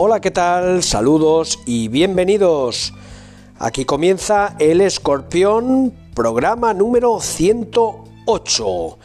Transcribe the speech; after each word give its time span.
Hola, 0.00 0.20
¿qué 0.20 0.30
tal? 0.30 0.84
Saludos 0.84 1.58
y 1.66 1.88
bienvenidos. 1.88 2.94
Aquí 3.58 3.84
comienza 3.84 4.54
El 4.60 4.80
Escorpión, 4.80 5.92
programa 6.14 6.72
número 6.72 7.18
108. 7.18 8.98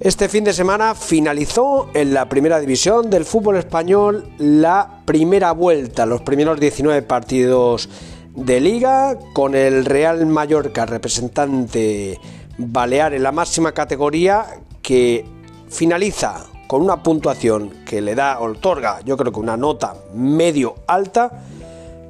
Este 0.00 0.28
fin 0.28 0.44
de 0.44 0.52
semana 0.52 0.94
finalizó 0.94 1.88
en 1.94 2.12
la 2.12 2.28
primera 2.28 2.60
división 2.60 3.08
del 3.08 3.24
fútbol 3.24 3.56
español 3.56 4.28
la 4.36 5.00
primera 5.06 5.52
vuelta, 5.52 6.04
los 6.04 6.20
primeros 6.20 6.60
19 6.60 7.00
partidos 7.00 7.88
de 8.36 8.60
liga, 8.60 9.18
con 9.32 9.54
el 9.54 9.86
Real 9.86 10.26
Mallorca 10.26 10.84
representante 10.84 12.20
balear 12.58 13.14
en 13.14 13.22
la 13.22 13.32
máxima 13.32 13.72
categoría 13.72 14.44
que 14.82 15.24
finaliza 15.70 16.51
con 16.72 16.80
una 16.80 17.02
puntuación 17.02 17.84
que 17.84 18.00
le 18.00 18.14
da, 18.14 18.40
otorga, 18.40 19.00
yo 19.04 19.18
creo 19.18 19.30
que 19.30 19.40
una 19.40 19.58
nota 19.58 19.94
medio 20.14 20.76
alta, 20.86 21.30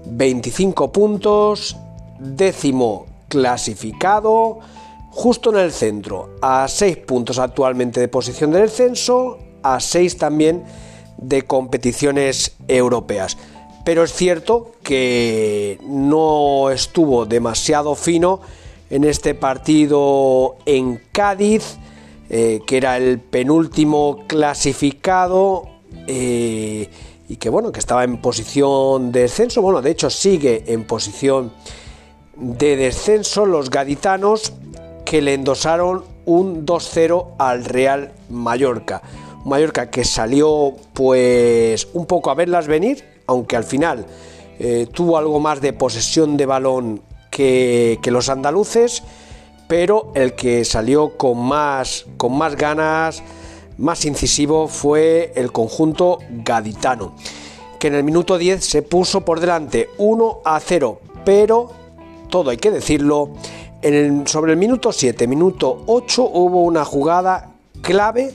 25 0.07 0.93
puntos, 0.93 1.77
décimo 2.21 3.07
clasificado, 3.27 4.61
justo 5.11 5.51
en 5.51 5.57
el 5.57 5.73
centro, 5.73 6.37
a 6.41 6.69
6 6.69 6.97
puntos 6.99 7.41
actualmente 7.41 7.99
de 7.99 8.07
posición 8.07 8.53
del 8.53 8.69
descenso, 8.69 9.41
a 9.65 9.81
6 9.81 10.17
también 10.17 10.63
de 11.17 11.43
competiciones 11.43 12.55
europeas. 12.69 13.37
Pero 13.85 14.05
es 14.05 14.13
cierto 14.13 14.77
que 14.85 15.81
no 15.89 16.71
estuvo 16.71 17.27
demasiado 17.27 17.97
fino 17.97 18.41
en 18.91 19.03
este 19.03 19.35
partido 19.35 20.55
en 20.67 21.03
Cádiz, 21.11 21.79
eh, 22.35 22.63
que 22.67 22.79
era 22.79 22.97
el 22.97 23.21
penúltimo 23.21 24.25
clasificado 24.27 25.69
eh, 26.07 26.89
y 27.29 27.37
que 27.37 27.51
bueno, 27.51 27.71
que 27.73 27.79
estaba 27.79 28.05
en 28.05 28.23
posición 28.23 29.13
de 29.13 29.21
descenso, 29.21 29.61
bueno, 29.61 29.83
de 29.83 29.91
hecho 29.91 30.09
sigue 30.09 30.65
en 30.73 30.87
posición 30.87 31.53
de 32.35 32.77
descenso 32.77 33.45
los 33.45 33.69
gaditanos 33.69 34.55
que 35.05 35.21
le 35.21 35.35
endosaron 35.35 36.05
un 36.25 36.65
2-0 36.65 37.35
al 37.37 37.67
Real 37.67 38.15
Mallorca. 38.31 39.03
Mallorca 39.45 39.91
que 39.91 40.03
salió 40.03 40.73
pues 40.95 41.87
un 41.93 42.07
poco 42.07 42.31
a 42.31 42.35
verlas 42.35 42.67
venir, 42.67 43.05
aunque 43.27 43.57
al 43.57 43.65
final 43.65 44.07
eh, 44.59 44.87
tuvo 44.91 45.19
algo 45.19 45.39
más 45.39 45.61
de 45.61 45.75
posesión 45.75 46.39
de 46.39 46.47
balón 46.47 47.03
que, 47.31 47.99
que 48.03 48.11
los 48.11 48.31
andaluces 48.31 49.03
pero 49.73 50.13
el 50.15 50.35
que 50.35 50.67
salió 50.67 51.17
con 51.17 51.39
más, 51.39 52.05
con 52.19 52.37
más 52.37 52.57
ganas, 52.57 53.23
más 53.79 54.05
incisivo, 54.05 54.69
fue 54.69 55.33
el 55.35 55.51
conjunto 55.51 56.19
gaditano, 56.45 57.15
que 57.79 57.87
en 57.87 57.95
el 57.95 58.05
minuto 58.05 58.37
10 58.37 58.63
se 58.63 58.83
puso 58.83 59.23
por 59.23 59.41
delante 59.41 59.89
1 59.97 60.41
a 60.45 60.61
0, 60.61 61.01
pero 61.25 61.71
todo 62.29 62.51
hay 62.51 62.59
que 62.59 62.71
decirlo, 62.71 63.31
sobre 64.27 64.53
el 64.53 64.59
minuto 64.59 64.93
7, 64.93 65.27
minuto 65.27 65.85
8 65.87 66.23
hubo 66.23 66.65
una 66.65 66.85
jugada 66.85 67.53
clave, 67.81 68.31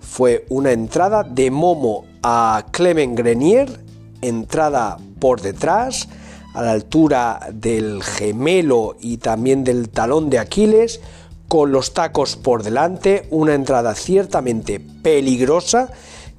fue 0.00 0.44
una 0.48 0.72
entrada 0.72 1.22
de 1.22 1.52
Momo 1.52 2.04
a 2.24 2.64
Clement 2.72 3.16
Grenier, 3.16 3.78
entrada 4.22 4.96
por 5.20 5.40
detrás, 5.40 6.08
a 6.54 6.62
la 6.62 6.72
altura 6.72 7.48
del 7.52 8.02
gemelo 8.02 8.96
y 9.00 9.18
también 9.18 9.64
del 9.64 9.88
talón 9.88 10.30
de 10.30 10.38
Aquiles, 10.38 11.00
con 11.48 11.72
los 11.72 11.94
tacos 11.94 12.36
por 12.36 12.62
delante, 12.62 13.26
una 13.30 13.54
entrada 13.54 13.94
ciertamente 13.94 14.80
peligrosa 14.80 15.90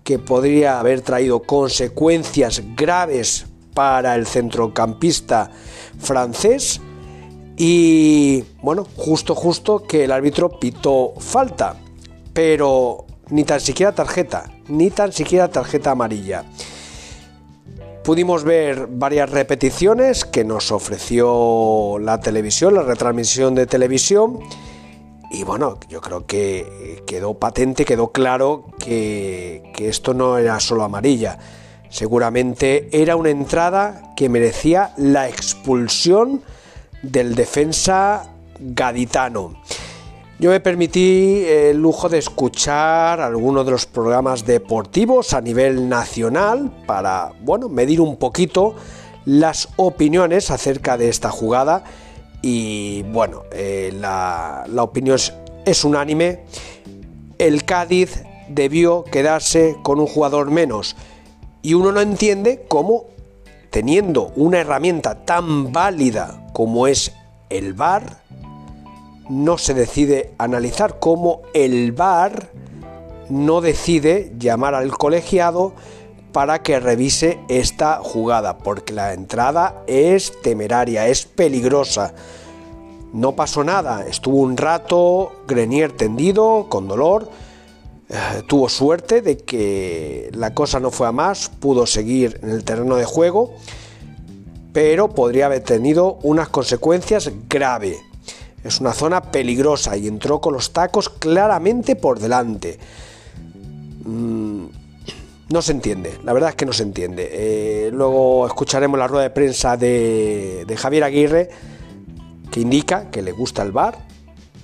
que 0.04 0.20
podría 0.20 0.80
haber 0.80 1.02
traído 1.02 1.42
consecuencias 1.42 2.62
graves 2.76 3.46
para 3.74 4.16
el 4.16 4.26
centrocampista 4.26 5.52
francés 6.00 6.82
y 7.58 8.44
bueno, 8.62 8.88
justo 8.96 9.36
justo 9.36 9.84
que 9.84 10.06
el 10.06 10.12
árbitro 10.12 10.50
pitó 10.60 11.14
falta, 11.20 11.76
pero 12.34 13.06
ni 13.30 13.44
tan 13.44 13.60
siquiera 13.60 13.92
tarjeta, 13.92 14.52
ni 14.68 14.90
tan 14.90 15.14
siquiera 15.14 15.50
tarjeta 15.50 15.92
amarilla. 15.92 16.44
Pudimos 18.04 18.44
ver 18.44 18.88
varias 18.90 19.30
repeticiones 19.30 20.26
que 20.26 20.44
nos 20.44 20.72
ofreció 20.72 22.00
la 22.00 22.20
televisión, 22.20 22.74
la 22.74 22.82
retransmisión 22.82 23.54
de 23.54 23.68
televisión. 23.68 24.40
Y 25.30 25.44
bueno, 25.44 25.78
yo 25.88 26.02
creo 26.02 26.26
que 26.26 27.04
quedó 27.06 27.36
patente, 27.36 27.86
quedó 27.86 28.12
claro 28.12 28.66
que, 28.80 29.72
esto 29.78 30.16
no 30.16 30.40
era 30.40 30.60
solo 30.60 30.84
amarilla. 30.84 31.38
Seguramente 31.90 32.90
era 32.92 33.16
una 33.16 33.30
entrada 33.30 34.14
que 34.16 34.30
merecía 34.30 34.94
la 34.98 35.30
expulsión 35.30 36.42
del 37.04 37.36
defensa 37.36 38.34
gaditano. 38.60 39.62
Yo 40.42 40.50
me 40.50 40.60
permití 40.60 41.44
el 41.46 41.78
lujo 41.78 42.10
de 42.10 42.18
escuchar 42.18 43.22
algunos 43.22 43.64
de 43.64 43.74
los 43.74 43.86
programas 43.86 44.44
deportivos 44.44 45.34
a 45.36 45.40
nivel 45.40 45.88
nacional 45.88 46.84
para, 46.88 47.32
bueno, 47.44 47.70
medir 47.70 48.02
un 48.02 48.18
poquito 48.18 48.74
las 49.24 49.70
opiniones 49.76 50.50
acerca 50.50 50.98
de 50.98 51.10
esta 51.10 51.30
jugada 51.30 51.84
y, 52.42 53.04
bueno, 53.04 53.44
eh, 53.52 53.94
la, 53.94 54.66
opinión 54.78 55.18
es, 55.18 55.32
es 55.64 55.86
unánime. 55.86 56.40
El 57.38 57.64
Cádiz 57.64 58.24
debió 58.50 59.04
quedarse 59.04 59.76
con 59.84 60.00
un 60.00 60.08
jugador 60.08 60.50
menos 60.50 60.96
y 61.62 61.76
uno 61.76 61.92
no 61.92 62.02
entiende 62.02 62.66
cómo, 62.68 63.06
teniendo 63.70 64.32
una 64.36 64.62
herramienta 64.62 65.24
tan 65.24 65.72
válida 65.72 66.48
como 66.52 66.88
es 66.88 67.14
el 67.52 67.76
VAR, 67.76 68.24
no 69.30 69.58
se 69.58 69.74
decide 69.74 70.34
analizar 70.38 71.00
cómo 71.00 71.42
el 71.54 71.92
VAR 71.92 72.52
no 73.30 73.62
decide 73.62 74.34
llamar 74.38 74.76
al 74.76 74.98
colegiado 74.98 75.74
para 76.32 76.62
que 76.64 76.80
revise 76.80 77.40
esta 77.50 77.98
jugada, 77.98 78.58
porque 78.58 78.94
la 78.94 79.14
entrada 79.14 79.84
es 79.88 80.34
temeraria, 80.42 81.08
es 81.08 81.26
peligrosa. 81.26 82.14
No 83.14 83.36
pasó 83.36 83.64
nada, 83.64 84.06
estuvo 84.08 84.38
un 84.38 84.56
rato 84.56 85.44
Grenier 85.48 85.92
tendido, 85.92 86.68
con 86.70 86.88
dolor, 86.88 87.30
eh, 88.10 88.44
tuvo 88.48 88.70
suerte 88.70 89.22
de 89.22 89.38
que 89.38 90.30
la 90.34 90.54
cosa 90.54 90.80
no 90.80 90.92
fue 90.92 91.08
a 91.08 91.12
más, 91.12 91.50
pudo 91.50 91.86
seguir 91.86 92.40
en 92.42 92.50
el 92.50 92.64
terreno 92.64 92.96
de 92.96 93.06
juego, 93.06 93.54
pero 94.74 95.10
podría 95.10 95.48
haber 95.48 95.64
tenido 95.64 96.20
unas 96.24 96.48
consecuencias 96.50 97.32
graves. 97.50 97.98
Es 98.64 98.80
una 98.80 98.94
zona 98.94 99.22
peligrosa 99.22 99.98
y 99.98 100.08
entró 100.08 100.40
con 100.40 100.54
los 100.54 100.72
tacos 100.72 101.10
claramente 101.10 101.96
por 101.96 102.20
delante. 102.20 102.78
Mm, 104.06 104.66
no 105.50 105.62
se 105.62 105.74
entiende, 105.74 106.18
la 106.24 106.34
verdad 106.34 106.52
es 106.52 106.56
que 106.56 106.66
no 106.66 106.74
se 106.74 106.84
entiende. 106.84 107.30
Eh, 107.32 107.90
luego 107.92 108.48
escucharemos 108.48 108.98
la 108.98 109.08
rueda 109.08 109.24
de 109.24 109.30
prensa 109.32 109.76
de, 109.76 110.66
Javier 110.78 111.04
Aguirre 111.04 111.50
que 112.50 112.62
indica 112.62 113.10
que 113.10 113.22
le 113.22 113.32
gusta 113.32 113.62
el 113.64 113.72
bar. 113.72 113.98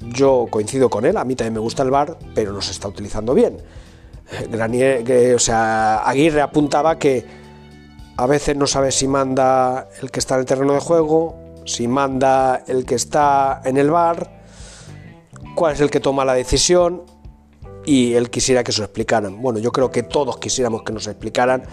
Yo 0.02 0.48
coincido 0.50 0.90
con 0.90 1.06
él, 1.06 1.18
a 1.18 1.26
mí 1.26 1.36
también 1.36 1.56
me 1.56 1.60
gusta 1.60 1.84
el 1.84 1.92
bar, 1.92 2.18
pero 2.34 2.54
no 2.54 2.62
se 2.62 2.72
está 2.72 2.88
utilizando 2.88 3.34
bien. 3.34 3.58
Granier, 4.50 5.36
o 5.36 5.40
sea, 5.40 6.00
Aguirre 6.00 6.42
apuntaba 6.42 6.98
que 6.98 7.26
a 8.16 8.26
veces 8.26 8.56
no 8.56 8.68
sabe 8.68 8.92
si 8.92 9.08
manda 9.08 9.90
el 10.02 10.12
que 10.12 10.20
está 10.20 10.36
en 10.36 10.42
el 10.42 10.46
terreno 10.46 10.74
de 10.74 10.80
juego, 10.80 11.36
si 11.68 11.88
manda 11.88 12.64
el 12.68 12.86
que 12.86 12.96
está 12.96 13.62
en 13.64 13.78
el 13.78 13.92
bar, 13.92 14.42
cuál 15.56 15.74
es 15.74 15.82
el 15.82 15.92
que 15.92 16.00
toma 16.00 16.26
la 16.26 16.34
decisión 16.34 17.04
y 17.86 18.14
él 18.16 18.30
quisiera 18.30 18.64
que 18.64 18.72
se 18.72 18.80
lo 18.80 18.86
explicaran. 18.86 19.42
Bueno, 19.42 19.60
yo 19.60 19.72
creo 19.72 19.92
que 19.92 20.04
todos 20.04 20.38
quisiéramos 20.38 20.84
que 20.84 20.94
nos 20.94 21.08
explicaran 21.08 21.64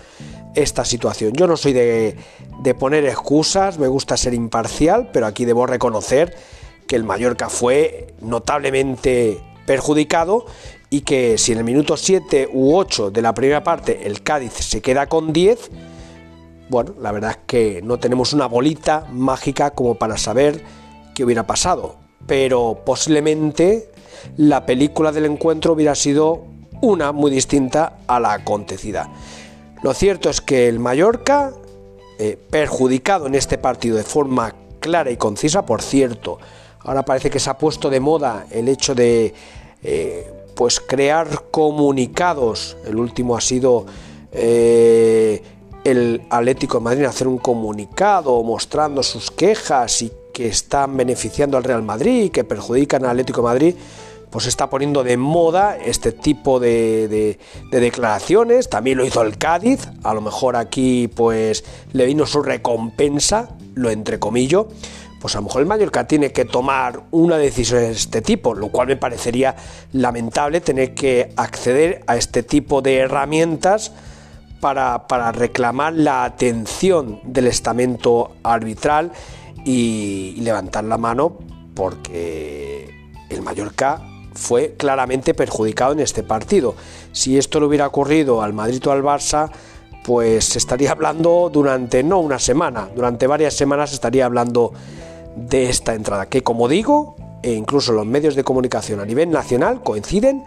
esta 0.55 0.85
situación. 0.85 1.32
Yo 1.32 1.46
no 1.46 1.56
soy 1.56 1.73
de, 1.73 2.17
de 2.62 2.75
poner 2.75 3.05
excusas, 3.05 3.79
me 3.79 3.88
gusta 3.88 4.17
ser 4.17 4.35
imparcial, 4.35 5.11
pero 5.12 5.26
aquí 5.26 5.44
debo 5.44 5.67
reconocer 5.67 6.37
que 6.87 6.96
el 6.96 7.05
Mallorca 7.05 7.49
fue 7.49 8.14
notablemente 8.20 9.41
perjudicado 9.67 10.46
y 10.91 11.00
que 11.00 11.38
si 11.38 11.52
en 11.52 11.58
el 11.58 11.64
minuto 11.64 11.96
7 11.96 12.50
u 12.52 12.76
8 12.76 13.11
de 13.11 13.23
la 13.23 13.35
primera 13.35 13.64
parte 13.64 14.06
el 14.06 14.23
Cádiz 14.23 14.52
se 14.52 14.81
queda 14.82 15.08
con 15.08 15.32
10, 15.32 15.70
bueno, 16.69 16.94
la 17.00 17.12
verdad 17.12 17.32
es 17.32 17.38
que 17.46 17.82
no 17.82 17.99
tenemos 17.99 18.32
una 18.32 18.46
bolita 18.46 19.06
mágica 19.12 19.70
como 19.70 19.96
para 19.96 20.16
saber 20.16 20.62
qué 21.14 21.25
hubiera 21.25 21.46
pasado, 21.46 21.96
pero 22.26 22.82
posiblemente 22.84 23.90
la 24.37 24.66
película 24.66 25.12
del 25.12 25.26
encuentro 25.26 25.75
hubiera 25.75 25.94
sido 25.94 26.44
una 26.81 27.12
muy 27.12 27.31
distinta 27.31 27.99
a 28.06 28.20
la 28.20 28.32
acontecida. 28.32 29.11
Lo 29.82 29.93
cierto 29.94 30.31
es 30.31 30.40
que 30.40 30.69
el 30.69 30.78
Mallorca, 30.78 31.52
eh, 32.19 32.38
perjudicado 32.50 33.26
en 33.26 33.34
este 33.34 33.58
partido 33.58 33.96
de 33.96 34.05
forma 34.05 34.55
clara 34.81 35.10
y 35.10 35.17
concisa, 35.17 35.67
por 35.67 35.82
cierto, 35.82 36.38
ahora 36.81 37.05
parece 37.05 37.31
que 37.31 37.40
se 37.40 37.50
ha 37.50 37.58
puesto 37.58 37.90
de 37.90 38.00
moda 38.00 38.46
el 38.50 38.69
hecho 38.69 38.94
de 38.94 39.34
eh, 39.82 40.32
pues 40.55 40.81
crear 40.81 41.50
comunicados. 41.50 42.76
El 42.87 42.96
último 42.96 43.37
ha 43.37 43.40
sido 43.40 43.87
eh, 44.32 45.43
el 45.84 46.22
Atlético 46.31 46.78
de 46.78 46.84
Madrid 46.84 47.04
hacer 47.04 47.28
un 47.28 47.38
comunicado 47.38 48.42
mostrando 48.42 49.02
sus 49.02 49.31
quejas 49.31 50.02
y 50.02 50.12
que 50.32 50.48
están 50.48 50.96
beneficiando 50.96 51.56
al 51.56 51.64
Real 51.64 51.82
Madrid 51.82 52.25
y 52.25 52.31
que 52.31 52.42
perjudican 52.42 53.04
al 53.04 53.10
Atlético 53.10 53.42
Madrid, 53.42 53.75
pues 54.31 54.46
está 54.46 54.69
poniendo 54.69 55.04
de 55.04 55.16
moda 55.16 55.76
este 55.76 56.10
tipo 56.10 56.58
de, 56.58 57.38
declaraciones. 57.70 58.69
También 58.69 58.98
lo 58.98 59.04
hizo 59.04 59.22
el 59.22 59.38
Cádiz, 59.38 59.88
a 60.02 60.12
lo 60.12 60.20
mejor 60.20 60.56
aquí 60.56 61.08
pues 61.08 61.64
le 61.92 62.06
vino 62.06 62.26
su 62.26 62.42
recompensa, 62.42 63.50
lo 63.75 63.90
entrecomillo. 63.90 64.69
Pues 65.20 65.36
a 65.36 65.38
lo 65.38 65.44
mejor 65.44 65.62
el 65.62 65.69
Mallorca 65.69 66.06
tiene 66.06 66.32
que 66.32 66.44
tomar 66.44 67.04
una 67.10 67.38
decisión 67.38 67.81
de 67.81 67.92
este 67.92 68.20
tipo, 68.20 68.54
lo 68.54 68.69
cual 68.69 68.88
me 68.88 68.96
parecería 68.96 69.54
lamentable 69.92 70.60
tener 70.60 70.94
que 70.94 71.32
acceder 71.36 72.02
a 72.06 72.16
este 72.16 72.42
tipo 72.42 72.82
de 72.82 72.98
herramientas 72.98 73.92
para, 74.61 75.06
para 75.06 75.33
reclamar 75.33 75.93
la 75.95 76.25
atención 76.25 77.21
del 77.25 77.47
estamento 77.47 78.33
arbitral 78.43 79.12
y 79.65 80.37
levantar 80.41 80.85
la 80.85 80.99
mano 80.99 81.39
porque 81.75 82.89
el 83.31 83.43
Mallorca 83.43 84.03
fue 84.35 84.75
claramente 84.77 85.35
perjudicado 85.35 85.93
en 85.93 86.01
este 86.01 86.23
partido. 86.23 86.75
Si 87.12 87.39
esto 87.39 87.61
le 87.61 87.67
hubiera 87.67 87.87
ocurrido 87.87 88.43
al 88.43 88.53
Madrid 88.53 88.83
o 88.87 88.93
al 88.93 89.03
Barça, 89.03 89.51
pues 90.05 90.56
estaría 90.56 90.91
hablando 90.91 91.51
durante 91.53 92.03
no 92.03 92.21
una 92.21 92.39
semana, 92.39 92.89
durante 92.95 93.27
varias 93.27 93.55
semanas 93.55 93.93
estaría 93.93 94.27
hablando 94.27 94.73
de 95.37 95.71
esta 95.71 95.95
entrada, 95.95 96.27
que 96.27 96.43
como 96.43 96.69
digo, 96.69 97.17
e 97.43 97.53
incluso 97.53 97.93
los 97.93 98.06
medios 98.06 98.35
de 98.35 98.45
comunicación 98.45 99.01
a 99.01 99.05
nivel 99.05 99.31
nacional 99.31 99.83
coinciden 99.83 100.45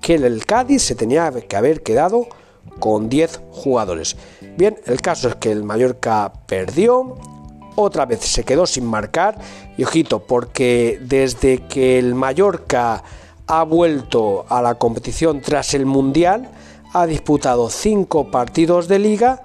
que 0.00 0.14
el 0.14 0.46
Cádiz 0.46 0.82
se 0.82 0.94
tenía 0.94 1.30
que 1.30 1.56
haber 1.56 1.82
quedado 1.82 2.26
con 2.78 3.08
10 3.08 3.40
jugadores. 3.50 4.16
Bien, 4.56 4.76
el 4.86 5.00
caso 5.00 5.28
es 5.28 5.36
que 5.36 5.52
el 5.52 5.64
Mallorca 5.64 6.32
perdió, 6.46 7.16
otra 7.76 8.06
vez 8.06 8.20
se 8.20 8.44
quedó 8.44 8.66
sin 8.66 8.84
marcar 8.84 9.38
y 9.76 9.84
ojito, 9.84 10.20
porque 10.20 10.98
desde 11.02 11.66
que 11.66 11.98
el 11.98 12.14
Mallorca 12.14 13.02
ha 13.46 13.62
vuelto 13.64 14.44
a 14.48 14.62
la 14.62 14.74
competición 14.74 15.40
tras 15.40 15.74
el 15.74 15.86
Mundial, 15.86 16.50
ha 16.92 17.06
disputado 17.06 17.70
cinco 17.70 18.30
partidos 18.30 18.88
de 18.88 18.98
liga 18.98 19.42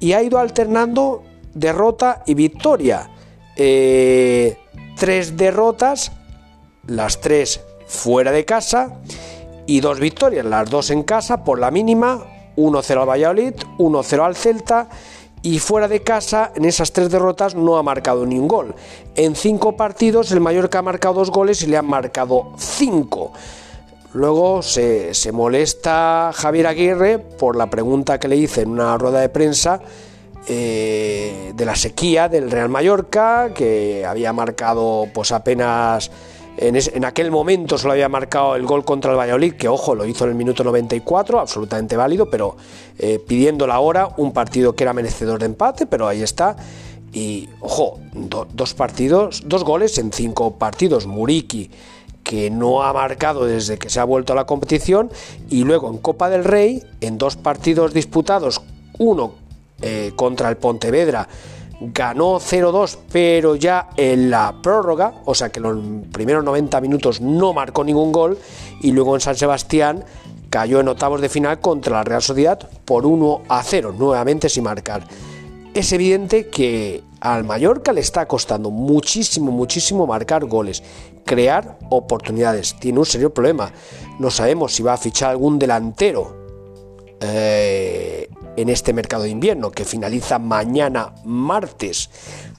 y 0.00 0.12
ha 0.12 0.22
ido 0.22 0.38
alternando 0.38 1.24
derrota 1.54 2.22
y 2.26 2.34
victoria. 2.34 3.10
Eh, 3.56 4.56
tres 4.96 5.36
derrotas, 5.36 6.12
las 6.86 7.20
tres 7.20 7.60
fuera 7.86 8.32
de 8.32 8.44
casa 8.44 9.00
y 9.66 9.80
dos 9.80 10.00
victorias, 10.00 10.46
las 10.46 10.70
dos 10.70 10.90
en 10.90 11.02
casa 11.02 11.44
por 11.44 11.58
la 11.58 11.70
mínima, 11.70 12.24
1-0 12.58 13.00
al 13.00 13.08
Valladolid, 13.08 13.54
1-0 13.78 14.24
al 14.24 14.36
Celta 14.36 14.88
y 15.42 15.60
fuera 15.60 15.86
de 15.86 16.02
casa, 16.02 16.52
en 16.56 16.64
esas 16.64 16.92
tres 16.92 17.10
derrotas 17.10 17.54
no 17.54 17.76
ha 17.76 17.82
marcado 17.82 18.26
ni 18.26 18.38
un 18.38 18.48
gol. 18.48 18.74
En 19.14 19.36
cinco 19.36 19.76
partidos, 19.76 20.32
el 20.32 20.40
Mallorca 20.40 20.80
ha 20.80 20.82
marcado 20.82 21.14
dos 21.14 21.30
goles 21.30 21.62
y 21.62 21.68
le 21.68 21.76
han 21.76 21.86
marcado 21.86 22.52
cinco. 22.58 23.32
Luego 24.14 24.62
se, 24.62 25.12
molesta 25.32 26.32
Javier 26.34 26.66
Aguirre 26.66 27.18
por 27.18 27.56
la 27.56 27.70
pregunta 27.70 28.18
que 28.18 28.26
le 28.26 28.36
hice 28.36 28.62
en 28.62 28.70
una 28.70 28.98
rueda 28.98 29.20
de 29.20 29.28
prensa 29.28 29.80
eh, 30.48 31.52
de 31.54 31.64
la 31.64 31.76
sequía 31.76 32.28
del 32.28 32.50
Real 32.50 32.68
Mallorca, 32.68 33.52
que 33.54 34.04
había 34.04 34.32
marcado 34.32 35.06
pues 35.12 35.30
apenas 35.30 36.10
en, 36.60 37.04
aquel 37.04 37.30
momento 37.30 37.78
solo 37.78 37.92
había 37.92 38.08
marcado 38.08 38.56
el 38.56 38.66
gol 38.66 38.84
contra 38.84 39.12
el 39.12 39.16
Valladolid, 39.16 39.54
que 39.54 39.68
ojo, 39.68 39.94
lo 39.94 40.04
hizo 40.04 40.24
en 40.24 40.30
el 40.30 40.36
minuto 40.36 40.64
94, 40.64 41.38
absolutamente 41.38 41.96
válido, 41.96 42.28
pero 42.28 42.56
eh, 42.98 43.20
pidiendo 43.24 43.66
la 43.66 43.78
hora, 43.78 44.08
un 44.16 44.32
partido 44.32 44.74
que 44.74 44.82
era 44.82 44.92
merecedor 44.92 45.38
de 45.38 45.46
empate, 45.46 45.86
pero 45.86 46.08
ahí 46.08 46.22
está. 46.22 46.56
Y 47.12 47.48
ojo, 47.60 48.00
dos 48.52 48.74
partidos, 48.74 49.44
dos 49.46 49.62
goles 49.62 49.98
en 49.98 50.12
cinco 50.12 50.56
partidos. 50.58 51.06
Muriki, 51.06 51.70
que 52.24 52.50
no 52.50 52.82
ha 52.82 52.92
marcado 52.92 53.46
desde 53.46 53.78
que 53.78 53.88
se 53.88 54.00
ha 54.00 54.04
vuelto 54.04 54.32
a 54.32 54.36
la 54.36 54.44
competición, 54.44 55.10
y 55.48 55.62
luego 55.62 55.88
en 55.90 55.98
Copa 55.98 56.28
del 56.28 56.44
Rey, 56.44 56.82
en 57.00 57.18
dos 57.18 57.36
partidos 57.36 57.94
disputados, 57.94 58.62
uno 58.98 59.34
eh, 59.80 60.10
contra 60.16 60.48
el 60.48 60.56
Pontevedra 60.56 61.28
ganó 61.80 62.40
0-2, 62.40 62.98
pero 63.12 63.54
ya 63.54 63.90
en 63.96 64.30
la 64.30 64.54
prórroga, 64.62 65.14
o 65.24 65.34
sea 65.34 65.50
que 65.50 65.60
en 65.60 65.62
los 65.62 65.78
primeros 66.12 66.44
90 66.44 66.80
minutos 66.80 67.20
no 67.20 67.52
marcó 67.52 67.84
ningún 67.84 68.12
gol, 68.12 68.38
y 68.80 68.92
luego 68.92 69.14
en 69.14 69.20
San 69.20 69.36
Sebastián 69.36 70.04
cayó 70.50 70.80
en 70.80 70.88
octavos 70.88 71.20
de 71.20 71.28
final 71.28 71.60
contra 71.60 71.92
la 71.92 72.04
Real 72.04 72.22
Sociedad 72.22 72.58
por 72.84 73.06
1 73.06 73.42
0, 73.62 73.94
nuevamente 73.96 74.48
sin 74.48 74.64
marcar. 74.64 75.04
Es 75.74 75.92
evidente 75.92 76.48
que 76.48 77.02
al 77.20 77.44
Mallorca 77.44 77.92
le 77.92 78.00
está 78.00 78.26
costando 78.26 78.70
muchísimo, 78.70 79.52
muchísimo 79.52 80.06
marcar 80.06 80.44
goles, 80.46 80.82
crear 81.24 81.78
oportunidades. 81.90 82.74
Tiene 82.80 82.98
un 82.98 83.06
serio 83.06 83.32
problema. 83.32 83.70
No 84.18 84.30
sabemos 84.30 84.72
si 84.72 84.82
va 84.82 84.94
a 84.94 84.96
fichar 84.96 85.30
algún 85.30 85.58
delantero 85.58 86.36
eh, 87.20 88.28
en 88.58 88.68
este 88.68 88.92
mercado 88.92 89.22
de 89.22 89.30
invierno, 89.30 89.70
que 89.70 89.84
finaliza 89.84 90.40
mañana 90.40 91.14
martes. 91.24 92.10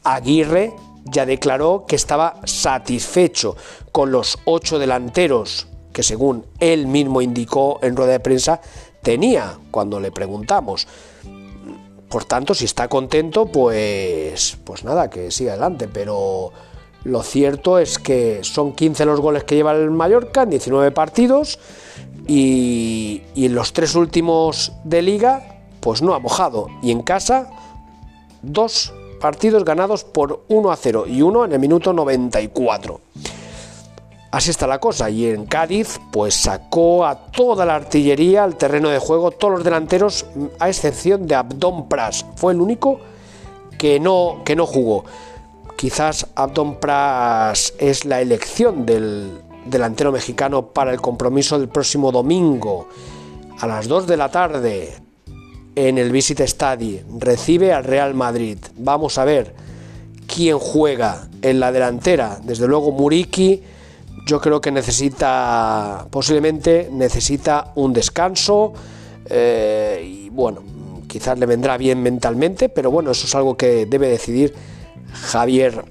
Aguirre 0.06 0.74
ya 1.04 1.26
declaró 1.26 1.84
que 1.86 1.98
estaba 1.98 2.40
satisfecho 2.46 3.58
con 3.92 4.10
los 4.10 4.40
ocho 4.46 4.80
delanteros 4.80 5.68
que 5.92 6.04
según 6.04 6.46
él 6.62 6.88
mismo 6.88 7.22
indicó 7.22 7.80
en 7.82 7.98
rueda 7.98 8.14
de 8.14 8.20
prensa 8.22 8.62
tenía 9.04 9.58
cuando 9.72 10.00
le 10.00 10.12
preguntamos. 10.12 10.88
Por 12.08 12.24
tanto, 12.24 12.54
si 12.54 12.64
está 12.64 12.88
contento, 12.88 13.48
pues, 13.48 14.58
pues 14.64 14.86
nada, 14.86 15.10
que 15.10 15.32
siga 15.32 15.52
adelante. 15.52 15.90
Pero 15.92 16.54
lo 17.04 17.24
cierto 17.24 17.78
es 17.78 18.00
que 18.00 18.40
son 18.44 18.74
15 18.74 19.04
los 19.04 19.20
goles 19.20 19.44
que 19.44 19.56
lleva 19.56 19.74
el 19.74 19.92
Mallorca 19.92 20.44
en 20.44 20.52
19 20.52 20.92
partidos 20.92 21.60
y, 22.26 23.24
y 23.36 23.48
en 23.48 23.56
los 23.56 23.74
tres 23.74 23.96
últimos 23.96 24.72
de 24.86 25.02
liga 25.02 25.59
pues 25.80 26.02
no 26.02 26.14
ha 26.14 26.20
mojado. 26.20 26.68
Y 26.82 26.92
en 26.92 27.02
casa, 27.02 27.50
dos 28.42 28.94
partidos 29.20 29.66
ganados 29.66 30.04
por 30.04 30.46
1 30.48 30.72
a 30.72 30.76
0 30.76 31.06
y 31.08 31.22
uno 31.22 31.46
en 31.46 31.54
el 31.54 31.60
minuto 31.60 31.94
94. 31.94 33.02
Así 34.32 34.52
está 34.52 34.68
la 34.68 34.80
cosa. 34.80 35.10
Y 35.10 35.26
en 35.26 35.46
Cádiz, 35.46 36.00
pues 36.12 36.36
sacó 36.36 37.06
a 37.06 37.16
toda 37.16 37.66
la 37.66 37.76
artillería 37.76 38.44
al 38.44 38.56
terreno 38.56 38.90
de 38.90 39.00
juego, 39.00 39.32
todos 39.32 39.56
los 39.56 39.64
delanteros, 39.64 40.26
a 40.60 40.70
excepción 40.70 41.26
de 41.26 41.36
Abdón 41.36 41.90
Pras. 41.90 42.26
Fue 42.36 42.54
el 42.54 42.62
único 42.62 43.00
que 43.78 44.00
no, 44.00 44.42
que 44.46 44.56
no 44.56 44.66
jugó. 44.66 45.06
Quizás 45.76 46.28
Abdón 46.36 46.76
Pras 46.76 47.74
es 47.80 48.06
la 48.06 48.22
elección 48.22 48.86
del 48.86 49.42
delantero 49.66 50.12
mexicano 50.12 50.68
para 50.68 50.92
el 50.92 51.02
compromiso 51.02 51.58
del 51.58 51.70
próximo 51.70 52.12
domingo 52.12 52.88
a 53.60 53.68
las 53.68 53.88
2 53.88 54.08
de 54.08 54.18
la 54.18 54.30
tarde 54.30 55.09
en 55.88 55.98
el 55.98 56.12
Visit 56.12 56.42
Stadi. 56.42 57.00
Recibe 57.20 57.72
al 57.72 57.86
Real 57.86 58.14
Madrid. 58.14 58.58
Vamos 58.76 59.18
a 59.18 59.24
ver 59.24 59.56
quién 60.28 60.60
juega 60.60 61.30
en 61.42 61.62
la 61.62 61.72
delantera. 61.72 62.42
Desde 62.44 62.68
luego 62.68 62.92
Muriki 62.92 63.62
yo 64.26 64.42
creo 64.42 64.60
que 64.60 64.72
necesita, 64.72 66.06
posiblemente 66.12 66.90
necesita 66.92 67.72
un 67.76 67.94
descanso. 67.94 68.74
Eh, 69.30 70.04
y 70.06 70.30
bueno, 70.30 70.64
quizás 71.08 71.40
le 71.40 71.46
vendrá 71.46 71.78
bien 71.78 72.04
mentalmente, 72.04 72.68
pero 72.68 72.92
bueno, 72.92 73.12
eso 73.12 73.26
es 73.26 73.34
algo 73.34 73.56
que 73.56 73.86
debe 73.86 74.10
decidir 74.10 74.54
Javier 75.14 75.86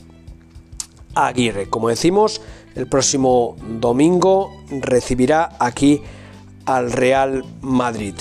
Aguirre. 1.15 1.71
Como 1.71 1.89
decimos, 1.89 2.43
el 2.75 2.87
próximo 2.89 3.57
domingo 3.81 4.51
recibirá 4.69 5.57
aquí 5.59 6.03
al 6.67 6.93
Real 6.93 7.43
Madrid. 7.63 8.15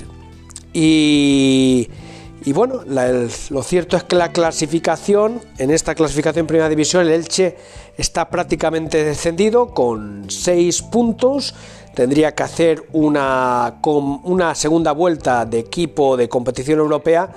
Y, 0.74 1.88
bueno, 2.54 2.82
lo 2.86 3.64
cierto 3.64 3.98
es 3.98 4.04
que 4.04 4.16
la 4.16 4.32
clasificación, 4.32 5.42
en 5.58 5.72
esta 5.72 5.96
clasificación 5.96 6.44
en 6.44 6.48
Primera 6.48 6.70
División, 6.70 7.06
el 7.06 7.14
Elche 7.14 7.58
está 7.98 8.30
prácticamente 8.30 9.04
descendido 9.04 9.74
con 9.74 10.30
6 10.30 10.82
puntos. 10.84 11.56
Tendría 11.94 12.36
que 12.36 12.44
hacer 12.44 12.84
una, 12.94 13.80
una 13.84 14.56
segunda 14.56 14.92
vuelta 14.92 15.46
de 15.46 15.60
equipo 15.60 16.16
de 16.16 16.30
competición 16.30 16.80
europea 16.80 17.30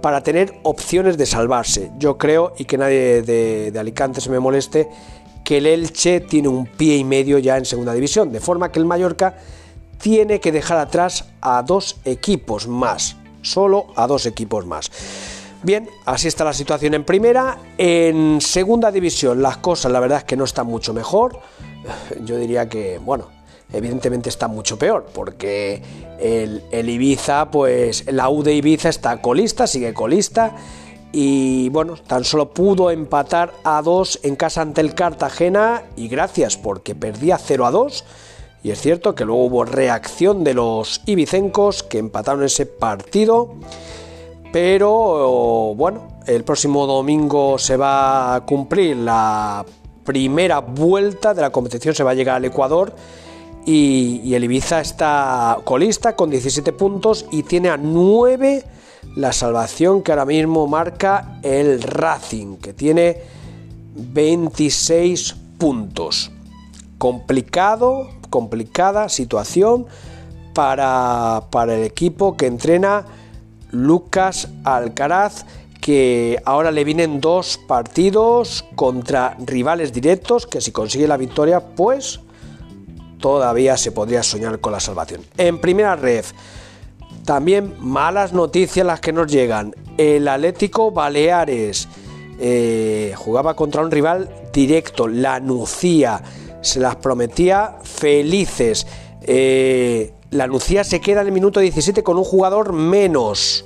para 0.00 0.22
tener 0.22 0.54
opciones 0.62 1.18
de 1.18 1.26
salvarse. 1.26 1.90
Yo 1.98 2.16
creo, 2.16 2.54
y 2.56 2.64
que 2.64 2.78
nadie 2.78 3.22
de, 3.22 3.70
de, 3.70 3.78
Alicante 3.78 4.20
se 4.20 4.30
me 4.30 4.38
moleste, 4.38 4.88
que 5.44 5.58
el 5.58 5.66
Elche 5.66 6.20
tiene 6.20 6.48
un 6.48 6.66
pie 6.66 6.96
y 6.96 7.04
medio 7.04 7.38
ya 7.38 7.56
en 7.56 7.64
segunda 7.64 7.92
división, 7.92 8.32
de 8.32 8.40
forma 8.40 8.72
que 8.72 8.78
el 8.78 8.84
Mallorca 8.84 9.36
tiene 10.00 10.40
que 10.40 10.52
dejar 10.52 10.78
atrás 10.78 11.26
a 11.40 11.62
dos 11.62 11.96
equipos 12.04 12.66
más, 12.68 13.16
solo 13.42 13.86
a 13.96 14.06
dos 14.06 14.26
equipos 14.26 14.66
más. 14.66 14.90
Bien, 15.62 15.88
así 16.04 16.28
está 16.28 16.44
la 16.44 16.52
situación 16.52 16.94
en 16.94 17.04
primera. 17.04 17.58
En 17.78 18.40
segunda 18.40 18.90
división 18.90 19.42
las 19.42 19.56
cosas 19.56 19.90
la 19.90 20.00
verdad 20.00 20.18
es 20.18 20.24
que 20.24 20.36
no 20.36 20.44
están 20.44 20.66
mucho 20.66 20.94
mejor. 20.94 21.40
Yo 22.20 22.36
diría 22.36 22.68
que, 22.68 22.98
bueno, 22.98 23.28
evidentemente 23.72 24.28
está 24.28 24.48
mucho 24.48 24.78
peor, 24.78 25.06
porque 25.12 25.82
el, 26.20 26.88
Ibiza, 26.88 27.50
pues 27.50 28.04
la 28.12 28.28
U 28.28 28.42
de 28.42 28.54
Ibiza 28.54 28.88
está 28.88 29.20
colista, 29.20 29.66
sigue 29.66 29.92
colista 29.92 30.54
y 31.12 31.68
bueno, 31.70 31.94
tan 31.96 32.24
solo 32.24 32.50
pudo 32.52 32.90
empatar 32.90 33.52
a 33.64 33.80
2 33.82 34.20
en 34.22 34.36
casa 34.36 34.62
ante 34.62 34.80
el 34.80 34.94
Cartagena 34.94 35.84
y 35.96 36.08
gracias 36.08 36.56
porque 36.56 36.94
perdía 36.94 37.38
0 37.38 37.66
a 37.66 37.70
2 37.70 38.04
y 38.66 38.72
es 38.72 38.80
cierto 38.80 39.14
que 39.14 39.24
luego 39.24 39.44
hubo 39.44 39.64
reacción 39.64 40.42
de 40.42 40.52
los 40.52 41.00
ibicencos 41.06 41.84
que 41.84 41.98
empataron 41.98 42.42
ese 42.42 42.66
partido 42.66 43.54
pero 44.52 45.72
bueno, 45.76 46.08
el 46.26 46.42
próximo 46.42 46.84
domingo 46.84 47.60
se 47.60 47.76
va 47.76 48.34
a 48.34 48.40
cumplir 48.40 48.96
la 48.96 49.64
primera 50.02 50.58
vuelta 50.58 51.32
de 51.32 51.42
la 51.42 51.50
competición, 51.50 51.94
se 51.94 52.02
va 52.02 52.10
a 52.10 52.14
llegar 52.14 52.38
al 52.38 52.44
Ecuador 52.44 52.92
y, 53.64 54.20
y 54.24 54.34
el 54.34 54.42
Ibiza 54.42 54.80
está 54.80 55.58
colista 55.62 56.16
con 56.16 56.30
17 56.30 56.72
puntos 56.72 57.26
y 57.30 57.44
tiene 57.44 57.68
a 57.68 57.76
9 57.76 58.64
la 59.14 59.32
salvación 59.32 60.02
que 60.02 60.10
ahora 60.10 60.24
mismo 60.24 60.66
marca 60.66 61.38
el 61.44 61.80
Racing, 61.82 62.56
que 62.56 62.72
tiene 62.72 63.18
26 63.94 65.36
puntos. 65.56 66.32
Complicado, 66.98 68.08
complicada 68.36 69.08
situación 69.08 69.86
para, 70.52 71.44
para 71.50 71.74
el 71.74 71.84
equipo 71.84 72.36
que 72.36 72.44
entrena 72.44 73.06
Lucas 73.70 74.48
Alcaraz, 74.62 75.46
que 75.80 76.38
ahora 76.44 76.70
le 76.70 76.84
vienen 76.84 77.22
dos 77.22 77.58
partidos 77.66 78.62
contra 78.74 79.38
rivales 79.38 79.94
directos, 79.94 80.46
que 80.46 80.60
si 80.60 80.70
consigue 80.70 81.08
la 81.08 81.16
victoria, 81.16 81.60
pues 81.60 82.20
todavía 83.20 83.78
se 83.78 83.90
podría 83.90 84.22
soñar 84.22 84.60
con 84.60 84.72
la 84.72 84.80
salvación. 84.80 85.22
En 85.38 85.58
primera 85.58 85.96
red, 85.96 86.26
también 87.24 87.72
malas 87.80 88.34
noticias 88.34 88.86
las 88.86 89.00
que 89.00 89.14
nos 89.14 89.32
llegan. 89.32 89.74
El 89.96 90.28
Atlético 90.28 90.90
Baleares 90.90 91.88
eh, 92.38 93.14
jugaba 93.16 93.56
contra 93.56 93.80
un 93.80 93.90
rival 93.90 94.28
directo, 94.52 95.08
la 95.08 95.40
Nucía. 95.40 96.20
Se 96.60 96.80
las 96.80 96.96
prometía 96.96 97.78
felices. 97.82 98.86
Eh, 99.22 100.12
la 100.30 100.46
Nucía 100.46 100.84
se 100.84 101.00
queda 101.00 101.20
en 101.20 101.28
el 101.28 101.32
minuto 101.32 101.60
17 101.60 102.02
con 102.02 102.18
un 102.18 102.24
jugador 102.24 102.72
menos. 102.72 103.64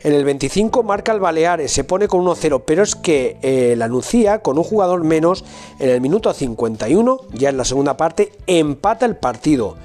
En 0.00 0.12
el 0.12 0.24
25 0.24 0.82
marca 0.82 1.12
el 1.12 1.20
Baleares, 1.20 1.72
se 1.72 1.84
pone 1.84 2.08
con 2.08 2.24
1-0, 2.24 2.62
pero 2.64 2.82
es 2.82 2.94
que 2.94 3.36
eh, 3.42 3.74
la 3.76 3.88
Nucía, 3.88 4.40
con 4.40 4.58
un 4.58 4.64
jugador 4.64 5.04
menos, 5.04 5.44
en 5.78 5.90
el 5.90 6.00
minuto 6.00 6.32
51, 6.32 7.20
ya 7.32 7.50
en 7.50 7.56
la 7.56 7.64
segunda 7.64 7.96
parte, 7.96 8.32
empata 8.46 9.06
el 9.06 9.16
partido. 9.16 9.76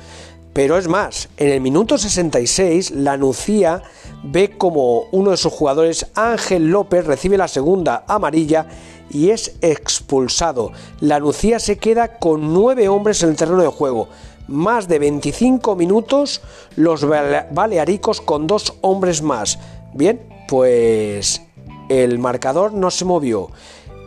Pero 0.53 0.77
es 0.77 0.87
más, 0.87 1.29
en 1.37 1.49
el 1.49 1.61
minuto 1.61 1.97
66 1.97 2.91
la 2.91 3.17
Nucía 3.17 3.81
ve 4.23 4.55
como 4.55 5.05
uno 5.11 5.31
de 5.31 5.37
sus 5.37 5.51
jugadores, 5.51 6.05
Ángel 6.13 6.69
López, 6.69 7.05
recibe 7.05 7.37
la 7.37 7.47
segunda 7.47 8.03
amarilla 8.07 8.67
y 9.13 9.29
es 9.29 9.55
expulsado. 9.61 10.71
La 10.99 11.19
Nucía 11.19 11.59
se 11.59 11.77
queda 11.77 12.17
con 12.17 12.53
nueve 12.53 12.89
hombres 12.89 13.23
en 13.23 13.29
el 13.29 13.35
terreno 13.35 13.61
de 13.61 13.67
juego. 13.67 14.09
Más 14.47 14.87
de 14.87 14.99
25 14.99 15.75
minutos 15.75 16.41
los 16.75 17.05
balearicos 17.07 18.19
con 18.19 18.47
dos 18.47 18.73
hombres 18.81 19.21
más. 19.21 19.59
Bien, 19.93 20.19
pues 20.47 21.41
el 21.89 22.19
marcador 22.19 22.73
no 22.73 22.91
se 22.91 23.05
movió 23.05 23.49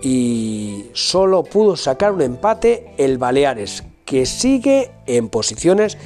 y 0.02 0.86
solo 0.92 1.42
pudo 1.42 1.76
sacar 1.76 2.12
un 2.12 2.22
empate 2.22 2.92
el 2.98 3.18
Baleares, 3.18 3.84
que 4.04 4.26
sigue 4.26 4.90
en 5.06 5.28
posiciones 5.28 5.96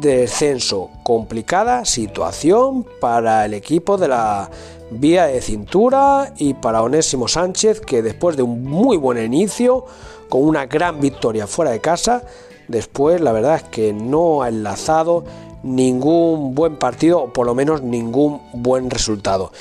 descenso. 0.00 0.90
Complicada 1.02 1.84
situación 1.84 2.86
para 3.00 3.44
el 3.44 3.54
equipo 3.54 3.96
de 3.96 4.08
la 4.08 4.50
vía 4.90 5.26
de 5.26 5.40
cintura 5.40 6.32
y 6.36 6.54
para 6.54 6.82
Onésimo 6.82 7.28
Sánchez 7.28 7.80
que 7.80 8.02
después 8.02 8.36
de 8.36 8.42
un 8.42 8.64
muy 8.64 8.96
buen 8.96 9.22
inicio, 9.22 9.84
con 10.28 10.42
una 10.42 10.66
gran 10.66 11.00
victoria 11.00 11.46
fuera 11.46 11.70
de 11.70 11.80
casa, 11.80 12.22
después 12.68 13.20
la 13.20 13.32
verdad 13.32 13.56
es 13.56 13.62
que 13.64 13.92
no 13.92 14.42
ha 14.42 14.48
enlazado 14.48 15.24
ningún 15.62 16.54
buen 16.54 16.76
partido 16.76 17.22
o 17.22 17.32
por 17.32 17.46
lo 17.46 17.54
menos 17.54 17.82
ningún 17.82 18.40
buen 18.52 18.90
resultado. 18.90 19.52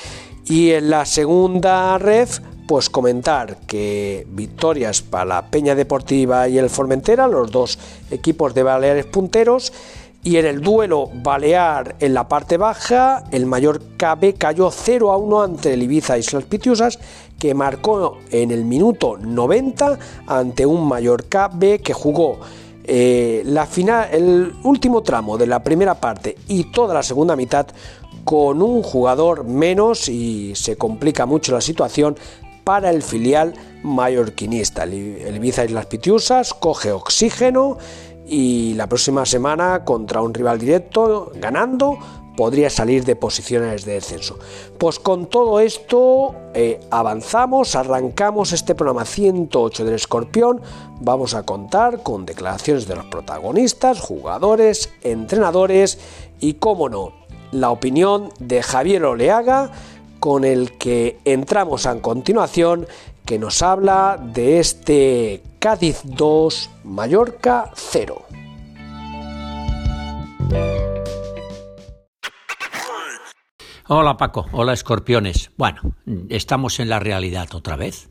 Y 0.45 0.71
en 0.71 0.89
la 0.89 1.05
segunda 1.05 1.97
ref, 1.97 2.39
pues 2.67 2.89
comentar 2.89 3.57
que 3.67 4.25
victorias 4.29 5.01
para 5.01 5.25
la 5.25 5.47
Peña 5.47 5.75
Deportiva 5.75 6.47
y 6.47 6.57
el 6.57 6.69
Formentera, 6.69 7.27
los 7.27 7.51
dos 7.51 7.79
equipos 8.11 8.53
de 8.53 8.63
Baleares 8.63 9.05
punteros, 9.05 9.73
y 10.23 10.37
en 10.37 10.45
el 10.45 10.61
duelo 10.61 11.09
Balear 11.13 11.95
en 11.99 12.13
la 12.13 12.27
parte 12.27 12.57
baja, 12.57 13.23
el 13.31 13.45
mayor 13.45 13.81
KB 13.97 14.37
cayó 14.37 14.69
0 14.71 15.11
a 15.11 15.17
1 15.17 15.41
ante 15.41 15.73
el 15.73 15.83
Ibiza 15.83 16.17
Islas 16.17 16.43
Pitiusas, 16.43 16.99
que 17.39 17.53
marcó 17.53 18.17
en 18.31 18.51
el 18.51 18.65
minuto 18.65 19.17
90 19.17 19.97
ante 20.27 20.65
un 20.65 20.87
mayor 20.87 21.25
KB 21.25 21.81
que 21.81 21.93
jugó 21.93 22.39
eh, 22.83 23.43
la 23.45 23.65
final, 23.65 24.09
el 24.11 24.53
último 24.63 25.03
tramo 25.03 25.37
de 25.37 25.47
la 25.47 25.63
primera 25.63 25.95
parte 25.95 26.35
y 26.47 26.71
toda 26.71 26.93
la 26.93 27.03
segunda 27.03 27.35
mitad 27.35 27.67
con 28.25 28.61
un 28.61 28.83
jugador 28.83 29.45
menos 29.45 30.09
y 30.09 30.53
se 30.55 30.75
complica 30.75 31.25
mucho 31.25 31.53
la 31.53 31.61
situación 31.61 32.17
para 32.63 32.89
el 32.89 33.03
filial 33.03 33.53
mallorquinista. 33.83 34.83
El 34.83 35.35
Ibiza 35.35 35.65
Islas 35.65 35.85
Pitiusas 35.85 36.53
coge 36.53 36.91
oxígeno 36.91 37.77
y 38.29 38.73
la 38.75 38.87
próxima 38.87 39.25
semana 39.25 39.83
contra 39.83 40.21
un 40.21 40.33
rival 40.33 40.59
directo 40.59 41.31
ganando 41.35 41.97
podría 42.39 42.69
salir 42.69 43.03
de 43.03 43.17
posiciones 43.17 43.83
de 43.83 43.95
descenso. 43.95 44.39
Pues 44.77 44.97
con 44.97 45.25
todo 45.25 45.59
esto 45.59 46.33
eh, 46.53 46.79
avanzamos, 46.89 47.75
arrancamos 47.75 48.53
este 48.53 48.75
programa 48.75 49.03
108 49.03 49.83
del 49.83 49.95
Escorpión, 49.95 50.61
vamos 51.01 51.33
a 51.33 51.43
contar 51.43 52.01
con 52.01 52.25
declaraciones 52.25 52.87
de 52.87 52.95
los 52.95 53.05
protagonistas, 53.07 53.99
jugadores, 53.99 54.89
entrenadores 55.01 55.99
y, 56.39 56.53
cómo 56.53 56.87
no, 56.87 57.11
la 57.51 57.71
opinión 57.71 58.29
de 58.39 58.63
Javier 58.63 59.03
Oleaga, 59.03 59.71
con 60.19 60.43
el 60.43 60.77
que 60.77 61.19
entramos 61.25 61.85
a 61.85 62.01
continuación, 62.01 62.87
que 63.25 63.39
nos 63.39 63.61
habla 63.61 64.19
de 64.21 64.59
este 64.59 65.43
Cádiz 65.59 66.01
2, 66.03 66.69
Mallorca 66.83 67.71
0. 67.75 68.25
Hola 73.87 74.17
Paco, 74.17 74.45
hola 74.51 74.73
escorpiones. 74.73 75.51
Bueno, 75.57 75.81
estamos 76.29 76.79
en 76.79 76.89
la 76.89 76.99
realidad 76.99 77.47
otra 77.55 77.75
vez. 77.75 78.09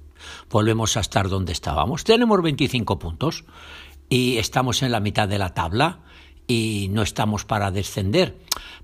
Volvemos 0.50 0.96
a 0.96 1.00
estar 1.00 1.28
donde 1.28 1.52
estábamos. 1.52 2.02
Tenemos 2.02 2.42
25 2.42 2.98
puntos 2.98 3.44
y 4.08 4.38
estamos 4.38 4.82
en 4.82 4.90
la 4.90 4.98
mitad 4.98 5.28
de 5.28 5.38
la 5.38 5.54
tabla 5.54 6.00
y 6.48 6.88
no 6.90 7.02
estamos 7.02 7.44
para 7.44 7.70
descender, 7.70 8.38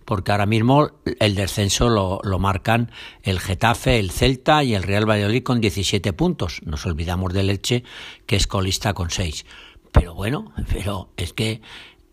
porque 0.05 0.33
ahora 0.33 0.47
mismo 0.47 0.91
el 1.19 1.35
descenso 1.35 1.89
lo, 1.89 2.21
lo, 2.23 2.39
marcan 2.39 2.91
el 3.23 3.41
Getafe, 3.41 3.99
el 3.99 4.11
Celta 4.11 4.63
y 4.65 4.75
el 4.75 4.83
Real 4.83 5.09
Valladolid 5.09 5.43
con 5.43 5.61
17 5.61 6.13
puntos. 6.13 6.61
Nos 6.65 6.87
olvidamos 6.87 7.33
del 7.33 7.51
Elche, 7.51 7.85
que 8.27 8.37
es 8.37 8.47
colista 8.47 8.95
con 8.95 9.11
6. 9.11 9.47
Pero 9.93 10.15
bueno, 10.15 10.53
pero 10.73 11.11
es 11.17 11.33
que... 11.33 11.61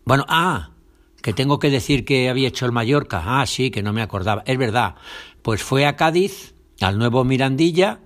Bueno, 0.04 0.24
ah, 0.28 0.70
que 1.22 1.32
tengo 1.32 1.58
que 1.58 1.70
decir 1.70 2.04
que 2.04 2.28
había 2.28 2.48
hecho 2.48 2.66
el 2.66 2.72
Mallorca. 2.72 3.22
Ah, 3.24 3.46
sí, 3.46 3.70
que 3.70 3.82
no 3.82 3.92
me 3.92 4.02
acordaba. 4.02 4.42
Es 4.46 4.58
verdad. 4.58 4.96
Pues 5.42 5.62
fue 5.62 5.86
a 5.86 5.96
Cádiz, 5.96 6.54
al 6.80 6.98
nuevo 6.98 7.24
Mirandilla, 7.24 8.00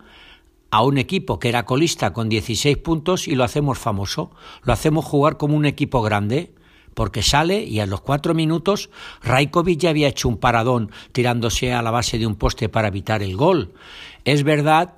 a 0.71 0.83
un 0.83 0.99
equipo 0.99 1.39
que 1.39 1.49
era 1.49 1.65
colista 1.65 2.13
con 2.13 2.29
16 2.29 2.77
puntos 2.79 3.27
y 3.29 3.35
lo 3.35 3.45
hacemos 3.45 3.79
famoso. 3.79 4.31
Lo 4.63 4.73
hacemos 4.73 5.05
jugar 5.05 5.39
como 5.39 5.57
un 5.57 5.65
equipo 5.65 6.03
grande, 6.03 6.53
porque 6.97 7.23
sale 7.23 7.63
y 7.63 7.81
a 7.81 7.87
los 7.87 8.01
cuatro 8.01 8.33
minutos 8.33 8.89
Raikovic 9.23 9.79
ya 9.79 9.91
había 9.91 10.09
hecho 10.09 10.31
un 10.31 10.39
paradón 10.39 10.91
tirándose 11.13 11.75
a 11.75 11.83
la 11.83 11.91
base 11.91 12.19
de 12.19 12.27
un 12.27 12.37
poste 12.37 12.71
para 12.71 12.89
evitar 12.89 13.23
el 13.23 13.37
gol. 13.37 13.75
Es 14.25 14.45
verdad, 14.45 14.95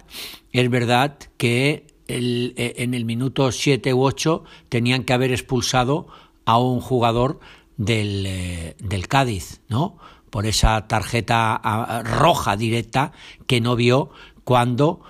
es 0.53 0.71
verdad 0.71 1.19
que 1.39 1.89
eh, 2.07 2.75
en 2.77 2.95
el 2.95 3.05
minuto 3.05 3.51
7 3.51 3.93
u 3.95 4.05
8 4.05 4.45
tenían 4.69 5.03
que 5.03 5.13
haber 5.13 5.33
expulsado 5.33 6.07
a 6.45 6.57
un 6.59 6.81
jugador 6.81 7.41
del, 7.77 8.25
eh, 8.27 8.77
del 8.79 9.09
Cádiz, 9.09 9.61
¿no? 9.69 9.99
Por 10.31 10.47
esa 10.47 10.87
tarjeta 10.87 12.03
roja 12.05 12.57
directa 12.57 13.11
que 13.49 13.61
no 13.61 13.75
vio 13.75 14.11
cuando 14.45 15.01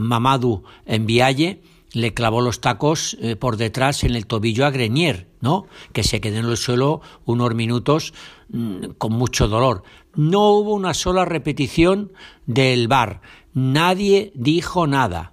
Mamadou 0.00 0.62
Vialle 0.86 1.60
le 1.92 2.14
clavó 2.14 2.40
los 2.40 2.62
tacos 2.62 3.18
eh, 3.20 3.36
por 3.36 3.58
detrás 3.58 4.04
en 4.04 4.14
el 4.14 4.26
tobillo 4.26 4.64
a 4.64 4.70
Grenier, 4.70 5.29
¿no? 5.40 5.66
Que 5.92 6.02
se 6.02 6.20
quedó 6.20 6.38
en 6.38 6.46
el 6.46 6.56
suelo 6.56 7.00
unos 7.24 7.54
minutos 7.54 8.12
mm, 8.50 8.92
con 8.98 9.12
mucho 9.12 9.48
dolor. 9.48 9.82
No 10.14 10.50
hubo 10.50 10.74
una 10.74 10.94
sola 10.94 11.24
repetición 11.24 12.12
del 12.46 12.88
bar. 12.88 13.20
Nadie 13.54 14.32
dijo 14.34 14.86
nada. 14.86 15.32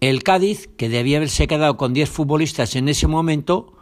El 0.00 0.22
Cádiz, 0.22 0.68
que 0.76 0.88
debía 0.88 1.18
haberse 1.18 1.46
quedado 1.46 1.76
con 1.76 1.92
10 1.92 2.10
futbolistas 2.10 2.74
en 2.74 2.88
ese 2.88 3.06
momento, 3.06 3.74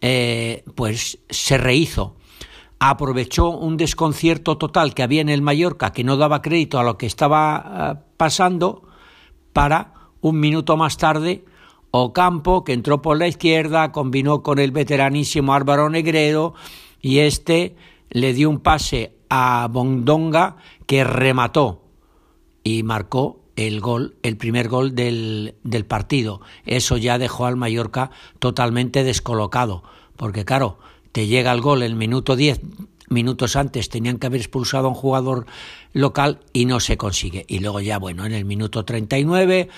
eh, 0.00 0.64
pues 0.74 1.18
se 1.30 1.56
rehizo. 1.56 2.16
Aprovechó 2.78 3.48
un 3.48 3.78
desconcierto 3.78 4.58
total 4.58 4.92
que 4.92 5.02
había 5.02 5.22
en 5.22 5.30
el 5.30 5.40
Mallorca, 5.40 5.92
que 5.92 6.04
no 6.04 6.18
daba 6.18 6.42
crédito 6.42 6.78
a 6.78 6.84
lo 6.84 6.98
que 6.98 7.06
estaba 7.06 7.94
eh, 7.96 8.04
pasando, 8.18 8.82
para 9.54 9.94
un 10.20 10.38
minuto 10.38 10.76
más 10.76 10.98
tarde 10.98 11.44
Ocampo, 12.02 12.64
que 12.64 12.72
entró 12.72 13.02
por 13.02 13.18
la 13.18 13.28
izquierda, 13.28 13.92
combinó 13.92 14.42
con 14.42 14.58
el 14.58 14.70
veteranísimo 14.70 15.54
Álvaro 15.54 15.88
Negredo 15.90 16.54
y 17.00 17.20
este 17.20 17.76
le 18.10 18.32
dio 18.34 18.50
un 18.50 18.60
pase 18.60 19.14
a 19.28 19.68
Bondonga 19.70 20.56
que 20.86 21.04
remató 21.04 21.82
y 22.62 22.82
marcó 22.82 23.40
el 23.56 23.80
gol, 23.80 24.16
el 24.22 24.36
primer 24.36 24.68
gol 24.68 24.94
del, 24.94 25.54
del 25.64 25.86
partido. 25.86 26.40
Eso 26.64 26.96
ya 26.96 27.18
dejó 27.18 27.46
al 27.46 27.56
Mallorca 27.56 28.10
totalmente 28.38 29.02
descolocado, 29.02 29.82
porque 30.16 30.44
claro, 30.44 30.78
te 31.12 31.26
llega 31.26 31.52
el 31.52 31.60
gol 31.60 31.82
el 31.82 31.96
minuto 31.96 32.36
10, 32.36 32.60
minutos 33.08 33.56
antes 33.56 33.88
tenían 33.88 34.18
que 34.18 34.26
haber 34.26 34.40
expulsado 34.40 34.86
a 34.86 34.90
un 34.90 34.94
jugador 34.94 35.46
local 35.92 36.40
y 36.52 36.66
no 36.66 36.80
se 36.80 36.96
consigue. 36.96 37.44
Y 37.48 37.60
luego 37.60 37.80
ya, 37.80 37.98
bueno, 37.98 38.26
en 38.26 38.32
el 38.32 38.44
minuto 38.44 38.84
39, 38.84 39.68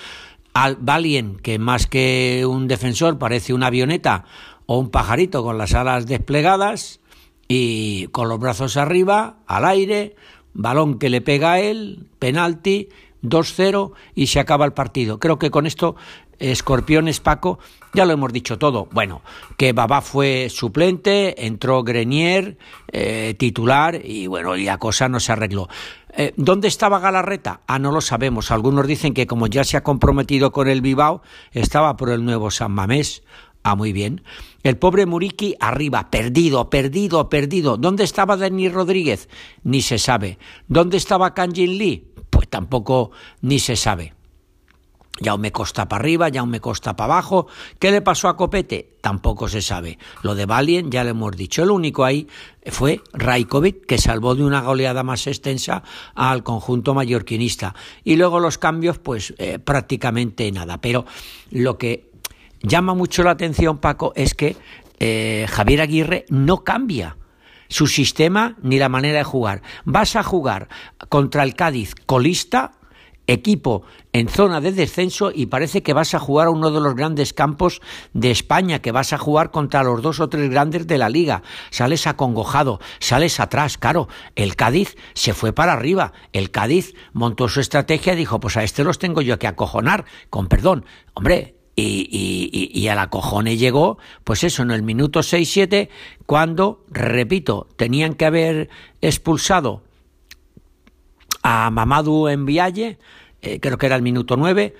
al 0.53 0.77
Valien, 0.77 1.37
que 1.37 1.59
más 1.59 1.87
que 1.87 2.45
un 2.45 2.67
defensor 2.67 3.17
parece 3.17 3.53
una 3.53 3.67
avioneta 3.67 4.25
o 4.65 4.77
un 4.77 4.89
pajarito 4.89 5.43
con 5.43 5.57
las 5.57 5.73
alas 5.73 6.05
desplegadas 6.05 6.99
y 7.47 8.07
con 8.07 8.29
los 8.29 8.39
brazos 8.39 8.77
arriba, 8.77 9.37
al 9.47 9.65
aire, 9.65 10.15
balón 10.53 10.99
que 10.99 11.09
le 11.09 11.21
pega 11.21 11.53
a 11.53 11.59
él, 11.59 12.07
penalti 12.19 12.89
2-0 13.23 13.93
y 14.15 14.27
se 14.27 14.39
acaba 14.39 14.65
el 14.65 14.73
partido. 14.73 15.19
Creo 15.19 15.39
que 15.39 15.51
con 15.51 15.65
esto, 15.65 15.95
Escorpiones 16.37 17.19
Paco, 17.19 17.59
ya 17.93 18.05
lo 18.05 18.13
hemos 18.13 18.31
dicho 18.31 18.57
todo. 18.57 18.87
Bueno, 18.91 19.21
que 19.57 19.73
Babá 19.73 20.01
fue 20.01 20.47
suplente, 20.49 21.45
entró 21.45 21.83
Grenier, 21.83 22.57
eh, 22.91 23.35
titular, 23.37 23.99
y 24.03 24.27
bueno, 24.27 24.55
y 24.55 24.65
la 24.65 24.77
cosa 24.77 25.09
no 25.09 25.19
se 25.19 25.31
arregló. 25.31 25.67
Eh, 26.11 26.33
¿Dónde 26.37 26.67
estaba 26.67 26.99
Galarreta? 26.99 27.61
Ah, 27.67 27.79
no 27.79 27.91
lo 27.91 28.01
sabemos. 28.01 28.51
Algunos 28.51 28.87
dicen 28.87 29.13
que 29.13 29.27
como 29.27 29.47
ya 29.47 29.63
se 29.63 29.77
ha 29.77 29.83
comprometido 29.83 30.51
con 30.51 30.67
el 30.67 30.81
Bilbao, 30.81 31.21
estaba 31.51 31.95
por 31.97 32.09
el 32.09 32.25
nuevo 32.25 32.51
San 32.51 32.71
Mamés. 32.71 33.23
Ah, 33.63 33.75
muy 33.75 33.93
bien. 33.93 34.23
El 34.63 34.77
pobre 34.77 35.05
Muriqui 35.05 35.55
arriba, 35.59 36.09
perdido, 36.09 36.69
perdido, 36.69 37.29
perdido. 37.29 37.77
¿Dónde 37.77 38.03
estaba 38.03 38.37
Denis 38.37 38.71
Rodríguez? 38.71 39.29
Ni 39.63 39.81
se 39.81 39.99
sabe. 39.99 40.37
¿Dónde 40.67 40.97
estaba 40.97 41.33
Kanjin 41.33 41.77
Lee? 41.77 42.09
pues 42.29 42.47
tampoco 42.47 43.11
ni 43.41 43.59
se 43.59 43.75
sabe. 43.75 44.13
Ya 45.19 45.35
me 45.37 45.51
costa 45.51 45.87
para 45.87 46.01
arriba, 46.01 46.29
ya 46.29 46.45
me 46.45 46.59
costa 46.59 46.95
para 46.95 47.13
abajo. 47.13 47.47
¿Qué 47.77 47.91
le 47.91 48.01
pasó 48.01 48.29
a 48.29 48.37
Copete? 48.37 48.97
Tampoco 49.01 49.47
se 49.47 49.61
sabe. 49.61 49.97
Lo 50.23 50.35
de 50.35 50.45
Valien 50.45 50.91
ya 50.91 51.03
le 51.03 51.11
hemos 51.11 51.35
dicho. 51.35 51.63
El 51.63 51.71
único 51.71 52.05
ahí 52.05 52.27
fue 52.65 53.01
Rajkovic, 53.13 53.85
que 53.85 53.97
salvó 53.97 54.35
de 54.35 54.43
una 54.43 54.61
goleada 54.61 55.03
más 55.03 55.27
extensa 55.27 55.83
al 56.15 56.43
conjunto 56.43 56.93
mallorquinista. 56.93 57.75
Y 58.03 58.15
luego 58.15 58.39
los 58.39 58.57
cambios, 58.57 58.97
pues 58.99 59.33
eh, 59.37 59.59
prácticamente 59.59 60.51
nada. 60.51 60.79
Pero 60.79 61.05
lo 61.51 61.77
que 61.77 62.11
llama 62.61 62.93
mucho 62.93 63.23
la 63.23 63.31
atención, 63.31 63.77
Paco, 63.77 64.13
es 64.15 64.33
que 64.35 64.55
eh, 64.99 65.45
Javier 65.49 65.81
Aguirre 65.81 66.25
no 66.29 66.63
cambia 66.63 67.17
su 67.69 67.87
sistema 67.87 68.57
ni 68.61 68.79
la 68.79 68.89
manera 68.89 69.19
de 69.19 69.23
jugar. 69.23 69.61
Vas 69.85 70.15
a 70.15 70.23
jugar 70.23 70.67
contra 71.07 71.43
el 71.43 71.55
Cádiz 71.55 71.95
colista, 72.05 72.71
equipo 73.29 73.83
en 74.11 74.27
zona 74.27 74.59
de 74.59 74.71
descenso 74.71 75.31
y 75.33 75.45
parece 75.45 75.83
que 75.83 75.93
vas 75.93 76.15
a 76.15 76.19
jugar 76.19 76.47
a 76.47 76.49
uno 76.49 76.71
de 76.71 76.81
los 76.81 76.95
grandes 76.95 77.31
campos 77.33 77.79
de 78.13 78.31
España, 78.31 78.79
que 78.79 78.91
vas 78.91 79.13
a 79.13 79.19
jugar 79.19 79.51
contra 79.51 79.83
los 79.83 80.01
dos 80.01 80.19
o 80.19 80.29
tres 80.29 80.49
grandes 80.49 80.87
de 80.87 80.97
la 80.97 81.09
liga. 81.09 81.43
Sales 81.69 82.07
acongojado, 82.07 82.79
sales 82.99 83.39
atrás, 83.39 83.77
claro. 83.77 84.07
El 84.35 84.55
Cádiz 84.55 84.95
se 85.13 85.33
fue 85.33 85.53
para 85.53 85.73
arriba. 85.73 86.13
El 86.33 86.49
Cádiz 86.49 86.95
montó 87.13 87.47
su 87.47 87.59
estrategia 87.59 88.13
y 88.13 88.17
dijo, 88.17 88.39
pues 88.39 88.57
a 88.57 88.63
este 88.63 88.83
los 88.83 88.97
tengo 88.97 89.21
yo 89.21 89.37
que 89.37 89.47
acojonar, 89.47 90.05
con 90.29 90.47
perdón. 90.47 90.85
Hombre, 91.13 91.55
y, 91.75 92.69
y, 92.73 92.87
al 92.89 92.99
acojone 92.99 93.55
llegó, 93.55 93.99
pues 94.25 94.43
eso, 94.43 94.63
en 94.63 94.71
el 94.71 94.83
minuto 94.83 95.21
6-7, 95.21 95.87
cuando, 96.25 96.83
repito, 96.89 97.69
tenían 97.77 98.15
que 98.15 98.25
haber 98.25 98.69
expulsado 98.99 99.83
a 101.41 101.69
Mamadou 101.69 102.27
en 102.27 102.45
Vialle, 102.45 102.99
eh, 103.41 103.59
creo 103.59 103.77
que 103.77 103.85
era 103.85 103.95
el 103.95 104.01
minuto 104.01 104.37
9, 104.37 104.75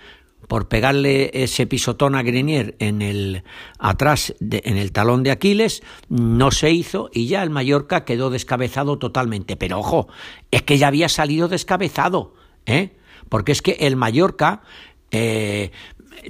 por 0.47 0.67
pegarle 0.67 1.31
ese 1.33 1.67
pisotón 1.67 2.15
a 2.15 2.23
Grenier 2.23 2.75
en 2.79 3.01
el 3.01 3.43
atrás 3.77 4.33
en 4.39 4.77
el 4.77 4.91
talón 4.91 5.23
de 5.23 5.31
Aquiles, 5.31 5.83
no 6.07 6.51
se 6.51 6.71
hizo 6.71 7.09
y 7.13 7.27
ya 7.27 7.43
el 7.43 7.49
Mallorca 7.49 8.05
quedó 8.05 8.29
descabezado 8.29 8.97
totalmente. 8.97 9.57
Pero 9.57 9.79
ojo, 9.79 10.07
es 10.49 10.63
que 10.63 10.77
ya 10.77 10.87
había 10.87 11.09
salido 11.09 11.49
descabezado, 11.49 12.33
¿eh? 12.65 12.95
Porque 13.27 13.51
es 13.51 13.61
que 13.61 13.77
el 13.81 13.95
Mallorca 13.95 14.61
eh, 15.11 15.71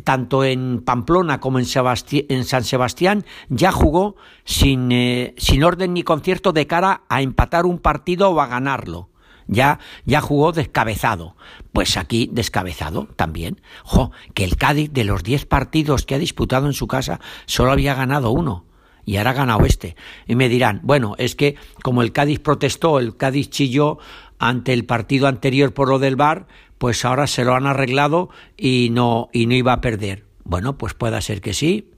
tanto 0.04 0.44
en 0.44 0.82
Pamplona 0.84 1.39
como 1.39 1.60
en, 1.60 1.65
San 1.65 2.63
Sebastián, 2.63 3.26
ya 3.50 3.72
jugó 3.72 4.15
sin, 4.44 4.92
eh, 4.92 5.34
sin 5.38 5.63
orden 5.63 5.94
ni 5.94 6.04
concierto 6.04 6.52
de 6.52 6.68
cara 6.68 7.04
a 7.10 7.22
empatar 7.22 7.65
un 7.65 7.80
partido 7.80 8.30
o 8.30 8.42
a 8.42 8.48
ganarlo. 8.48 9.09
Ya, 9.52 9.80
ya 10.06 10.22
jugó 10.22 10.52
descabezado. 10.52 11.36
Pues 11.74 11.98
aquí 11.98 12.30
descabezado 12.32 13.08
también. 13.16 13.62
Jo, 13.84 14.12
que 14.36 14.44
el 14.44 14.58
Cádiz 14.58 14.94
de 14.94 15.04
los 15.04 15.24
10 15.24 15.48
partidos 15.48 16.06
que 16.06 16.14
ha 16.16 16.20
disputado 16.20 16.68
en 16.68 16.74
su 16.74 16.88
casa 16.88 17.20
solo 17.48 17.72
había 17.72 17.96
ganado 17.96 18.30
uno 18.30 18.66
y 19.06 19.18
ahora 19.18 19.32
ha 19.32 19.34
ganado 19.34 19.66
este. 19.66 19.96
Y 20.28 20.36
me 20.36 20.50
dirán, 20.50 20.82
bueno, 20.84 21.16
es 21.18 21.36
que 21.36 21.56
como 21.82 22.04
el 22.04 22.12
Cádiz 22.12 22.40
protestó, 22.40 23.00
el 23.00 23.18
Cádiz 23.18 23.50
chilló 23.50 23.98
ante 24.38 24.72
el 24.72 24.86
partido 24.86 25.28
anterior 25.28 25.74
por 25.74 25.90
lo 25.90 25.98
del 25.98 26.16
bar, 26.16 26.46
pues 26.78 27.04
ahora 27.04 27.26
se 27.26 27.44
lo 27.44 27.56
han 27.56 27.66
arreglado 27.66 28.30
y 28.56 28.90
no, 28.92 29.30
y 29.34 29.48
no 29.48 29.56
iba 29.56 29.74
a 29.74 29.82
perder. 29.82 30.26
Bueno, 30.44 30.78
pues 30.78 30.94
pueda 30.94 31.22
ser 31.22 31.42
que 31.42 31.56
sí. 31.56 31.90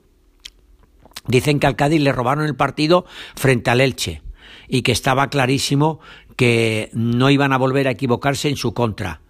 Dicen 1.28 1.60
que 1.60 1.68
al 1.68 1.76
Cádiz 1.76 2.00
le 2.00 2.14
robaron 2.14 2.46
el 2.46 2.56
partido 2.56 3.06
frente 3.36 3.70
al 3.70 3.82
Elche 3.82 4.22
y 4.70 4.82
que 4.82 4.94
estaba 4.94 5.30
clarísimo 5.30 6.00
que 6.42 6.90
no 6.94 7.30
iban 7.30 7.54
a 7.54 7.58
volver 7.60 7.88
a 7.88 7.92
equivocarse 7.92 8.50
en 8.50 8.58
su 8.58 8.74
contra. 8.74 9.22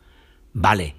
Vale, 0.54 0.95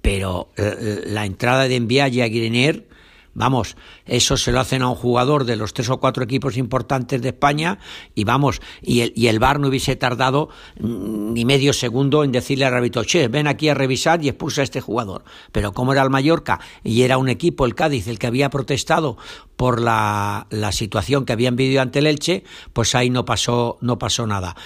pero 0.00 0.52
eh, 0.56 1.02
la 1.06 1.26
entrada 1.26 1.66
de 1.66 1.74
Envialle 1.74 2.22
a 2.22 2.28
Grenier 2.28 2.86
Vamos, 3.32 3.76
eso 4.06 4.36
se 4.36 4.50
lo 4.50 4.58
hacen 4.58 4.82
a 4.82 4.88
un 4.88 4.96
jugador 4.96 5.44
de 5.44 5.54
los 5.54 5.72
tres 5.72 5.88
o 5.88 6.00
cuatro 6.00 6.24
equipos 6.24 6.56
importantes 6.56 7.22
de 7.22 7.28
España 7.28 7.78
y 8.14 8.24
vamos, 8.24 8.60
y 8.82 9.02
el, 9.02 9.12
y 9.14 9.28
el 9.28 9.38
VAR 9.38 9.60
no 9.60 9.68
hubiese 9.68 9.94
tardado 9.94 10.48
mm, 10.80 11.32
ni 11.32 11.44
medio 11.44 11.72
segundo 11.72 12.24
en 12.24 12.32
decirle 12.32 12.64
al 12.64 12.74
árbitro, 12.74 13.04
che, 13.04 13.28
ven 13.28 13.46
aquí 13.46 13.68
a 13.68 13.74
revisar 13.74 14.24
y 14.24 14.28
expulsa 14.28 14.62
a 14.62 14.64
este 14.64 14.80
jugador. 14.80 15.22
Pero 15.52 15.72
como 15.72 15.92
era 15.92 16.02
el 16.02 16.10
Mallorca 16.10 16.58
y 16.82 17.02
era 17.02 17.18
un 17.18 17.28
equipo, 17.28 17.66
el 17.66 17.76
Cádiz, 17.76 18.08
el 18.08 18.18
que 18.18 18.26
había 18.26 18.50
protestado 18.50 19.16
por 19.54 19.80
la, 19.80 20.48
la 20.50 20.72
situación 20.72 21.24
que 21.24 21.32
habían 21.32 21.54
vivido 21.54 21.82
ante 21.82 22.00
el 22.00 22.08
Elche, 22.08 22.42
pues 22.72 22.96
ahí 22.96 23.10
no 23.10 23.24
pasó, 23.24 23.78
no 23.80 23.98
pasó 23.98 24.26
nada. 24.26 24.56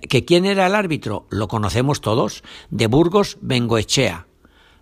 ¿Que 0.00 0.24
quién 0.24 0.44
era 0.44 0.66
el 0.66 0.74
árbitro? 0.74 1.26
Lo 1.30 1.48
conocemos 1.48 2.00
todos. 2.00 2.42
De 2.70 2.86
Burgos, 2.86 3.38
Bengoechea. 3.40 4.26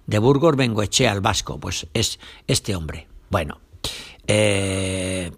De 0.06 0.18
Burgos, 0.18 0.56
Bengoechea, 0.56 1.12
el 1.12 1.20
vasco. 1.20 1.58
Pues 1.58 1.86
es 1.94 2.18
este 2.46 2.74
hombre. 2.76 3.08
Bueno, 3.30 3.60
eh, 4.26 5.32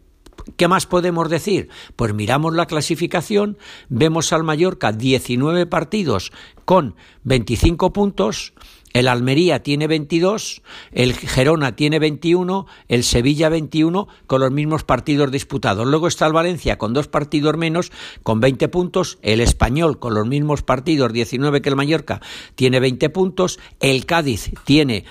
¿Qué 0.57 0.69
más 0.69 0.87
podemos 0.87 1.31
decir? 1.31 1.69
Pues 1.97 2.13
miramos 2.13 2.55
la 2.55 2.67
clasificación, 2.67 3.57
vemos 3.89 4.33
al 4.33 4.45
Mallorca 4.45 4.93
19 4.93 5.67
partidos 5.67 6.33
con 6.65 6.97
25 7.25 7.93
puntos, 7.93 8.53
el 8.95 9.09
Almería 9.09 9.63
tiene 9.63 9.89
22, 9.89 10.63
el 10.93 11.15
Gerona 11.15 11.77
tiene 11.77 11.99
21, 11.99 12.67
el 12.89 13.03
Sevilla 13.03 13.49
21 13.49 14.09
con 14.27 14.41
los 14.41 14.53
mismos 14.53 14.85
partidos 14.85 15.33
disputados. 15.33 15.87
Luego 15.87 16.07
está 16.07 16.27
el 16.27 16.33
Valencia 16.33 16.79
con 16.79 16.95
dos 16.95 17.09
partidos 17.09 17.57
menos, 17.57 17.91
con 18.23 18.41
20 18.41 18.69
puntos, 18.69 19.19
el 19.23 19.41
Español 19.41 19.99
con 19.99 20.15
los 20.15 20.27
mismos 20.27 20.63
partidos, 20.63 21.13
19 21.13 21.61
que 21.61 21.69
el 21.69 21.77
Mallorca, 21.77 22.21
tiene 22.55 22.79
20 22.79 23.11
puntos, 23.11 23.59
el 23.81 24.07
Cádiz 24.07 24.53
tiene 24.65 25.05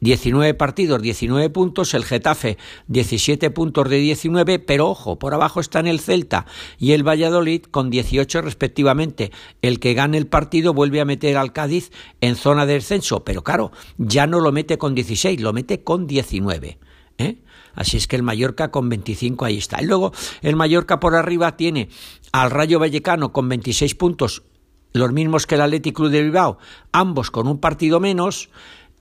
19 0.00 0.54
partidos, 0.54 1.02
19 1.02 1.50
puntos, 1.50 1.94
el 1.94 2.04
Getafe 2.04 2.56
17 2.86 3.50
puntos 3.50 3.88
de 3.88 3.98
19, 3.98 4.58
pero 4.60 4.88
ojo, 4.88 5.18
por 5.18 5.34
abajo 5.34 5.60
están 5.60 5.86
el 5.86 6.00
Celta 6.00 6.46
y 6.78 6.92
el 6.92 7.06
Valladolid 7.06 7.62
con 7.62 7.90
18 7.90 8.42
respectivamente. 8.42 9.32
El 9.62 9.80
que 9.80 9.94
gane 9.94 10.18
el 10.18 10.26
partido 10.26 10.74
vuelve 10.74 11.00
a 11.00 11.04
meter 11.04 11.36
al 11.36 11.52
Cádiz 11.52 11.90
en 12.20 12.36
zona 12.36 12.66
de 12.66 12.74
descenso, 12.74 13.24
pero 13.24 13.42
claro, 13.42 13.72
ya 13.96 14.26
no 14.26 14.40
lo 14.40 14.52
mete 14.52 14.78
con 14.78 14.94
16, 14.94 15.40
lo 15.40 15.52
mete 15.52 15.82
con 15.82 16.06
19. 16.06 16.78
¿eh? 17.18 17.38
Así 17.74 17.96
es 17.96 18.06
que 18.06 18.16
el 18.16 18.22
Mallorca 18.22 18.70
con 18.70 18.88
25 18.88 19.44
ahí 19.44 19.58
está. 19.58 19.82
Y 19.82 19.86
luego 19.86 20.12
el 20.42 20.56
Mallorca 20.56 21.00
por 21.00 21.14
arriba 21.14 21.56
tiene 21.56 21.88
al 22.32 22.50
Rayo 22.50 22.78
Vallecano 22.78 23.32
con 23.32 23.48
26 23.48 23.94
puntos, 23.94 24.42
los 24.92 25.12
mismos 25.12 25.46
que 25.46 25.56
el 25.56 25.60
Athletic 25.60 25.94
Club 25.94 26.10
de 26.10 26.22
Bilbao, 26.22 26.58
ambos 26.92 27.30
con 27.30 27.46
un 27.46 27.58
partido 27.58 28.00
menos 28.00 28.50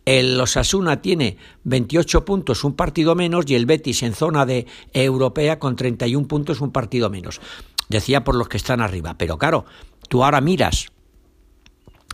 El 0.08 0.40
Osasuna 0.40 1.02
tiene 1.02 1.36
28 1.66 2.24
puntos, 2.24 2.64
un 2.64 2.78
partido 2.78 3.14
menos, 3.14 3.44
y 3.50 3.56
el 3.56 3.66
Betis 3.66 4.04
en 4.04 4.14
zona 4.14 4.46
de 4.46 4.66
europea 4.94 5.60
con 5.60 5.76
31 5.76 6.30
puntos, 6.30 6.62
un 6.62 6.72
partido 6.72 7.10
menos. 7.10 7.42
Decía 7.90 8.24
por 8.24 8.36
los 8.36 8.48
que 8.48 8.56
están 8.56 8.80
arriba. 8.80 9.18
Pero 9.18 9.38
claro, 9.38 9.66
tú 10.08 10.24
ahora 10.24 10.40
miras 10.40 10.94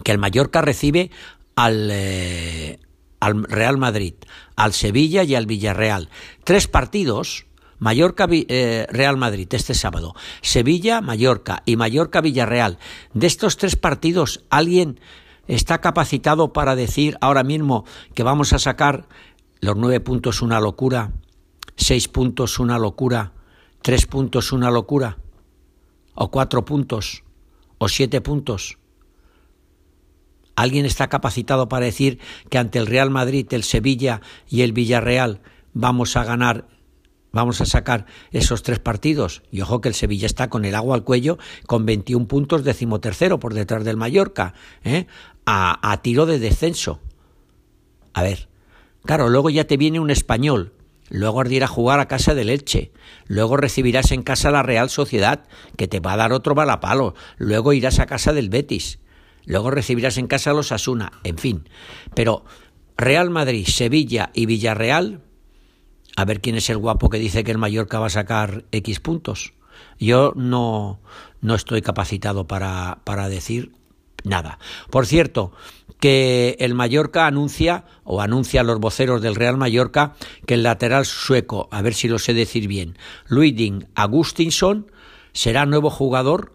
que 0.04 0.12
el 0.12 0.18
Mallorca 0.18 0.64
recibe 0.64 1.12
al, 1.56 1.90
eh, 1.92 2.80
al 3.20 3.44
Real 3.44 3.78
Madrid, 3.78 4.16
al 4.56 4.74
Sevilla 4.74 5.22
y 5.22 5.36
al 5.36 5.46
Villarreal. 5.46 6.10
Tres 6.44 6.68
partidos 6.68 7.46
Mallorca 7.78 8.28
eh, 8.32 8.88
Real 8.90 9.18
Madrid 9.18 9.48
este 9.52 9.76
sábado, 9.76 10.16
Sevilla 10.42 11.00
Mallorca 11.02 11.62
y 11.68 11.76
Mallorca 11.76 12.22
Villarreal. 12.22 12.80
De 13.14 13.28
estos 13.28 13.58
tres 13.58 13.76
partidos, 13.76 14.44
¿alguien 14.50 15.00
está 15.48 15.82
capacitado 15.82 16.54
para 16.54 16.76
decir 16.76 17.18
ahora 17.22 17.44
mismo 17.44 17.86
que 18.14 18.24
vamos 18.24 18.54
a 18.54 18.60
sacar 18.60 19.08
los 19.60 19.76
nueve 19.76 20.00
puntos 20.00 20.42
una 20.42 20.60
locura, 20.60 21.14
seis 21.76 22.08
puntos 22.08 22.60
una 22.60 22.78
locura, 22.78 23.34
tres 23.82 24.06
puntos 24.06 24.52
una 24.52 24.72
locura, 24.72 25.18
o 26.16 26.32
cuatro 26.32 26.66
puntos, 26.66 27.24
o 27.78 27.88
siete 27.88 28.22
puntos? 28.22 28.78
¿Alguien 30.56 30.86
está 30.86 31.08
capacitado 31.08 31.68
para 31.68 31.86
decir 31.86 32.20
que 32.50 32.60
ante 32.60 32.78
el 32.78 32.88
Real 32.88 33.10
Madrid, 33.10 33.48
el 33.52 33.64
Sevilla 33.64 34.22
y 34.48 34.62
el 34.62 34.72
Villarreal 34.72 35.42
vamos 35.74 36.16
a 36.16 36.24
ganar 36.24 36.68
vamos 37.34 37.60
a 37.60 37.66
sacar 37.66 38.06
esos 38.32 38.64
tres 38.64 38.80
partidos. 38.80 39.44
Y 39.52 39.60
ojo 39.62 39.82
que 39.82 39.90
el 39.90 39.96
Sevilla 39.96 40.28
está 40.28 40.50
con 40.50 40.64
el 40.64 40.76
agua 40.76 40.96
al 40.96 41.04
cuello, 41.04 41.38
con 41.68 41.86
21 41.86 42.28
puntos, 42.28 42.64
decimotercero 42.64 43.40
por 43.40 43.54
detrás 43.54 43.84
del 43.84 43.98
Mallorca, 43.98 44.54
¿eh? 44.86 45.08
a, 45.46 45.92
a 45.92 46.02
tiro 46.02 46.26
de 46.26 46.40
descenso. 46.40 47.02
A 48.14 48.24
ver, 48.24 48.48
claro, 49.04 49.28
luego 49.28 49.50
ya 49.50 49.66
te 49.66 49.76
viene 49.76 50.00
un 50.00 50.12
español, 50.12 50.74
luego 51.10 51.42
has 51.42 51.50
de 51.50 51.56
ir 51.56 51.64
a 51.64 51.68
jugar 51.68 52.00
a 52.00 52.08
casa 52.08 52.36
del 52.36 52.50
Elche, 52.50 52.94
luego 53.26 53.58
recibirás 53.58 54.12
en 54.12 54.22
casa 54.22 54.52
la 54.52 54.62
Real 54.62 54.92
Sociedad, 54.92 55.46
que 55.76 55.88
te 55.88 56.00
va 56.00 56.14
a 56.14 56.18
dar 56.18 56.32
otro 56.32 56.54
balapalo, 56.54 57.16
luego 57.38 57.74
irás 57.74 58.00
a 58.00 58.06
casa 58.06 58.32
del 58.32 58.50
Betis, 58.50 59.00
luego 59.46 59.72
recibirás 59.72 60.20
en 60.20 60.28
casa 60.28 60.54
los 60.54 60.72
Asuna, 60.72 61.14
en 61.24 61.40
fin. 61.40 61.68
Pero 62.14 62.46
Real 62.96 63.32
Madrid, 63.32 63.66
Sevilla 63.66 64.30
y 64.36 64.46
Villarreal 64.46 65.22
a 66.16 66.26
ver 66.26 66.42
quién 66.42 66.56
es 66.56 66.70
el 66.70 66.78
guapo 66.78 67.10
que 67.10 67.20
dice 67.20 67.44
que 67.44 67.52
el 67.52 67.58
Mallorca 67.58 68.00
va 68.00 68.08
a 68.08 68.12
sacar 68.12 68.66
X 68.72 69.00
puntos. 69.00 69.54
Yo 70.00 70.34
no, 70.36 71.00
no 71.42 71.56
estoy 71.56 71.82
capacitado 71.82 72.48
para, 72.48 73.00
para 73.04 73.30
decir 73.30 73.72
nada. 74.24 74.60
Por 74.90 75.06
cierto, 75.06 75.52
que 76.00 76.56
el 76.60 76.74
Mallorca 76.74 77.28
anuncia, 77.28 77.86
o 78.04 78.22
anuncia 78.22 78.62
a 78.62 78.64
los 78.64 78.80
voceros 78.80 79.22
del 79.22 79.36
Real 79.36 79.58
Mallorca, 79.58 80.16
que 80.46 80.56
el 80.56 80.64
lateral 80.64 81.06
sueco, 81.06 81.68
a 81.72 81.82
ver 81.82 81.94
si 81.94 82.08
lo 82.08 82.20
sé 82.20 82.34
decir 82.34 82.68
bien, 82.68 82.98
Luiding 83.28 83.88
Agustinson, 83.96 84.92
será 85.32 85.66
nuevo 85.66 85.90
jugador 85.90 86.54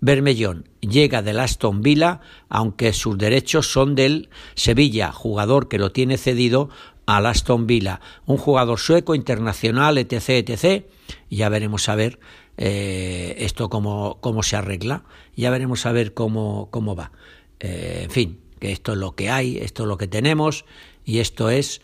Bermellón. 0.00 0.68
Llega 0.80 1.20
del 1.22 1.40
Aston 1.40 1.82
Villa, 1.82 2.20
aunque 2.48 2.92
sus 2.92 3.18
derechos 3.18 3.70
son 3.70 3.94
del 3.94 4.30
Sevilla, 4.54 5.12
jugador 5.12 5.68
que 5.68 5.78
lo 5.78 5.92
tiene 5.92 6.16
cedido 6.16 6.70
al 7.06 7.26
Aston 7.26 7.66
Villa, 7.66 8.00
un 8.26 8.36
jugador 8.36 8.78
sueco, 8.78 9.14
internacional, 9.14 9.98
etc., 9.98 10.48
etc., 10.48 10.84
ya 11.28 11.48
veremos 11.48 11.88
a 11.88 11.94
ver 11.94 12.20
eh, 12.56 13.36
esto 13.38 13.68
cómo, 13.68 14.18
cómo, 14.20 14.42
se 14.42 14.56
arregla, 14.56 15.04
ya 15.36 15.50
veremos 15.50 15.86
a 15.86 15.92
ver 15.92 16.14
cómo, 16.14 16.68
cómo 16.70 16.94
va. 16.94 17.12
Eh, 17.58 18.02
en 18.04 18.10
fin, 18.10 18.40
que 18.58 18.72
esto 18.72 18.92
es 18.92 18.98
lo 18.98 19.14
que 19.14 19.30
hay, 19.30 19.58
esto 19.58 19.84
es 19.84 19.88
lo 19.88 19.98
que 19.98 20.06
tenemos 20.06 20.64
y 21.04 21.18
esto 21.18 21.50
es 21.50 21.80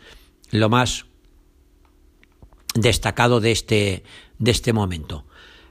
lo 0.50 0.68
más 0.68 1.06
destacado 2.74 3.40
de 3.40 3.52
este, 3.52 4.04
de 4.38 4.50
este 4.50 4.72
momento. 4.72 5.26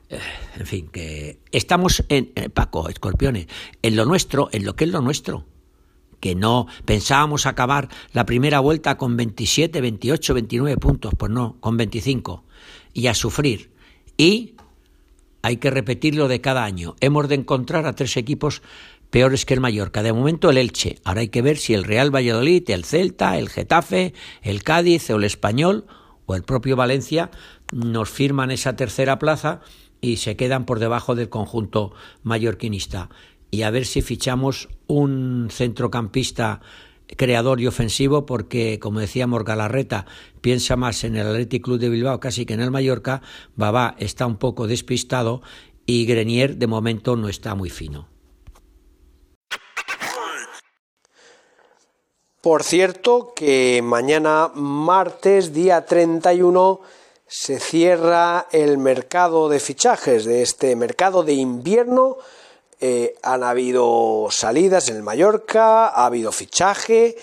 Eh, 0.09 0.19
en 0.57 0.65
fin, 0.65 0.87
que 0.87 1.39
estamos 1.51 2.03
en, 2.09 2.33
Paco, 2.51 2.89
escorpiones, 2.89 3.47
en 3.81 3.95
lo 3.95 4.05
nuestro, 4.05 4.49
en 4.51 4.65
lo 4.65 4.75
que 4.75 4.85
es 4.85 4.89
lo 4.89 5.01
nuestro 5.01 5.45
que 6.19 6.35
no 6.35 6.67
pensábamos 6.85 7.45
acabar 7.45 7.89
la 8.11 8.25
primera 8.25 8.59
vuelta 8.59 8.97
con 8.97 9.17
27, 9.17 9.81
28, 9.81 10.33
29 10.33 10.77
puntos, 10.77 11.13
pues 11.17 11.31
no, 11.31 11.57
con 11.59 11.77
25 11.77 12.43
y 12.93 13.07
a 13.07 13.13
sufrir. 13.13 13.71
Y 14.17 14.55
hay 15.41 15.57
que 15.57 15.69
repetirlo 15.69 16.27
de 16.27 16.41
cada 16.41 16.63
año. 16.63 16.95
Hemos 17.01 17.27
de 17.27 17.35
encontrar 17.35 17.85
a 17.85 17.93
tres 17.93 18.17
equipos 18.17 18.61
peores 19.11 19.45
que 19.45 19.53
el 19.53 19.59
Mallorca. 19.59 20.01
De 20.01 20.13
momento 20.13 20.49
el 20.49 20.57
Elche. 20.57 20.97
Ahora 21.03 21.21
hay 21.21 21.29
que 21.29 21.41
ver 21.41 21.57
si 21.57 21.73
el 21.73 21.83
Real 21.83 22.13
Valladolid, 22.13 22.69
el 22.69 22.83
Celta, 22.83 23.37
el 23.37 23.49
Getafe, 23.49 24.13
el 24.41 24.63
Cádiz 24.63 25.09
o 25.11 25.17
el 25.17 25.23
Español 25.23 25.85
o 26.25 26.35
el 26.35 26.43
propio 26.43 26.75
Valencia 26.75 27.29
nos 27.71 28.09
firman 28.09 28.51
esa 28.51 28.75
tercera 28.75 29.19
plaza 29.19 29.61
y 30.01 30.17
se 30.17 30.35
quedan 30.35 30.65
por 30.65 30.79
debajo 30.79 31.15
del 31.15 31.29
conjunto 31.29 31.93
mallorquinista 32.23 33.09
y 33.55 33.63
a 33.63 33.71
ver 33.71 33.85
si 33.85 34.01
fichamos 34.01 34.67
un 34.85 35.47
centrocampista 35.49 36.59
creador 37.15 37.61
y 37.61 37.67
ofensivo 37.67 38.25
porque, 38.25 38.79
como 38.79 38.99
decíamos, 38.99 39.45
Galarreta 39.45 40.05
piensa 40.41 40.75
más 40.75 41.05
en 41.05 41.15
el 41.15 41.25
Athletic 41.25 41.63
Club 41.63 41.79
de 41.79 41.87
Bilbao 41.87 42.19
casi 42.19 42.45
que 42.45 42.53
en 42.53 42.59
el 42.59 42.69
Mallorca, 42.69 43.21
Babá 43.55 43.95
está 43.97 44.25
un 44.25 44.35
poco 44.35 44.67
despistado 44.67 45.41
y 45.85 46.05
Grenier 46.05 46.57
de 46.57 46.67
momento 46.67 47.15
no 47.15 47.29
está 47.29 47.55
muy 47.55 47.69
fino. 47.69 48.09
Por 52.41 52.63
cierto, 52.63 53.33
que 53.35 53.81
mañana 53.81 54.51
martes, 54.53 55.53
día 55.53 55.85
31, 55.85 56.81
se 57.25 57.59
cierra 57.59 58.47
el 58.51 58.77
mercado 58.77 59.47
de 59.47 59.61
fichajes 59.61 60.25
de 60.25 60.41
este 60.41 60.75
mercado 60.75 61.23
de 61.23 61.33
invierno 61.33 62.17
eh, 62.79 63.15
han 63.23 63.43
habido 63.43 64.27
salidas 64.31 64.89
en 64.89 64.97
el 64.97 65.03
Mallorca, 65.03 65.87
ha 65.87 66.05
habido 66.05 66.31
fichaje, 66.31 67.15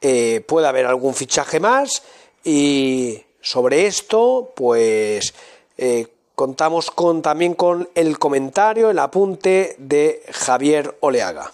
eh, 0.00 0.44
puede 0.46 0.66
haber 0.66 0.86
algún 0.86 1.14
fichaje 1.14 1.60
más 1.60 2.02
y 2.44 3.22
sobre 3.40 3.86
esto 3.86 4.52
pues 4.54 5.34
eh, 5.78 6.06
contamos 6.34 6.90
con, 6.90 7.22
también 7.22 7.54
con 7.54 7.88
el 7.94 8.18
comentario, 8.18 8.90
el 8.90 8.98
apunte 8.98 9.74
de 9.78 10.22
Javier 10.30 10.96
Oleaga. 11.00 11.52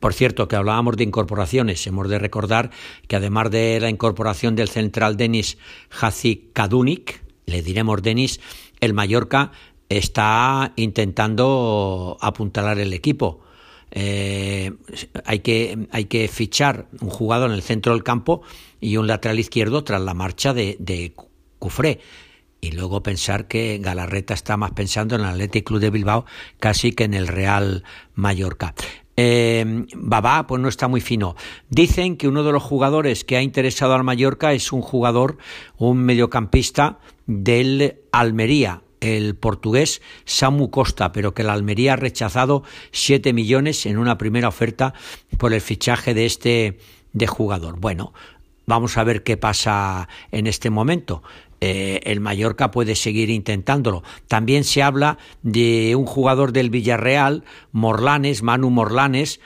Por 0.00 0.14
cierto, 0.14 0.48
que 0.48 0.56
hablábamos 0.56 0.96
de 0.96 1.04
incorporaciones, 1.04 1.86
hemos 1.86 2.08
de 2.08 2.18
recordar 2.18 2.70
que 3.06 3.16
además 3.16 3.50
de 3.50 3.78
la 3.80 3.90
incorporación 3.90 4.56
del 4.56 4.68
central 4.68 5.16
Denis 5.16 5.58
Kadunik, 6.52 7.22
le 7.46 7.62
diremos 7.62 8.02
Denis, 8.02 8.40
el 8.80 8.94
Mallorca 8.94 9.52
está 9.90 10.72
intentando 10.76 12.16
apuntalar 12.20 12.78
el 12.78 12.94
equipo. 12.94 13.40
Eh, 13.90 14.70
hay, 15.24 15.40
que, 15.40 15.88
hay 15.90 16.04
que 16.04 16.28
fichar 16.28 16.86
un 17.00 17.10
jugador 17.10 17.50
en 17.50 17.56
el 17.56 17.62
centro 17.62 17.92
del 17.92 18.04
campo 18.04 18.42
y 18.80 18.96
un 18.96 19.08
lateral 19.08 19.40
izquierdo 19.40 19.82
tras 19.82 20.00
la 20.00 20.14
marcha 20.14 20.54
de, 20.54 21.12
Cufré. 21.58 22.00
Y 22.62 22.72
luego 22.72 23.02
pensar 23.02 23.48
que 23.48 23.78
Galarreta 23.78 24.32
está 24.32 24.56
más 24.56 24.70
pensando 24.72 25.14
en 25.16 25.22
el 25.22 25.28
Athletic 25.28 25.66
Club 25.66 25.80
de 25.80 25.90
Bilbao 25.90 26.24
casi 26.58 26.92
que 26.92 27.04
en 27.04 27.14
el 27.14 27.26
Real 27.26 27.84
Mallorca. 28.14 28.74
Eh, 29.16 29.86
Babá, 29.94 30.46
pues 30.46 30.62
no 30.62 30.68
está 30.68 30.86
muy 30.86 31.00
fino. 31.00 31.36
Dicen 31.68 32.16
que 32.16 32.28
uno 32.28 32.44
de 32.44 32.52
los 32.52 32.62
jugadores 32.62 33.24
que 33.24 33.36
ha 33.36 33.42
interesado 33.42 33.94
al 33.94 34.04
Mallorca 34.04 34.52
es 34.52 34.72
un 34.72 34.82
jugador, 34.82 35.38
un 35.76 35.98
mediocampista 35.98 37.00
del 37.26 38.00
Almería, 38.12 38.82
el 39.00 39.34
portugués 39.34 40.02
Samu 40.24 40.70
Costa, 40.70 41.12
pero 41.12 41.34
que 41.34 41.42
la 41.42 41.52
Almería 41.52 41.94
ha 41.94 41.96
rechazado 41.96 42.62
7 42.92 43.32
millones 43.32 43.86
en 43.86 43.98
una 43.98 44.18
primera 44.18 44.48
oferta 44.48 44.94
por 45.38 45.52
el 45.52 45.60
fichaje 45.60 46.14
de 46.14 46.26
este 46.26 46.78
de 47.12 47.26
jugador. 47.26 47.80
Bueno, 47.80 48.12
vamos 48.66 48.96
a 48.96 49.04
ver 49.04 49.22
qué 49.22 49.36
pasa 49.36 50.08
en 50.30 50.46
este 50.46 50.70
momento. 50.70 51.22
Eh, 51.60 52.00
el 52.04 52.20
Mallorca 52.20 52.70
puede 52.70 52.94
seguir 52.94 53.28
intentándolo. 53.28 54.02
También 54.28 54.64
se 54.64 54.82
habla 54.82 55.18
de 55.42 55.94
un 55.94 56.06
jugador 56.06 56.52
del 56.52 56.70
Villarreal, 56.70 57.44
Morlanes, 57.72 58.42
Manu 58.42 58.70
Morlanes, 58.70 59.40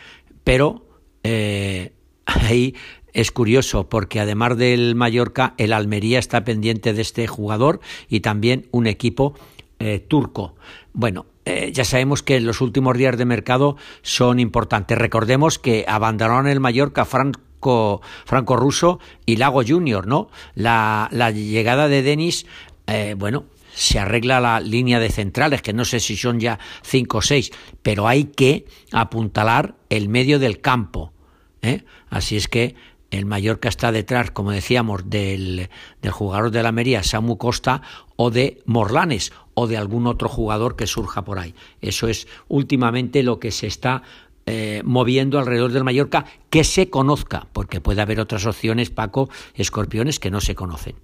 pero 0.45 0.87
eh, 1.25 1.93
ahí 2.27 2.75
es 3.15 3.31
curioso 3.31 3.89
porque 3.89 4.21
además 4.21 4.59
del 4.59 4.97
Mallorca, 4.97 5.55
el 5.57 5.73
Almería 5.73 6.19
está 6.19 6.45
pendiente 6.45 6.93
de 6.93 7.01
este 7.01 7.27
jugador 7.27 7.81
y 8.09 8.21
también 8.21 8.67
un 8.73 8.87
equipo 8.87 9.35
eh, 9.79 10.01
turco. 10.01 10.57
Bueno, 10.93 11.27
eh, 11.45 11.71
ya 11.73 11.85
sabemos 11.85 12.23
que 12.23 12.41
los 12.41 12.61
últimos 12.61 12.99
días 12.99 13.17
de 13.17 13.25
mercado 13.25 13.77
son 14.03 14.41
importantes. 14.41 14.99
Recordemos 14.99 15.59
que 15.59 15.85
abandonaron 15.87 16.49
el 16.49 16.59
Mallorca 16.59 17.05
Franco, 17.05 18.03
Franco 18.25 18.57
Russo 18.57 18.99
y 19.27 19.37
Lago 19.37 19.63
Junior, 19.67 20.07
¿no? 20.07 20.29
La, 20.55 21.09
llegada 21.33 21.87
de 21.87 22.03
Denis, 22.03 22.47
eh, 22.89 23.15
bueno, 23.17 23.45
se 23.75 24.01
arregla 24.01 24.41
la 24.41 24.61
línea 24.61 24.99
de 24.99 25.09
centrales, 25.09 25.63
que 25.63 25.73
no 25.73 25.85
sé 25.85 26.01
si 26.01 26.17
son 26.17 26.41
ya 26.41 26.59
cinco 26.83 27.19
o 27.19 27.23
seis, 27.23 27.53
pero 27.83 28.09
hay 28.09 28.25
que 28.25 28.67
apuntalar 28.93 29.77
el 29.89 30.09
medio 30.09 30.39
del 30.39 30.61
campo. 30.61 31.13
Así 32.11 32.37
es 32.37 32.47
que 32.47 32.75
el 33.19 33.27
Mallorca 33.27 33.69
está 33.69 33.93
detrás, 33.93 34.31
como 34.31 34.51
decíamos, 34.51 35.09
del, 35.09 35.71
del 36.03 36.13
jugador 36.13 36.51
de 36.51 36.63
la 36.63 36.69
Almería, 36.71 37.03
Samu 37.03 37.39
Costa, 37.39 37.83
o 38.17 38.31
de 38.31 38.63
Morlanes, 38.67 39.33
o 39.55 39.67
de 39.67 39.77
algún 39.77 40.07
otro 40.07 40.29
jugador 40.29 40.77
que 40.77 40.87
surja 40.87 41.25
por 41.25 41.39
ahí. 41.39 41.55
Eso 41.81 42.09
es 42.09 42.27
últimamente 42.49 43.23
lo 43.23 43.39
que 43.39 43.51
se 43.51 43.67
está 43.67 44.03
eh, 44.47 44.83
moviendo 44.85 45.39
alrededor 45.39 45.73
del 45.73 45.85
Mallorca, 45.85 46.27
que 46.51 46.65
se 46.65 46.91
conozca, 46.91 47.47
porque 47.53 47.81
puede 47.81 48.03
haber 48.03 48.21
otras 48.21 48.45
opciones, 48.47 48.91
Paco, 48.91 49.31
escorpiones 49.55 50.21
que 50.21 50.31
no 50.31 50.41
se 50.41 50.55
conocen. 50.55 50.97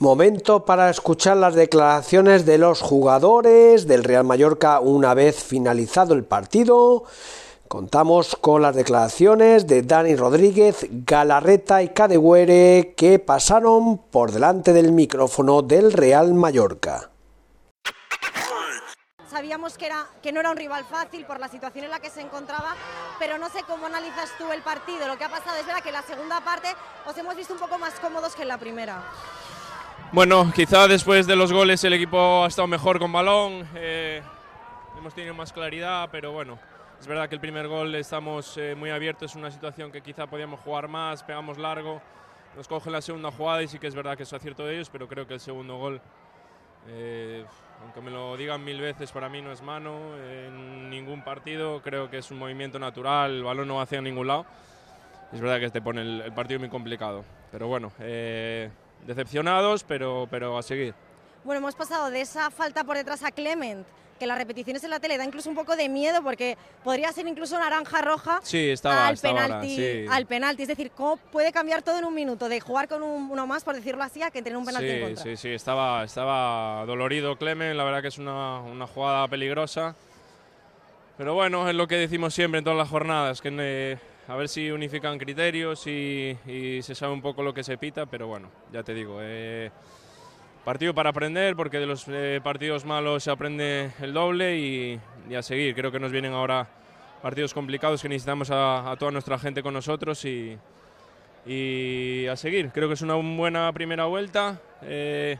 Momento 0.00 0.64
para 0.64 0.90
escuchar 0.90 1.38
las 1.38 1.54
declaraciones 1.56 2.46
de 2.46 2.58
los 2.58 2.82
jugadores 2.82 3.88
del 3.88 4.04
Real 4.04 4.22
Mallorca 4.22 4.78
una 4.78 5.12
vez 5.12 5.42
finalizado 5.42 6.14
el 6.14 6.24
partido. 6.24 7.04
Contamos 7.68 8.34
con 8.34 8.62
las 8.62 8.74
declaraciones 8.74 9.66
de 9.66 9.82
Dani 9.82 10.16
Rodríguez, 10.16 10.86
Galarreta 10.90 11.82
y 11.82 11.90
Cadegüere 11.90 12.94
que 12.96 13.18
pasaron 13.18 13.98
por 13.98 14.32
delante 14.32 14.72
del 14.72 14.92
micrófono 14.92 15.60
del 15.60 15.92
Real 15.92 16.32
Mallorca. 16.32 17.10
Sabíamos 19.28 19.76
que, 19.76 19.84
era, 19.84 20.06
que 20.22 20.32
no 20.32 20.40
era 20.40 20.50
un 20.50 20.56
rival 20.56 20.86
fácil 20.86 21.26
por 21.26 21.38
la 21.38 21.48
situación 21.48 21.84
en 21.84 21.90
la 21.90 22.00
que 22.00 22.08
se 22.08 22.22
encontraba, 22.22 22.74
pero 23.18 23.36
no 23.36 23.50
sé 23.50 23.58
cómo 23.66 23.84
analizas 23.84 24.30
tú 24.38 24.50
el 24.50 24.62
partido. 24.62 25.06
Lo 25.06 25.18
que 25.18 25.24
ha 25.24 25.28
pasado 25.28 25.58
es 25.58 25.66
verdad 25.66 25.82
que 25.82 25.90
en 25.90 25.94
la 25.94 26.02
segunda 26.02 26.40
parte 26.40 26.68
os 27.06 27.18
hemos 27.18 27.36
visto 27.36 27.52
un 27.52 27.60
poco 27.60 27.78
más 27.78 28.00
cómodos 28.00 28.34
que 28.34 28.42
en 28.42 28.48
la 28.48 28.56
primera. 28.56 29.02
Bueno, 30.10 30.50
quizá 30.54 30.88
después 30.88 31.26
de 31.26 31.36
los 31.36 31.52
goles 31.52 31.84
el 31.84 31.92
equipo 31.92 32.44
ha 32.44 32.48
estado 32.48 32.66
mejor 32.66 32.98
con 32.98 33.12
balón, 33.12 33.68
eh, 33.74 34.22
hemos 34.96 35.12
tenido 35.12 35.34
más 35.34 35.52
claridad, 35.52 36.08
pero 36.10 36.32
bueno, 36.32 36.58
es 37.00 37.06
verdad 37.06 37.28
que 37.28 37.36
el 37.36 37.40
primer 37.40 37.68
gol 37.68 37.94
estamos 37.94 38.56
eh, 38.56 38.74
muy 38.74 38.90
abiertos, 38.90 39.30
es 39.30 39.36
una 39.36 39.50
situación 39.50 39.92
que 39.92 40.00
quizá 40.00 40.26
podíamos 40.26 40.60
jugar 40.60 40.88
más, 40.88 41.22
pegamos 41.22 41.56
largo, 41.56 42.02
nos 42.56 42.66
cogen 42.66 42.92
la 42.92 43.00
segunda 43.00 43.30
jugada 43.30 43.62
y 43.62 43.68
sí 43.68 43.78
que 43.78 43.86
es 43.86 43.94
verdad 43.94 44.16
que 44.16 44.24
es 44.24 44.32
acierto 44.32 44.66
de 44.66 44.74
ellos, 44.74 44.90
pero 44.90 45.06
creo 45.06 45.26
que 45.26 45.34
el 45.34 45.40
segundo 45.40 45.76
gol, 45.76 46.00
eh, 46.88 47.44
aunque 47.84 48.00
me 48.00 48.10
lo 48.10 48.36
digan 48.36 48.64
mil 48.64 48.80
veces, 48.80 49.12
para 49.12 49.28
mí 49.28 49.40
no 49.40 49.52
es 49.52 49.62
mano 49.62 50.16
en 50.18 50.90
ningún 50.90 51.22
partido, 51.22 51.80
creo 51.82 52.10
que 52.10 52.18
es 52.18 52.30
un 52.32 52.38
movimiento 52.38 52.80
natural, 52.80 53.32
el 53.32 53.44
balón 53.44 53.68
no 53.68 53.76
va 53.76 53.82
hacia 53.82 54.00
ningún 54.00 54.26
lado. 54.26 54.44
Es 55.32 55.40
verdad 55.40 55.60
que 55.60 55.70
te 55.70 55.80
pone 55.80 56.00
el, 56.00 56.32
partido 56.32 56.58
muy 56.58 56.68
complicado, 56.68 57.22
pero 57.52 57.68
bueno, 57.68 57.92
eh, 58.00 58.70
decepcionados, 59.06 59.84
pero, 59.84 60.26
pero 60.30 60.58
a 60.58 60.62
seguir. 60.62 60.94
Bueno, 61.44 61.58
hemos 61.58 61.74
pasado 61.74 62.10
de 62.10 62.20
esa 62.20 62.50
falta 62.50 62.84
por 62.84 62.96
detrás 62.96 63.22
a 63.22 63.30
Clement 63.30 63.86
que 64.18 64.26
las 64.26 64.36
repeticiones 64.36 64.82
en 64.84 64.90
la 64.90 65.00
tele 65.00 65.16
da 65.16 65.24
incluso 65.24 65.48
un 65.48 65.54
poco 65.54 65.76
de 65.76 65.88
miedo 65.88 66.22
porque 66.22 66.58
podría 66.82 67.12
ser 67.12 67.26
incluso 67.26 67.58
naranja 67.58 68.02
roja 68.02 68.40
sí, 68.42 68.70
estaba, 68.70 69.06
al, 69.06 69.16
penalti, 69.16 70.06
al 70.10 70.26
penalti. 70.26 70.62
Es 70.62 70.68
decir, 70.68 70.90
¿cómo 70.90 71.16
puede 71.16 71.52
cambiar 71.52 71.82
todo 71.82 71.98
en 71.98 72.04
un 72.04 72.14
minuto? 72.14 72.48
De 72.48 72.60
jugar 72.60 72.88
con 72.88 73.02
uno 73.02 73.46
más, 73.46 73.64
por 73.64 73.76
decirlo 73.76 74.02
así, 74.02 74.22
a 74.22 74.30
que 74.30 74.42
tener 74.42 74.56
un 74.56 74.66
penalti 74.66 74.88
sí, 74.88 74.94
en 74.94 75.02
contra. 75.02 75.24
Sí, 75.24 75.36
sí, 75.36 75.48
estaba, 75.50 76.04
estaba 76.04 76.84
dolorido 76.86 77.36
Clemen, 77.36 77.76
la 77.76 77.84
verdad 77.84 78.02
que 78.02 78.08
es 78.08 78.18
una, 78.18 78.60
una 78.60 78.86
jugada 78.86 79.28
peligrosa. 79.28 79.94
Pero 81.16 81.34
bueno, 81.34 81.68
es 81.68 81.74
lo 81.74 81.88
que 81.88 81.96
decimos 81.96 82.34
siempre 82.34 82.58
en 82.58 82.64
todas 82.64 82.78
las 82.78 82.88
jornadas, 82.88 83.40
que 83.40 83.50
eh, 83.52 83.98
a 84.28 84.36
ver 84.36 84.48
si 84.48 84.70
unifican 84.70 85.18
criterios 85.18 85.86
y, 85.86 86.36
y, 86.46 86.82
se 86.82 86.94
sabe 86.94 87.12
un 87.12 87.22
poco 87.22 87.42
lo 87.42 87.52
que 87.52 87.64
se 87.64 87.76
pita, 87.76 88.06
pero 88.06 88.28
bueno, 88.28 88.50
ya 88.72 88.84
te 88.84 88.94
digo, 88.94 89.18
eh, 89.20 89.72
partido 90.68 90.94
para 90.94 91.08
aprender, 91.08 91.56
porque 91.56 91.78
de 91.78 91.86
los 91.86 92.04
eh, 92.08 92.42
partidos 92.44 92.84
malos 92.84 93.24
se 93.24 93.30
aprende 93.30 93.90
el 94.02 94.12
doble 94.12 94.58
y, 94.58 95.00
a 95.34 95.40
seguir. 95.40 95.74
Creo 95.74 95.90
que 95.90 95.98
nos 95.98 96.12
vienen 96.12 96.34
ahora 96.34 96.68
partidos 97.22 97.54
complicados 97.54 98.02
que 98.02 98.08
necesitamos 98.10 98.50
a, 98.50 98.94
toda 98.98 99.10
nuestra 99.10 99.38
gente 99.38 99.62
con 99.62 99.72
nosotros 99.72 100.22
y, 100.26 100.58
y, 101.46 102.26
a 102.26 102.36
seguir. 102.36 102.68
Creo 102.68 102.86
que 102.86 102.92
es 102.92 103.00
una 103.00 103.14
buena 103.14 103.72
primera 103.72 104.04
vuelta. 104.04 104.60
Eh, 104.82 105.38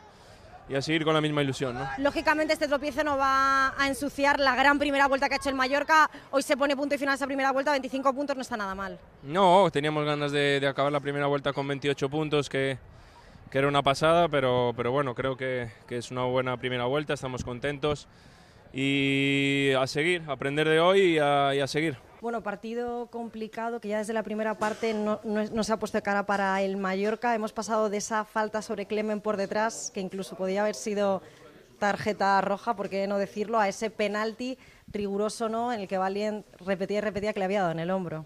y 0.67 0.75
a 0.75 0.81
seguir 0.81 1.03
con 1.03 1.13
la 1.13 1.21
misma 1.21 1.43
ilusión. 1.43 1.77
Lógicamente 1.99 2.53
este 2.53 2.67
tropiezo 2.67 3.03
no 3.03 3.17
va 3.17 3.75
a 3.77 3.87
ensuciar 3.87 4.39
la 4.39 4.55
gran 4.55 4.79
primera 4.79 5.07
vuelta 5.07 5.27
que 5.27 5.35
ha 5.35 5.37
hecho 5.37 5.49
el 5.49 5.55
Mallorca. 5.55 6.09
Hoy 6.31 6.41
se 6.41 6.57
pone 6.57 6.75
punto 6.75 6.95
y 6.95 6.97
final 6.97 7.13
a 7.13 7.15
esa 7.15 7.27
primera 7.27 7.51
vuelta, 7.51 7.69
25 7.71 8.13
puntos 8.13 8.35
no 8.35 8.41
está 8.41 8.57
nada 8.57 8.73
mal. 8.73 8.99
No, 9.21 9.69
teníamos 9.71 10.05
ganas 10.05 10.31
de, 10.31 10.59
de 10.59 10.67
acabar 10.67 10.91
la 10.91 10.99
primera 10.99 11.27
vuelta 11.27 11.53
con 11.53 11.67
28 11.67 12.09
puntos, 12.09 12.49
que, 12.49 12.77
que 13.49 13.57
era 13.57 13.67
una 13.67 13.81
pasada, 13.81 14.29
pero, 14.29 14.73
pero 14.75 14.91
bueno, 14.91 15.15
creo 15.15 15.35
que, 15.35 15.69
que, 15.87 15.97
es 15.97 16.11
una 16.11 16.23
buena 16.23 16.57
primera 16.57 16.85
vuelta, 16.85 17.13
estamos 17.13 17.43
contentos 17.43 18.07
y 18.73 19.71
a 19.77 19.87
seguir, 19.87 20.23
a 20.27 20.33
aprender 20.33 20.67
de 20.67 20.79
hoy 20.79 21.15
y 21.15 21.19
a, 21.19 21.55
y 21.55 21.59
a 21.59 21.67
seguir. 21.67 21.97
Bueno, 22.21 22.41
partido 22.41 23.07
complicado 23.07 23.79
que 23.79 23.87
ya 23.87 23.99
desde 23.99 24.13
la 24.13 24.23
primera 24.23 24.55
parte 24.55 24.93
no, 24.93 25.21
no, 25.23 25.63
se 25.63 25.73
ha 25.73 25.77
puesto 25.77 26.01
cara 26.03 26.25
para 26.25 26.61
el 26.61 26.75
Mallorca. 26.75 27.33
Hemos 27.33 27.53
pasado 27.53 27.89
de 27.89 27.97
esa 27.97 28.25
falta 28.25 28.61
sobre 28.61 28.85
Clemen 28.85 29.21
por 29.21 29.37
detrás, 29.37 29.89
que 29.93 30.01
incluso 30.01 30.35
podía 30.35 30.61
haber 30.61 30.75
sido 30.75 31.21
tarjeta 31.79 32.41
roja, 32.41 32.75
por 32.75 32.89
qué 32.89 33.07
no 33.07 33.17
decirlo, 33.17 33.57
a 33.57 33.69
ese 33.69 33.89
penalti 33.89 34.57
riguroso 34.91 35.47
no 35.47 35.71
en 35.71 35.79
el 35.79 35.87
que 35.87 35.97
Valien 35.97 36.43
repetía 36.59 36.97
y 36.97 37.01
repetía 37.01 37.31
que 37.31 37.39
le 37.39 37.45
había 37.45 37.61
dado 37.61 37.71
en 37.71 37.79
el 37.79 37.89
hombro. 37.89 38.25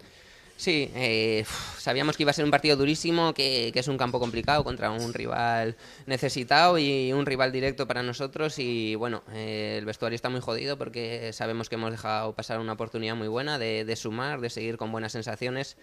Sí, 0.64 0.90
eh, 0.96 1.44
sabíamos 1.78 2.16
que 2.16 2.24
iba 2.24 2.30
a 2.30 2.34
ser 2.34 2.46
un 2.46 2.52
partido 2.52 2.78
durísimo, 2.78 3.34
que, 3.34 3.74
es 3.76 3.88
un 3.90 3.98
campo 3.98 4.18
complicado 4.18 4.64
contra 4.64 4.92
un 4.92 5.14
rival 5.14 5.76
necesitado 6.06 6.78
y 6.78 7.12
un 7.12 7.26
rival 7.26 7.52
directo 7.52 7.86
para 7.86 8.02
nosotros. 8.02 8.58
Y 8.60 8.96
bueno, 8.96 9.24
eh, 9.34 9.76
el 9.78 9.84
vestuario 9.84 10.16
está 10.16 10.30
muy 10.30 10.40
jodido 10.40 10.78
porque 10.78 11.34
sabemos 11.34 11.68
que 11.68 11.76
hemos 11.76 11.92
dejado 11.92 12.32
pasar 12.34 12.62
una 12.62 12.72
oportunidad 12.72 13.14
muy 13.18 13.28
buena 13.28 13.60
de, 13.60 13.94
sumar, 13.98 14.40
de 14.40 14.50
seguir 14.50 14.78
con 14.78 14.90
buenas 14.90 15.12
sensaciones. 15.12 15.76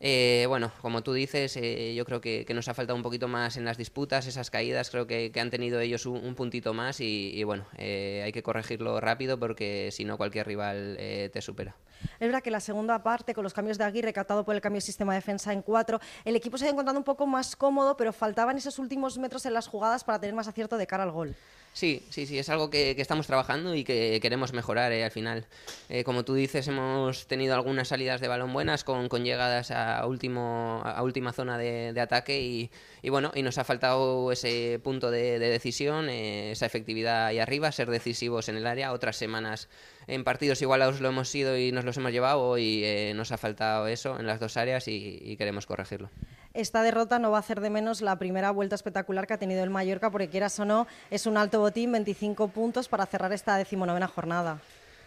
Eh, 0.00 0.46
bueno, 0.48 0.72
como 0.82 1.04
tú 1.04 1.12
dices, 1.12 1.56
eh, 1.56 1.94
yo 1.94 2.04
creo 2.04 2.20
que, 2.20 2.44
nos 2.52 2.66
ha 2.66 2.74
faltado 2.74 2.96
un 2.96 3.04
poquito 3.04 3.28
más 3.28 3.56
en 3.56 3.64
las 3.64 3.78
disputas, 3.78 4.26
esas 4.26 4.50
caídas, 4.50 4.90
creo 4.90 5.06
que, 5.06 5.30
han 5.36 5.50
tenido 5.50 5.78
ellos 5.78 6.04
un, 6.04 6.34
puntito 6.34 6.74
más 6.74 6.98
y, 7.00 7.44
bueno, 7.44 7.64
eh, 7.78 8.22
hay 8.24 8.32
que 8.32 8.42
corregirlo 8.42 9.00
rápido 9.00 9.38
porque 9.38 9.90
si 9.92 10.04
no 10.04 10.16
cualquier 10.16 10.48
rival 10.48 10.96
te 10.98 11.40
supera. 11.40 11.76
Es 12.18 12.26
verdad 12.26 12.42
que 12.42 12.50
la 12.50 12.60
segunda 12.60 13.02
parte, 13.02 13.34
con 13.34 13.44
los 13.44 13.52
cambios 13.52 13.78
de 13.78 13.84
Aguirre, 13.84 14.06
recatado 14.06 14.44
por 14.44 14.54
el 14.54 14.60
cambio 14.60 14.78
de 14.78 14.86
sistema 14.86 15.12
de 15.12 15.18
defensa 15.18 15.52
en 15.52 15.62
cuatro, 15.62 16.00
el 16.24 16.36
equipo 16.36 16.58
se 16.58 16.66
ha 16.66 16.70
encontrado 16.70 16.98
un 16.98 17.04
poco 17.04 17.26
más 17.26 17.56
cómodo, 17.56 17.96
pero 17.96 18.12
faltaban 18.12 18.56
esos 18.56 18.78
últimos 18.78 19.18
metros 19.18 19.44
en 19.46 19.54
las 19.54 19.66
jugadas 19.66 20.04
para 20.04 20.20
tener 20.20 20.34
más 20.34 20.48
acierto 20.48 20.76
de 20.76 20.86
cara 20.86 21.02
al 21.02 21.10
gol. 21.10 21.34
Sí, 21.76 22.02
sí, 22.08 22.24
sí, 22.24 22.38
es 22.38 22.48
algo 22.48 22.70
que, 22.70 22.92
estamos 22.92 23.26
trabajando 23.26 23.74
y 23.74 23.84
que 23.84 24.18
queremos 24.22 24.54
mejorar 24.54 24.92
eh, 24.92 25.04
al 25.04 25.10
final. 25.10 25.44
Eh, 25.90 26.04
como 26.04 26.24
tú 26.24 26.32
dices, 26.32 26.66
hemos 26.68 27.26
tenido 27.26 27.54
algunas 27.54 27.88
salidas 27.88 28.22
de 28.22 28.28
balón 28.28 28.50
buenas 28.54 28.82
con, 28.82 29.10
con 29.10 29.24
llegadas 29.24 29.70
a, 29.70 30.06
último, 30.06 30.80
a 30.86 31.02
última 31.02 31.34
zona 31.34 31.58
de, 31.58 32.00
ataque 32.00 32.40
y, 32.40 32.70
bueno, 33.10 33.30
y 33.34 33.42
nos 33.42 33.58
ha 33.58 33.64
faltado 33.64 34.32
ese 34.32 34.80
punto 34.82 35.10
de, 35.10 35.38
decisión, 35.38 36.08
eh, 36.08 36.52
esa 36.52 36.64
efectividad 36.64 37.26
ahí 37.26 37.40
arriba, 37.40 37.70
ser 37.72 37.90
decisivos 37.90 38.48
en 38.48 38.56
el 38.56 38.66
área. 38.66 38.94
Otras 38.94 39.16
semanas 39.16 39.68
en 40.06 40.24
partidos 40.24 40.62
igualados 40.62 41.00
lo 41.00 41.08
hemos 41.08 41.28
sido 41.28 41.56
y 41.56 41.72
nos 41.72 41.84
los 41.84 41.96
hemos 41.96 42.12
llevado 42.12 42.58
y 42.58 43.12
nos 43.14 43.32
ha 43.32 43.36
faltado 43.36 43.86
eso 43.86 44.18
en 44.18 44.26
las 44.26 44.40
dos 44.40 44.56
áreas 44.56 44.88
y 44.88 45.36
queremos 45.36 45.66
corregirlo 45.66 46.10
esta 46.56 46.82
derrota 46.82 47.18
no 47.18 47.30
va 47.30 47.36
a 47.36 47.40
hacer 47.40 47.60
de 47.60 47.70
menos 47.70 48.00
la 48.00 48.18
primera 48.18 48.50
vuelta 48.50 48.74
espectacular 48.74 49.26
que 49.26 49.34
ha 49.34 49.38
tenido 49.38 49.62
el 49.62 49.70
Mallorca, 49.70 50.10
porque 50.10 50.28
quieras 50.28 50.58
o 50.58 50.64
no, 50.64 50.86
es 51.10 51.26
un 51.26 51.36
alto 51.36 51.60
botín, 51.60 51.92
25 51.92 52.48
puntos 52.48 52.88
para 52.88 53.04
cerrar 53.06 53.32
esta 53.32 53.58
decimonovena 53.58 54.08
jornada. 54.08 54.58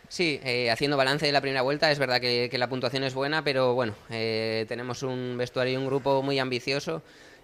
Sí, 0.08 0.40
eh, 0.44 0.72
haciendo 0.72 0.96
balance 0.96 1.26
de 1.26 1.32
la 1.32 1.42
primera 1.42 1.62
vuelta, 1.62 1.92
es 1.92 2.00
verdad 2.00 2.22
que, 2.22 2.50
la 2.54 2.70
puntuación 2.70 3.04
es 3.04 3.14
buena, 3.14 3.44
pero 3.44 3.74
bueno, 3.74 3.96
eh, 4.10 4.66
tenemos 4.68 5.04
un 5.04 5.38
vestuario 5.38 5.74
y 5.74 5.78
un 5.78 5.88
grupo 5.88 6.22
muy 6.22 6.40
ambicioso 6.40 7.02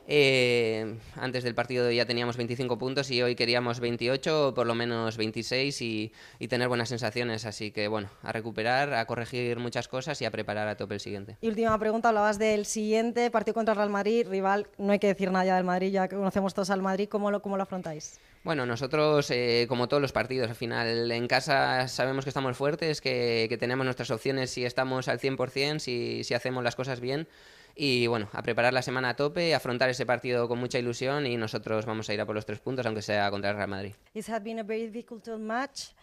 eh, 0.08 0.98
antes 1.16 1.44
del 1.44 1.56
partido 1.56 1.90
ya 1.92 2.06
teníamos 2.06 2.38
25 2.38 2.78
puntos 2.78 3.10
y 3.10 3.22
hoy 3.24 3.36
queríamos 3.36 3.80
28, 3.80 4.54
por 4.56 4.68
lo 4.68 4.76
menos 4.76 5.18
26 5.18 5.82
y, 5.82 6.12
tener 6.48 6.68
buenas 6.68 6.90
sensaciones. 6.90 7.46
Así 7.46 7.72
que 7.72 7.88
bueno, 7.88 8.10
a 8.22 8.32
recuperar, 8.32 8.94
a 8.94 9.06
corregir 9.06 9.58
muchas 9.58 9.88
cosas 9.88 10.22
y 10.22 10.26
a 10.26 10.32
preparar 10.32 10.68
a 10.68 10.78
tope 10.78 10.94
el 10.94 11.00
siguiente. 11.00 11.38
Y 11.42 11.48
última 11.48 11.78
pregunta, 11.80 12.10
hablabas 12.10 12.38
del 12.38 12.66
siguiente 12.66 13.32
partido 13.32 13.56
contra 13.56 13.74
el 13.74 13.78
Real 13.78 13.90
Madrid, 13.90 14.28
rival, 14.30 14.68
no 14.78 14.92
hay 14.92 15.00
que 15.00 15.08
decir 15.08 15.32
nada 15.32 15.46
ya 15.46 15.56
del 15.56 15.66
Madrid, 15.66 15.92
ya 15.92 16.08
que 16.08 16.16
conocemos 16.16 16.54
todos 16.54 16.70
al 16.70 16.82
Madrid, 16.82 17.10
¿cómo 17.10 17.32
lo, 17.32 17.42
cómo 17.42 17.58
lo 17.58 17.64
afrontáis? 17.64 18.20
Bueno, 18.44 18.68
nosotros, 18.68 19.32
eh, 19.32 19.66
como 19.68 19.88
todos 19.88 20.02
los 20.02 20.12
partidos, 20.12 20.50
al 20.50 20.56
final 20.56 21.12
en 21.12 21.28
casa 21.28 21.88
sabemos 21.88 22.26
que 22.26 22.30
estamos 22.30 22.56
fuertes, 22.56 23.02
que, 23.02 23.48
que 23.50 23.58
tenemos 23.58 23.86
nuestras 23.86 24.12
opciones 24.12 24.52
si 24.52 24.66
estamos 24.66 25.08
al 25.08 25.20
100%, 25.20 25.80
si, 25.80 26.24
si 26.24 26.34
hacemos 26.36 26.64
las 26.64 26.76
cosas 26.76 27.00
bien 27.00 27.28
y 27.76 28.08
bueno, 28.08 28.30
a 28.32 28.42
preparar 28.42 28.74
la 28.74 28.82
semana 28.82 29.10
a 29.10 29.16
tope, 29.16 29.54
afrontar 29.54 29.90
ese 29.90 30.06
partido 30.06 30.48
con 30.48 30.60
mucha 30.60 30.80
ilusión 30.80 31.28
y 31.28 31.36
nosotros 31.36 31.86
vamos 31.86 32.10
a 32.10 32.14
ir 32.14 32.22
a 32.22 32.26
por 32.26 32.36
los 32.36 32.46
tres 32.46 32.60
puntos, 32.60 32.86
aunque 32.86 33.02
sea 33.02 33.30
contra 33.30 33.50
el 33.52 33.58
Real 33.58 33.68
Madrid. 33.68 33.94
It 34.14 34.28
has 34.30 34.42
been 34.42 34.60
a 34.60 34.64
very 34.64 34.88
difficult 34.88 35.28
match, 35.38 35.94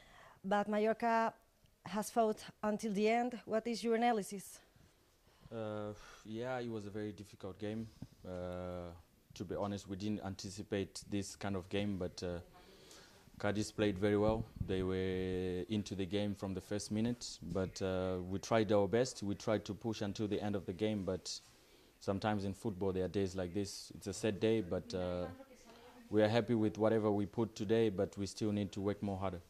but 0.45 0.69
Mallorca 0.69 1.35
has 1.85 2.11
fought 2.11 2.39
until 2.63 2.93
the 2.93 3.09
end. 3.09 3.41
What 3.47 3.67
is 3.67 3.83
your 3.83 3.97
analysis? 3.97 4.61
Uh, 5.51 5.93
yeah, 6.25 6.61
it 6.61 6.71
was 6.71 6.87
a 6.87 6.91
very 6.91 7.13
difficult 7.13 7.59
game. 7.59 7.87
Uh, 8.25 8.91
to 9.35 9.45
be 9.45 9.55
honest, 9.55 9.89
we 9.89 9.97
didn't 9.97 10.21
anticipate 10.25 11.03
this 11.11 11.37
kind 11.37 11.57
of 11.57 11.69
game, 11.69 11.97
but 11.99 12.23
uh, 12.23 12.39
Cadiz 13.41 13.73
played 13.73 13.99
very 13.99 14.17
well. 14.17 14.45
They 14.67 14.83
were 14.83 15.65
into 15.69 15.95
the 15.95 16.07
game 16.07 16.35
from 16.35 16.55
the 16.55 16.61
first 16.61 16.91
minute, 16.91 17.39
but 17.43 17.81
uh, 17.83 18.19
we 18.31 18.39
tried 18.39 18.71
our 18.73 18.87
best. 18.87 19.23
We 19.23 19.35
tried 19.35 19.65
to 19.65 19.75
push 19.75 20.03
until 20.03 20.29
the 20.29 20.41
end 20.41 20.55
of 20.55 20.65
the 20.67 20.73
game, 20.73 21.05
but 21.05 21.41
sometimes 22.03 22.45
in 22.45 22.53
football 22.53 22.93
there 22.93 23.05
are 23.05 23.09
days 23.21 23.35
like 23.35 23.55
this. 23.55 23.93
It's 23.95 24.09
a 24.09 24.13
sad 24.13 24.41
day, 24.41 24.61
but 24.61 24.93
uh, 24.95 25.27
we 26.11 26.21
are 26.23 26.29
happy 26.29 26.55
with 26.55 26.77
whatever 26.77 27.11
we 27.11 27.27
put 27.27 27.55
today, 27.55 27.89
but 27.89 28.19
we 28.19 28.27
still 28.27 28.53
need 28.53 28.73
to 28.73 28.81
work 28.81 29.03
more 29.03 29.17
harder. 29.17 29.41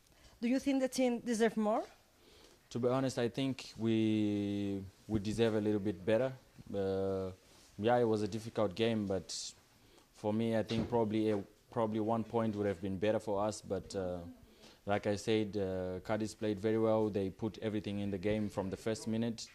Do 0.41 0.49
you 0.49 0.59
think 0.59 0.81
the 0.81 0.89
team 0.89 1.21
deserves 1.21 1.57
more? 1.57 1.83
To 2.71 2.79
be 2.79 2.89
honest, 2.89 3.19
I 3.19 3.29
think 3.29 3.73
we 3.79 4.83
we 5.09 5.19
deserve 5.19 5.55
a 5.55 5.61
little 5.61 5.81
bit 5.81 6.05
better. 6.05 6.33
Uh, 6.75 7.31
yeah, 7.79 7.97
it 7.99 8.09
was 8.09 8.23
a 8.23 8.29
difficult 8.29 8.75
game, 8.75 9.07
but 9.07 9.35
for 10.15 10.33
me, 10.33 10.57
I 10.57 10.63
think 10.63 10.89
probably 10.89 11.31
a, 11.31 11.39
probably 11.71 12.01
one 12.01 12.25
point 12.25 12.55
would 12.57 12.67
have 12.67 12.81
been 12.81 12.99
better 12.99 13.19
for 13.19 13.45
us. 13.45 13.63
But 13.63 13.95
uh, 13.97 14.19
like 14.87 15.07
I 15.07 15.17
said, 15.17 15.57
uh, 15.57 16.01
Cadiz 16.07 16.35
played 16.35 16.61
very 16.61 16.79
well. 16.79 17.09
They 17.09 17.31
put 17.31 17.59
everything 17.63 18.01
in 18.01 18.11
the 18.11 18.19
game 18.19 18.49
from 18.49 18.71
the 18.71 18.77
first 18.77 19.07
minute. 19.09 19.49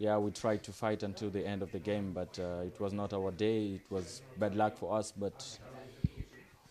Yeah, 0.00 0.16
we 0.16 0.30
tried 0.30 0.62
to 0.62 0.72
fight 0.72 1.02
until 1.02 1.28
the 1.28 1.46
end 1.46 1.60
of 1.60 1.72
the 1.72 1.78
game, 1.78 2.12
but 2.14 2.38
uh, 2.38 2.64
it 2.64 2.80
was 2.80 2.94
not 2.94 3.12
our 3.12 3.30
day. 3.32 3.74
It 3.74 3.82
was 3.90 4.22
bad 4.38 4.54
luck 4.54 4.78
for 4.78 4.96
us, 4.96 5.12
but 5.12 5.58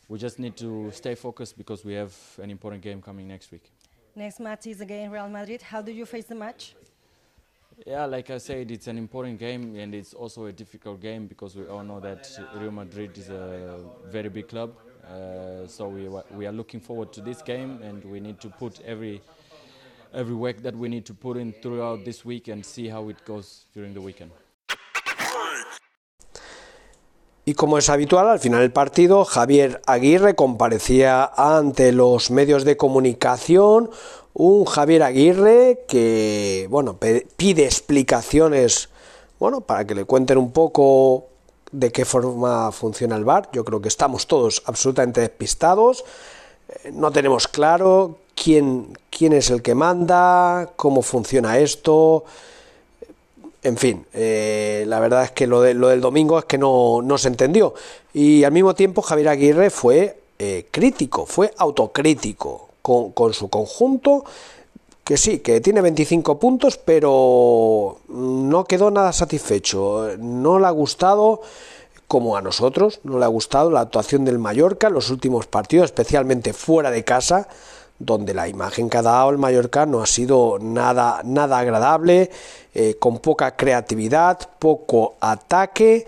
we 0.07 0.17
just 0.17 0.39
need 0.39 0.57
to 0.57 0.89
stay 0.91 1.13
focused 1.13 1.55
because 1.55 1.85
we 1.85 1.93
have 1.93 2.11
an 2.41 2.49
important 2.49 2.81
game 2.81 3.03
coming 3.03 3.27
next 3.27 3.51
week. 3.51 3.71
Next 4.15 4.39
match 4.39 4.65
is 4.65 4.81
against 4.81 5.13
Real 5.13 5.29
Madrid. 5.29 5.61
How 5.61 5.79
do 5.83 5.91
you 5.91 6.07
face 6.07 6.25
the 6.25 6.33
match? 6.33 6.75
Yeah, 7.85 8.05
like 8.05 8.31
I 8.31 8.39
said, 8.39 8.71
it's 8.71 8.87
an 8.87 8.97
important 8.97 9.37
game 9.37 9.75
and 9.75 9.93
it's 9.93 10.15
also 10.15 10.47
a 10.47 10.51
difficult 10.51 10.99
game 10.99 11.27
because 11.27 11.55
we 11.55 11.67
all 11.67 11.83
know 11.83 11.99
that 11.99 12.27
Real 12.55 12.71
Madrid 12.71 13.15
is 13.15 13.29
a 13.29 13.79
very 14.07 14.29
big 14.29 14.47
club. 14.47 14.73
Uh, 15.07 15.67
so 15.67 15.87
we, 15.87 16.09
we 16.35 16.47
are 16.47 16.51
looking 16.51 16.79
forward 16.79 17.13
to 17.13 17.21
this 17.21 17.43
game 17.43 17.79
and 17.83 18.03
we 18.05 18.19
need 18.19 18.39
to 18.39 18.49
put 18.49 18.81
every 18.81 19.21
Y 27.45 27.53
como 27.55 27.77
es 27.77 27.89
habitual, 27.89 28.27
al 28.29 28.39
final 28.39 28.61
del 28.61 28.71
partido, 28.71 29.25
Javier 29.25 29.81
Aguirre 29.87 30.35
comparecía 30.35 31.25
ante 31.35 31.91
los 31.91 32.29
medios 32.29 32.63
de 32.63 32.77
comunicación. 32.77 33.89
Un 34.33 34.65
Javier 34.65 35.01
Aguirre 35.01 35.85
que, 35.87 36.67
bueno, 36.69 36.99
pide 37.37 37.65
explicaciones, 37.65 38.89
bueno, 39.39 39.61
para 39.61 39.85
que 39.85 39.95
le 39.95 40.05
cuenten 40.05 40.37
un 40.37 40.51
poco 40.51 41.25
de 41.71 41.91
qué 41.91 42.05
forma 42.05 42.71
funciona 42.71 43.15
el 43.15 43.25
bar. 43.25 43.49
Yo 43.51 43.65
creo 43.65 43.81
que 43.81 43.87
estamos 43.87 44.27
todos 44.27 44.61
absolutamente 44.65 45.21
despistados. 45.21 46.03
Eh, 46.83 46.91
No 46.93 47.11
tenemos 47.11 47.47
claro 47.47 48.19
quién, 48.41 48.97
quién 49.09 49.33
es 49.33 49.49
el 49.49 49.61
que 49.61 49.75
manda, 49.75 50.69
cómo 50.75 51.01
funciona 51.01 51.57
esto. 51.57 52.23
En 53.61 53.75
fin, 53.77 54.05
eh, 54.13 54.85
la 54.87 54.99
verdad 54.99 55.23
es 55.25 55.31
que 55.31 55.45
lo, 55.45 55.61
de- 55.61 55.73
lo 55.73 55.89
del 55.89 55.99
domingo 56.01 56.39
es 56.39 56.45
que 56.45 56.57
no, 56.57 57.01
no 57.01 57.17
se 57.17 57.27
entendió. 57.27 57.73
Y 58.13 58.43
al 58.45 58.51
mismo 58.53 58.73
tiempo 58.73 59.01
Javier 59.01 59.29
Aguirre 59.29 59.69
fue 59.69 60.17
eh, 60.39 60.67
crítico, 60.71 61.25
fue 61.25 61.53
autocrítico 61.57 62.69
con, 62.81 63.11
con 63.11 63.33
su 63.33 63.49
conjunto, 63.49 64.23
que 65.03 65.17
sí, 65.17 65.39
que 65.39 65.59
tiene 65.59 65.81
25 65.81 66.39
puntos, 66.39 66.77
pero 66.77 67.97
no 68.07 68.63
quedó 68.63 68.91
nada 68.91 69.11
satisfecho. 69.11 70.11
No 70.19 70.59
le 70.59 70.67
ha 70.67 70.71
gustado, 70.71 71.41
como 72.07 72.37
a 72.37 72.41
nosotros, 72.41 73.01
no 73.03 73.19
le 73.19 73.25
ha 73.25 73.29
gustado 73.29 73.71
la 73.71 73.81
actuación 73.81 74.23
del 74.23 74.39
Mallorca 74.39 74.87
en 74.87 74.93
los 74.93 75.09
últimos 75.09 75.47
partidos, 75.47 75.85
especialmente 75.85 76.53
fuera 76.53 76.91
de 76.91 77.03
casa 77.03 77.49
donde 77.99 78.33
la 78.33 78.47
imagen 78.47 78.89
que 78.89 78.97
ha 78.97 79.01
dado 79.01 79.29
el 79.29 79.37
Mallorca 79.37 79.85
no 79.85 80.01
ha 80.01 80.05
sido 80.05 80.57
nada, 80.59 81.21
nada 81.23 81.59
agradable, 81.59 82.31
eh, 82.73 82.95
con 82.97 83.19
poca 83.19 83.55
creatividad, 83.55 84.39
poco 84.57 85.15
ataque 85.19 86.07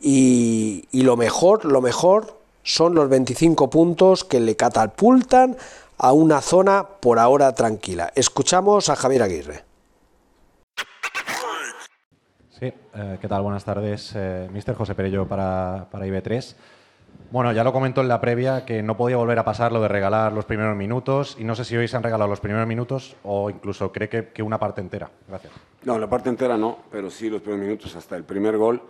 y, 0.00 0.88
y 0.92 1.02
lo 1.02 1.16
mejor, 1.16 1.64
lo 1.64 1.80
mejor 1.80 2.38
son 2.62 2.94
los 2.94 3.08
25 3.08 3.68
puntos 3.68 4.24
que 4.24 4.40
le 4.40 4.56
catapultan 4.56 5.56
a 5.98 6.12
una 6.12 6.40
zona 6.40 6.86
por 7.00 7.18
ahora 7.18 7.54
tranquila. 7.54 8.12
Escuchamos 8.14 8.88
a 8.88 8.96
Javier 8.96 9.22
Aguirre. 9.22 9.64
Sí, 12.50 12.72
eh, 12.94 13.18
¿qué 13.20 13.28
tal? 13.28 13.42
Buenas 13.42 13.64
tardes. 13.64 14.12
Eh, 14.14 14.48
Mister 14.52 14.74
José 14.74 14.94
Perello 14.94 15.26
para, 15.26 15.88
para 15.90 16.06
IB3. 16.06 16.54
Bueno, 17.32 17.50
ya 17.52 17.64
lo 17.64 17.72
comentó 17.72 18.02
en 18.02 18.08
la 18.08 18.20
previa 18.20 18.66
que 18.66 18.82
no 18.82 18.94
podía 18.94 19.16
volver 19.16 19.38
a 19.38 19.44
pasar 19.46 19.72
lo 19.72 19.80
de 19.80 19.88
regalar 19.88 20.34
los 20.34 20.44
primeros 20.44 20.76
minutos 20.76 21.34
y 21.40 21.44
no 21.44 21.54
sé 21.54 21.64
si 21.64 21.74
hoy 21.74 21.88
se 21.88 21.96
han 21.96 22.02
regalado 22.02 22.28
los 22.28 22.40
primeros 22.40 22.66
minutos 22.66 23.16
o 23.22 23.48
incluso 23.48 23.90
cree 23.90 24.10
que, 24.10 24.28
que 24.28 24.42
una 24.42 24.58
parte 24.58 24.82
entera. 24.82 25.10
Gracias. 25.26 25.50
No, 25.84 25.98
la 25.98 26.10
parte 26.10 26.28
entera 26.28 26.58
no, 26.58 26.80
pero 26.90 27.08
sí 27.08 27.30
los 27.30 27.40
primeros 27.40 27.64
minutos 27.64 27.96
hasta 27.96 28.18
el 28.18 28.24
primer 28.24 28.58
gol. 28.58 28.82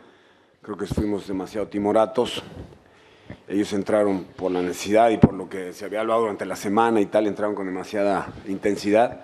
Creo 0.61 0.77
que 0.77 0.87
fuimos 0.87 1.29
demasiado 1.29 1.69
timoratos. 1.69 2.43
Ellos 3.47 3.73
entraron 3.75 4.25
por 4.35 4.51
la 4.51 4.61
necesidad 4.61 5.11
y 5.11 5.19
por 5.19 5.35
lo 5.35 5.49
que 5.49 5.73
se 5.73 5.85
había 5.85 6.01
hablado 6.01 6.23
durante 6.23 6.45
la 6.45 6.57
semana 6.57 7.01
y 7.01 7.07
tal, 7.07 7.29
entraron 7.29 7.55
con 7.55 7.67
demasiada 7.67 8.27
intensidad. 8.49 9.21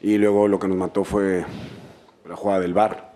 Y 0.00 0.16
luego 0.16 0.48
lo 0.48 0.58
que 0.58 0.68
nos 0.68 0.78
mató 0.78 1.04
fue 1.04 1.44
la 2.26 2.34
jugada 2.34 2.60
del 2.60 2.72
bar. 2.72 3.12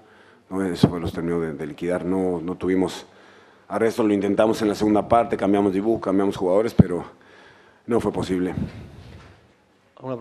¿no? 0.51 0.63
Eso 0.63 0.99
los 0.99 1.11
terminó 1.11 1.41
de, 1.41 1.55
de 1.55 1.67
liquidar. 1.67 2.05
No, 2.05 2.39
no 2.43 2.57
tuvimos 2.57 3.07
arresto, 3.73 4.03
lo 4.03 4.13
intentamos 4.13 4.61
en 4.63 4.69
la 4.69 4.75
segunda 4.75 5.09
parte, 5.09 5.37
cambiamos 5.37 5.73
dibujo, 5.73 6.01
cambiamos 6.01 6.37
jugadores, 6.37 6.75
pero 6.75 7.05
no 7.87 8.01
fue 8.01 8.13
posible. 8.13 8.55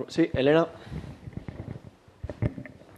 Sí, 0.07 0.29
Elena. 0.33 0.67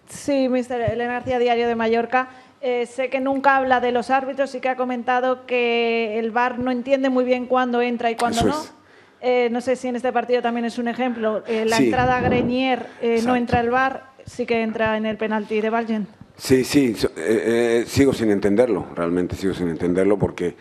Sí, 0.10 0.48
mister 0.50 0.80
Elena 0.82 1.14
García, 1.14 1.40
Diario 1.40 1.68
de 1.68 1.76
Mallorca. 1.76 2.30
Eh, 2.62 2.86
sé 2.86 3.10
que 3.10 3.20
nunca 3.20 3.58
habla 3.58 3.80
de 3.82 3.92
los 3.92 4.10
árbitros, 4.10 4.50
sí 4.52 4.62
que 4.62 4.70
ha 4.70 4.76
comentado 4.76 5.46
que 5.46 6.18
el 6.20 6.32
VAR 6.32 6.60
no 6.60 6.72
entiende 6.72 7.10
muy 7.10 7.26
bien 7.26 7.46
cuándo 7.48 7.82
entra 7.82 8.10
y 8.12 8.16
cuándo 8.16 8.40
Eso 8.40 8.48
no. 8.48 8.54
es. 8.62 8.74
Eh, 9.22 9.50
no 9.52 9.60
sé 9.62 9.76
si 9.76 9.88
en 9.88 9.96
este 9.96 10.12
partido 10.14 10.42
también 10.42 10.66
es 10.66 10.78
un 10.78 10.88
ejemplo. 10.88 11.44
Eh, 11.48 11.66
la 11.66 11.78
Sí. 11.78 11.86
entrada 11.86 12.18
a 12.18 12.22
Grenier 12.22 12.86
eh, 13.02 13.22
no 13.26 13.36
entra 13.36 13.60
el 13.60 13.70
VAR, 13.70 14.04
sí 14.26 14.46
que 14.46 14.62
entra 14.62 14.96
en 14.98 15.06
el 15.06 15.18
penalti 15.18 15.60
de 15.62 15.70
Valgen. 15.70 16.08
Sí, 16.44 16.66
sí, 16.66 16.94
eh, 17.04 17.08
eh, 17.16 17.84
sigo 17.88 18.12
sin 18.12 18.30
entenderlo, 18.30 18.88
realmente 18.94 19.34
sigo 19.34 19.54
sin 19.54 19.70
entenderlo 19.70 20.20
porque 20.20 20.54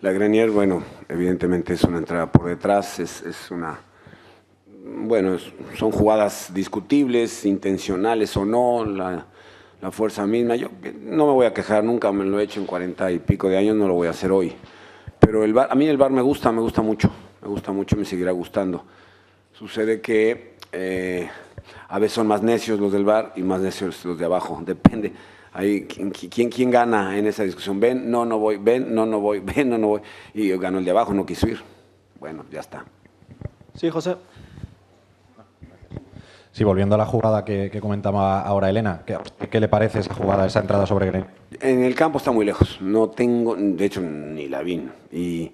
la 0.00 0.10
Grenier, 0.10 0.50
bueno, 0.50 0.82
evidentemente 1.08 1.74
es 1.74 1.84
una 1.84 1.98
entrada 1.98 2.32
por 2.32 2.46
detrás, 2.46 2.98
es, 2.98 3.22
es 3.22 3.52
una... 3.52 3.78
Bueno, 4.84 5.36
son 5.78 5.92
jugadas 5.92 6.50
discutibles, 6.52 7.44
intencionales 7.44 8.36
o 8.36 8.44
no, 8.44 8.84
la, 8.84 9.24
la 9.80 9.92
fuerza 9.92 10.26
misma. 10.26 10.56
Yo 10.56 10.70
no 11.04 11.28
me 11.28 11.32
voy 11.34 11.46
a 11.46 11.54
quejar, 11.54 11.84
nunca 11.84 12.10
me 12.10 12.24
lo 12.24 12.40
he 12.40 12.42
hecho 12.42 12.58
en 12.58 12.66
cuarenta 12.66 13.12
y 13.12 13.20
pico 13.20 13.48
de 13.48 13.58
años, 13.58 13.76
no 13.76 13.86
lo 13.86 13.94
voy 13.94 14.08
a 14.08 14.10
hacer 14.10 14.32
hoy. 14.32 14.52
Pero 15.20 15.44
el 15.44 15.54
bar, 15.54 15.68
a 15.70 15.76
mí 15.76 15.86
el 15.86 15.98
bar 15.98 16.10
me 16.10 16.20
gusta, 16.20 16.50
me 16.50 16.60
gusta 16.60 16.82
mucho, 16.82 17.12
me 17.42 17.46
gusta 17.46 17.70
mucho, 17.70 17.94
me 17.94 18.04
seguirá 18.04 18.32
gustando. 18.32 18.84
Sucede 19.52 20.00
que 20.00 20.56
eh, 20.72 21.30
a 21.92 21.98
veces 21.98 22.14
son 22.14 22.26
más 22.26 22.42
necios 22.42 22.80
los 22.80 22.90
del 22.90 23.04
bar 23.04 23.34
y 23.36 23.42
más 23.42 23.60
necios 23.60 24.02
los 24.06 24.18
de 24.18 24.24
abajo, 24.24 24.58
depende. 24.66 25.12
Ahí, 25.52 25.82
¿quién, 25.82 26.10
quién, 26.10 26.48
quién 26.48 26.70
gana 26.70 27.18
en 27.18 27.26
esa 27.26 27.42
discusión? 27.42 27.78
Ven, 27.78 28.10
no, 28.10 28.24
no 28.24 28.38
voy, 28.38 28.56
ven, 28.56 28.94
no, 28.94 29.04
no 29.04 29.20
voy, 29.20 29.40
ven, 29.44 29.68
no, 29.68 29.76
no 29.76 29.88
voy. 29.88 30.00
Y 30.32 30.48
ganó 30.56 30.78
el 30.78 30.86
de 30.86 30.90
abajo, 30.90 31.12
no 31.12 31.26
quiso 31.26 31.46
ir. 31.46 31.60
Bueno, 32.18 32.46
ya 32.50 32.60
está. 32.60 32.86
Sí, 33.74 33.90
José. 33.90 34.16
Sí, 36.52 36.64
volviendo 36.64 36.94
a 36.94 36.98
la 36.98 37.04
jugada 37.04 37.44
que, 37.44 37.70
que 37.70 37.80
comentaba 37.80 38.40
ahora 38.40 38.70
Elena, 38.70 39.02
¿qué, 39.06 39.18
qué 39.50 39.60
le 39.60 39.68
parece 39.68 40.00
esa 40.00 40.14
jugada, 40.14 40.46
esa 40.46 40.60
entrada 40.60 40.86
sobre 40.86 41.06
Green? 41.06 41.26
En 41.60 41.84
el 41.84 41.94
campo 41.94 42.18
está 42.18 42.30
muy 42.30 42.46
lejos, 42.46 42.78
no 42.80 43.10
tengo, 43.10 43.54
de 43.54 43.84
hecho 43.84 44.00
ni 44.00 44.48
la 44.48 44.62
vi. 44.62 44.88
Y 45.10 45.52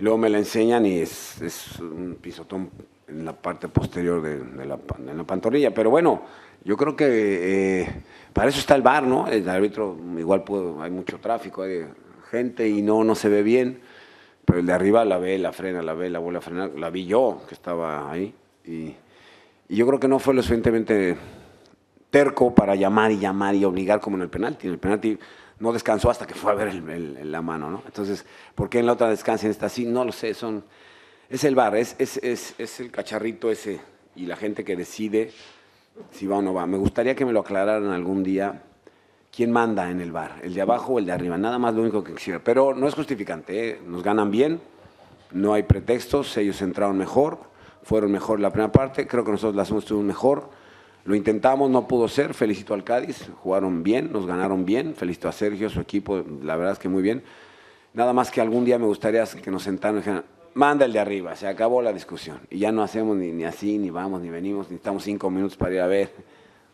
luego 0.00 0.18
me 0.18 0.28
la 0.28 0.38
enseñan 0.38 0.84
y 0.84 0.98
es, 0.98 1.40
es 1.40 1.78
un 1.80 2.18
pisotón 2.20 2.70
en 3.08 3.24
la 3.24 3.32
parte 3.32 3.68
posterior 3.68 4.20
de, 4.22 4.38
de 4.40 4.66
la, 4.66 4.78
de 4.98 5.14
la 5.14 5.24
pantorrilla. 5.24 5.72
Pero 5.72 5.90
bueno, 5.90 6.22
yo 6.64 6.76
creo 6.76 6.94
que 6.96 7.06
eh, 7.82 8.02
para 8.32 8.48
eso 8.48 8.58
está 8.60 8.74
el 8.74 8.82
bar, 8.82 9.04
¿no? 9.04 9.26
El 9.28 9.48
árbitro, 9.48 9.96
igual 10.18 10.44
puedo- 10.44 10.82
hay 10.82 10.90
mucho 10.90 11.18
tráfico, 11.18 11.62
hay 11.62 11.86
gente 12.30 12.68
y 12.68 12.82
no, 12.82 13.04
no 13.04 13.14
se 13.14 13.28
ve 13.28 13.42
bien. 13.42 13.80
Pero 14.44 14.60
el 14.60 14.66
de 14.66 14.72
arriba 14.72 15.04
la 15.04 15.18
ve, 15.18 15.38
la 15.38 15.52
frena, 15.52 15.82
la 15.82 15.94
ve, 15.94 16.08
la 16.10 16.18
vuelve 16.18 16.38
a 16.38 16.42
frenar. 16.42 16.70
La 16.76 16.90
vi 16.90 17.06
yo, 17.06 17.42
que 17.48 17.54
estaba 17.54 18.10
ahí. 18.10 18.34
Y, 18.64 18.94
yo 19.68 19.86
creo 19.86 20.00
que 20.00 20.08
no 20.08 20.18
fue 20.18 20.32
lo 20.32 20.40
suficientemente 20.40 21.16
terco 22.10 22.54
para 22.54 22.74
llamar 22.74 23.12
y 23.12 23.18
llamar 23.18 23.54
y 23.54 23.64
obligar 23.66 24.00
como 24.00 24.16
en 24.16 24.22
el 24.22 24.30
penalti. 24.30 24.66
En 24.66 24.72
el 24.74 24.78
penalti 24.78 25.18
no 25.58 25.72
descansó 25.72 26.08
hasta 26.10 26.26
que 26.26 26.34
fue 26.34 26.52
a 26.52 26.54
ver 26.54 26.68
el- 26.68 27.30
la 27.30 27.42
mano, 27.42 27.70
¿no? 27.70 27.82
Entonces, 27.84 28.24
¿por 28.54 28.70
qué 28.70 28.78
en 28.78 28.86
la 28.86 28.92
otra 28.94 29.10
descansa 29.10 29.44
y 29.44 29.48
en 29.48 29.50
esta 29.50 29.66
así? 29.66 29.84
No 29.84 30.04
lo 30.04 30.12
sé, 30.12 30.32
son... 30.34 30.64
Es 31.30 31.44
el 31.44 31.54
bar, 31.54 31.76
es, 31.76 31.94
es, 31.98 32.18
es, 32.22 32.54
es 32.58 32.80
el 32.80 32.90
cacharrito 32.90 33.50
ese 33.50 33.80
y 34.16 34.26
la 34.26 34.36
gente 34.36 34.64
que 34.64 34.76
decide 34.76 35.30
si 36.10 36.26
va 36.26 36.38
o 36.38 36.42
no 36.42 36.54
va. 36.54 36.66
Me 36.66 36.78
gustaría 36.78 37.14
que 37.14 37.26
me 37.26 37.32
lo 37.32 37.40
aclararan 37.40 37.90
algún 37.90 38.22
día 38.22 38.62
quién 39.34 39.52
manda 39.52 39.90
en 39.90 40.00
el 40.00 40.10
bar, 40.10 40.36
el 40.42 40.54
de 40.54 40.62
abajo 40.62 40.94
o 40.94 40.98
el 40.98 41.06
de 41.06 41.12
arriba, 41.12 41.36
nada 41.36 41.58
más 41.58 41.74
lo 41.74 41.82
único 41.82 42.02
que 42.02 42.14
quisiera. 42.14 42.40
Pero 42.42 42.74
no 42.74 42.88
es 42.88 42.94
justificante, 42.94 43.70
¿eh? 43.70 43.80
nos 43.86 44.02
ganan 44.02 44.30
bien, 44.30 44.60
no 45.32 45.52
hay 45.52 45.64
pretextos, 45.64 46.36
ellos 46.38 46.62
entraron 46.62 46.96
mejor, 46.96 47.38
fueron 47.82 48.10
mejor 48.10 48.40
la 48.40 48.50
primera 48.50 48.72
parte, 48.72 49.06
creo 49.06 49.22
que 49.22 49.32
nosotros 49.32 49.54
la 49.54 49.62
hacemos 49.62 49.90
mejor. 49.92 50.48
Lo 51.04 51.14
intentamos, 51.14 51.70
no 51.70 51.88
pudo 51.88 52.06
ser. 52.06 52.34
Felicito 52.34 52.74
al 52.74 52.84
Cádiz, 52.84 53.30
jugaron 53.42 53.82
bien, 53.82 54.12
nos 54.12 54.26
ganaron 54.26 54.66
bien. 54.66 54.94
Felicito 54.94 55.26
a 55.26 55.32
Sergio, 55.32 55.70
su 55.70 55.80
equipo, 55.80 56.22
la 56.42 56.54
verdad 56.56 56.74
es 56.74 56.78
que 56.78 56.90
muy 56.90 57.02
bien. 57.02 57.22
Nada 57.94 58.12
más 58.12 58.30
que 58.30 58.42
algún 58.42 58.66
día 58.66 58.78
me 58.78 58.84
gustaría 58.84 59.24
que 59.24 59.50
nos 59.50 59.62
sentáramos 59.62 60.02
y 60.02 60.04
dijeran, 60.04 60.24
manda 60.54 60.84
el 60.84 60.92
de 60.92 60.98
arriba, 61.00 61.36
se 61.36 61.46
acabó 61.46 61.82
la 61.82 61.92
discusión. 61.92 62.40
Y 62.50 62.58
ya 62.58 62.72
no 62.72 62.82
hacemos 62.82 63.16
ni, 63.16 63.32
ni 63.32 63.44
así, 63.44 63.78
ni 63.78 63.90
vamos, 63.90 64.20
ni 64.20 64.30
venimos, 64.30 64.66
necesitamos 64.66 65.02
cinco 65.02 65.30
minutos 65.30 65.56
para 65.56 65.74
ir 65.74 65.80
a 65.80 65.86
ver. 65.86 66.12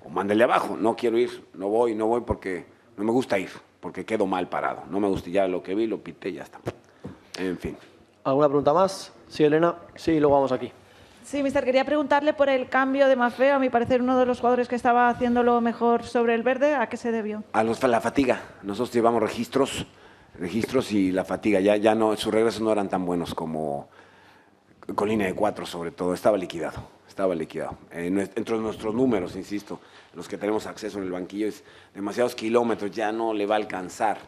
O 0.05 0.09
manda 0.09 0.33
el 0.33 0.39
de 0.39 0.45
abajo, 0.45 0.77
no 0.77 0.97
quiero 0.97 1.19
ir, 1.19 1.45
no 1.55 1.69
voy, 1.69 1.95
no 1.95 2.07
voy 2.07 2.23
porque 2.23 2.67
no 2.97 3.05
me 3.05 3.13
gusta 3.13 3.39
ir, 3.39 3.51
porque 3.81 4.05
quedo 4.05 4.27
mal 4.27 4.49
parado. 4.49 4.83
No 4.91 5.01
me 5.01 5.09
gusta, 5.09 5.31
ya 5.31 5.49
lo 5.49 5.63
que 5.63 5.75
vi, 5.75 5.87
lo 5.87 5.99
pité, 5.99 6.33
ya 6.33 6.43
está. 6.43 6.59
En 7.39 7.59
fin. 7.59 7.77
¿Alguna 8.25 8.49
pregunta 8.49 8.73
más? 8.73 9.13
Sí, 9.29 9.45
Elena. 9.45 9.75
Sí, 9.97 10.19
luego 10.21 10.35
vamos 10.35 10.53
aquí. 10.53 10.71
Sí, 11.25 11.43
mister, 11.43 11.65
quería 11.65 11.87
preguntarle 11.87 12.35
por 12.35 12.51
el 12.51 12.69
cambio 12.69 13.09
de 13.09 13.17
Mafeo, 13.17 13.57
a 13.57 13.59
mi 13.59 13.71
parecer 13.71 14.03
uno 14.03 14.19
de 14.19 14.27
los 14.27 14.41
jugadores 14.41 14.69
que 14.69 14.77
estaba 14.77 15.09
haciéndolo 15.09 15.59
mejor 15.63 16.05
sobre 16.05 16.35
el 16.35 16.43
verde, 16.43 16.75
¿a 16.75 16.89
qué 16.91 16.99
se 16.99 17.13
debió? 17.13 17.43
A 17.53 17.65
los, 17.65 17.83
la 17.83 18.01
fatiga. 18.03 18.43
Nosotros 18.63 18.95
llevamos 18.95 19.23
registros, 19.23 19.87
registros 20.39 20.93
y 20.93 21.13
la 21.13 21.25
fatiga. 21.25 21.61
Ya, 21.61 21.77
ya 21.77 21.95
no, 21.95 22.17
sus 22.17 22.33
regresos 22.33 22.61
no 22.61 22.73
eran 22.73 22.89
tan 22.89 23.05
buenos 23.05 23.35
como 23.35 23.89
con 24.95 25.09
línea 25.09 25.27
de 25.27 25.35
cuatro, 25.35 25.67
sobre 25.67 25.91
todo. 25.91 26.15
Estaba 26.15 26.37
liquidado, 26.37 26.89
estaba 27.09 27.35
liquidado. 27.35 27.79
Eh, 27.91 28.29
entre 28.35 28.59
nuestros 28.59 28.95
números, 28.95 29.37
insisto, 29.37 29.81
los 30.15 30.29
que 30.29 30.37
tenemos 30.37 30.67
acceso 30.67 30.99
en 30.99 31.05
el 31.05 31.11
banquillo, 31.11 31.49
es 31.49 31.65
demasiados 31.95 32.35
kilómetros, 32.35 32.91
ya 32.91 33.13
no 33.13 33.35
le 33.35 33.47
va 33.47 33.55
a 33.55 33.59
alcanzar. 33.59 34.19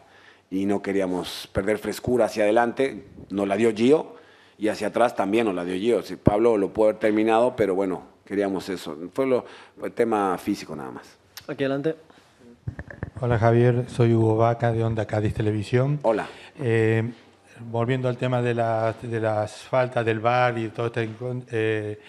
Y 0.49 0.65
no 0.65 0.81
queríamos 0.81 1.49
perder 1.51 1.77
frescura 1.77 2.25
hacia 2.25 2.43
adelante. 2.43 3.05
Nos 3.29 3.47
la 3.47 3.57
dio 3.57 3.73
Gio 3.73 4.15
y 4.57 4.69
hacia 4.69 4.87
atrás 4.87 5.13
también 5.13 5.45
nos 5.45 5.53
la 5.53 5.65
dio 5.65 5.75
Gio. 5.75 6.01
Si 6.03 6.15
Pablo 6.15 6.57
lo 6.57 6.71
pudo 6.71 6.85
haber 6.85 6.99
terminado, 6.99 7.55
pero 7.55 7.75
bueno, 7.75 8.03
queríamos 8.23 8.69
eso. 8.69 8.97
Fue 9.13 9.27
lo, 9.27 9.45
el 9.83 9.91
tema 9.91 10.37
físico 10.37 10.73
nada 10.73 10.91
más. 10.91 11.17
Aquí 11.47 11.65
adelante. 11.65 11.95
Hola 13.19 13.39
Javier, 13.39 13.85
soy 13.87 14.13
Hugo 14.13 14.37
Vaca 14.37 14.71
de 14.71 14.83
Onda 14.83 15.05
Cádiz 15.05 15.33
Televisión. 15.33 15.99
Hola. 16.03 16.27
Eh, 16.59 17.03
volviendo 17.61 18.07
al 18.09 18.17
tema 18.17 18.41
de, 18.41 18.53
la, 18.53 18.93
de 19.01 19.19
las 19.19 19.63
faltas 19.63 20.05
del 20.05 20.19
bar 20.19 20.57
y 20.57 20.69
toda 20.69 20.87
esta 20.89 21.01
eh, 21.51 21.99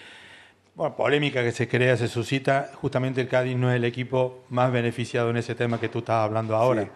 bueno, 0.75 0.95
polémica 0.95 1.41
que 1.43 1.51
se 1.51 1.67
crea, 1.67 1.97
se 1.97 2.07
suscita, 2.07 2.69
justamente 2.75 3.21
el 3.21 3.27
Cádiz 3.27 3.57
no 3.57 3.71
es 3.71 3.77
el 3.77 3.85
equipo 3.85 4.43
más 4.49 4.71
beneficiado 4.71 5.31
en 5.31 5.37
ese 5.37 5.55
tema 5.55 5.79
que 5.79 5.89
tú 5.89 5.99
estás 5.99 6.23
hablando 6.23 6.55
ahora. 6.55 6.83
Sí. 6.83 6.89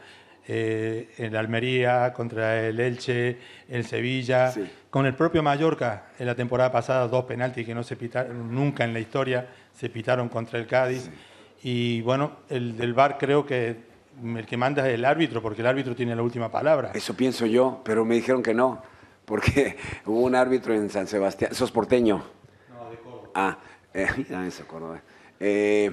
Eh, 0.46 1.10
en 1.18 1.34
la 1.34 1.40
Almería, 1.40 2.12
contra 2.14 2.68
el 2.68 2.80
Elche, 2.80 3.38
el 3.70 3.86
Sevilla, 3.86 4.52
Sí. 4.52 4.70
con 4.90 5.06
el 5.06 5.16
propio 5.16 5.42
Mallorca 5.42 6.08
en 6.20 6.28
la 6.28 6.36
temporada 6.36 6.72
pasada, 6.72 7.08
dos 7.08 7.24
penaltis 7.26 7.66
que 7.66 7.74
no 7.74 7.82
se 7.82 7.96
pitaron 7.96 8.54
nunca 8.54 8.84
en 8.84 8.94
la 8.94 9.00
historia, 9.00 9.48
se 9.74 9.90
pitaron 9.90 10.28
contra 10.30 10.60
el 10.60 10.68
Cádiz. 10.68 11.10
Y 11.64 12.02
bueno, 12.02 12.34
el 12.50 12.76
del 12.78 12.94
VAR 12.94 13.18
creo 13.18 13.46
que 13.46 13.93
el 14.24 14.46
que 14.46 14.58
manda 14.58 14.88
es 14.88 14.94
el 14.96 15.06
árbitro, 15.06 15.42
porque 15.42 15.62
el 15.62 15.68
árbitro 15.68 15.96
tiene 15.96 16.16
la 16.16 16.22
última 16.22 16.50
palabra. 16.52 16.92
Eso 16.94 17.16
pienso 17.16 17.46
yo, 17.46 17.82
pero 17.84 18.06
me 18.06 18.16
dijeron 18.16 18.44
que 18.44 18.54
no, 18.54 18.82
porque 19.26 19.78
hubo 20.06 20.22
un 20.22 20.36
árbitro 20.36 20.74
en 20.74 20.90
San 20.90 21.08
Sebastián, 21.08 21.54
sos 21.56 21.72
porteño. 21.72 22.24
No, 22.70 22.90
de 22.90 22.98
Córdoba. 22.98 23.30
Ah, 23.34 23.58
eh, 23.94 24.08
me 24.30 24.48
acuerdo. 24.48 24.98
Eh, 25.40 25.92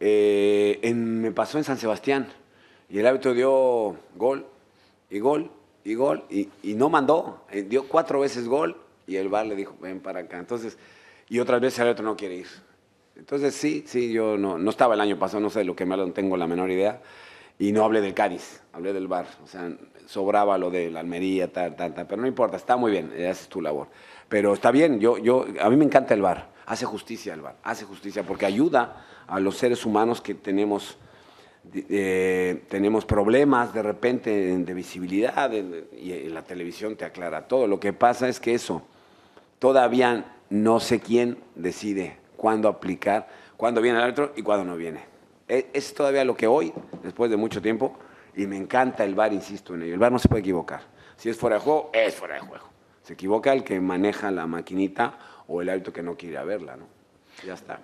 eh, 0.00 0.78
en- 0.82 1.20
me 1.20 1.30
pasó 1.32 1.58
en 1.58 1.64
San 1.64 1.78
Sebastián 1.78 2.28
y 2.88 2.98
el 2.98 3.06
árbitro 3.06 3.34
dio 3.34 3.96
gol 4.16 4.46
y 5.10 5.18
gol 5.20 5.50
y 5.84 5.94
gol 5.94 6.24
y, 6.28 6.48
y 6.62 6.74
no 6.74 6.88
mandó, 6.90 7.44
eh, 7.50 7.62
dio 7.62 7.88
cuatro 7.88 8.20
veces 8.20 8.48
gol 8.48 8.76
y 9.06 9.16
el 9.16 9.28
VAR 9.28 9.46
le 9.46 9.54
dijo, 9.56 9.76
ven 9.80 10.00
para 10.00 10.20
acá. 10.20 10.38
Entonces, 10.38 10.76
y 11.28 11.38
otras 11.38 11.60
veces 11.60 11.78
el 11.80 11.86
árbitro 11.88 12.04
no 12.04 12.16
quiere 12.16 12.36
ir. 12.36 12.46
Entonces 13.16 13.54
sí, 13.54 13.84
sí, 13.86 14.12
yo 14.12 14.36
no, 14.36 14.58
no 14.58 14.70
estaba 14.70 14.94
el 14.94 15.00
año 15.00 15.18
pasado, 15.18 15.40
no 15.40 15.50
sé 15.50 15.60
de 15.60 15.64
lo 15.64 15.76
que 15.76 15.84
me 15.86 15.94
hablan, 15.94 16.08
no 16.08 16.14
tengo 16.14 16.36
la 16.36 16.46
menor 16.46 16.70
idea. 16.70 17.00
Y 17.58 17.72
no 17.72 17.84
hablé 17.84 18.00
del 18.00 18.14
Cádiz, 18.14 18.62
hablé 18.72 18.92
del 18.92 19.08
bar. 19.08 19.26
O 19.44 19.46
sea, 19.46 19.70
sobraba 20.06 20.58
lo 20.58 20.70
de 20.70 20.90
la 20.90 21.00
Almería, 21.00 21.52
tal, 21.52 21.76
tal, 21.76 21.94
tal. 21.94 22.06
Pero 22.06 22.20
no 22.20 22.28
importa, 22.28 22.56
está 22.56 22.76
muy 22.76 22.90
bien, 22.90 23.12
haces 23.28 23.48
tu 23.48 23.60
labor. 23.60 23.88
Pero 24.28 24.54
está 24.54 24.70
bien, 24.70 24.98
yo, 24.98 25.18
yo, 25.18 25.46
a 25.60 25.70
mí 25.70 25.76
me 25.76 25.84
encanta 25.84 26.14
el 26.14 26.22
bar. 26.22 26.50
Hace 26.66 26.86
justicia 26.86 27.34
el 27.34 27.40
bar, 27.40 27.56
hace 27.62 27.84
justicia 27.84 28.22
porque 28.22 28.46
ayuda 28.46 29.04
a 29.26 29.40
los 29.40 29.56
seres 29.56 29.84
humanos 29.84 30.20
que 30.20 30.34
tenemos, 30.34 30.96
eh, 31.74 32.62
tenemos 32.68 33.04
problemas 33.04 33.74
de 33.74 33.82
repente 33.82 34.30
de 34.56 34.74
visibilidad 34.74 35.50
y 35.52 36.28
la 36.28 36.42
televisión 36.42 36.96
te 36.96 37.04
aclara 37.04 37.48
todo. 37.48 37.66
Lo 37.66 37.80
que 37.80 37.92
pasa 37.92 38.28
es 38.28 38.40
que 38.40 38.54
eso, 38.54 38.82
todavía 39.58 40.36
no 40.50 40.80
sé 40.80 41.00
quién 41.00 41.38
decide 41.54 42.18
cuándo 42.36 42.68
aplicar, 42.68 43.28
cuándo 43.56 43.80
viene 43.80 43.98
el 43.98 44.04
árbitro 44.04 44.32
y 44.36 44.42
cuándo 44.42 44.64
no 44.64 44.76
viene. 44.76 45.11
E- 45.48 45.70
Es 45.72 45.94
todavía 45.94 46.24
lo 46.24 46.36
que 46.36 46.46
hoy, 46.46 46.72
después 47.02 47.30
de 47.30 47.36
mucho 47.36 47.60
tiempo, 47.62 47.94
y 48.36 48.46
me 48.46 48.56
encanta 48.56 49.04
el 49.04 49.14
VAR, 49.14 49.32
insisto 49.32 49.74
en 49.74 49.82
ello. 49.82 49.94
El 49.94 49.98
VAR 50.00 50.12
no 50.12 50.18
se 50.18 50.28
puede 50.28 50.40
equivocar. 50.40 50.80
Si 51.16 51.28
es 51.28 51.36
fuera 51.36 51.56
de 51.56 51.62
juego, 51.62 51.90
es 51.92 52.14
fuera 52.14 52.34
de 52.34 52.40
juego. 52.40 52.64
Se 53.02 53.12
equivoca 53.14 53.52
el 53.52 53.62
que 53.64 53.80
maneja 53.80 54.30
la 54.30 54.46
maquinita 54.46 55.18
o 55.48 55.60
el 55.60 55.68
árbitro 55.68 55.92
que 55.92 56.02
no 56.02 56.16
quiere 56.16 56.38
a 56.38 56.44
verla, 56.44 56.76
¿no? 56.76 56.86
Ya 57.46 57.54
está. 57.54 57.80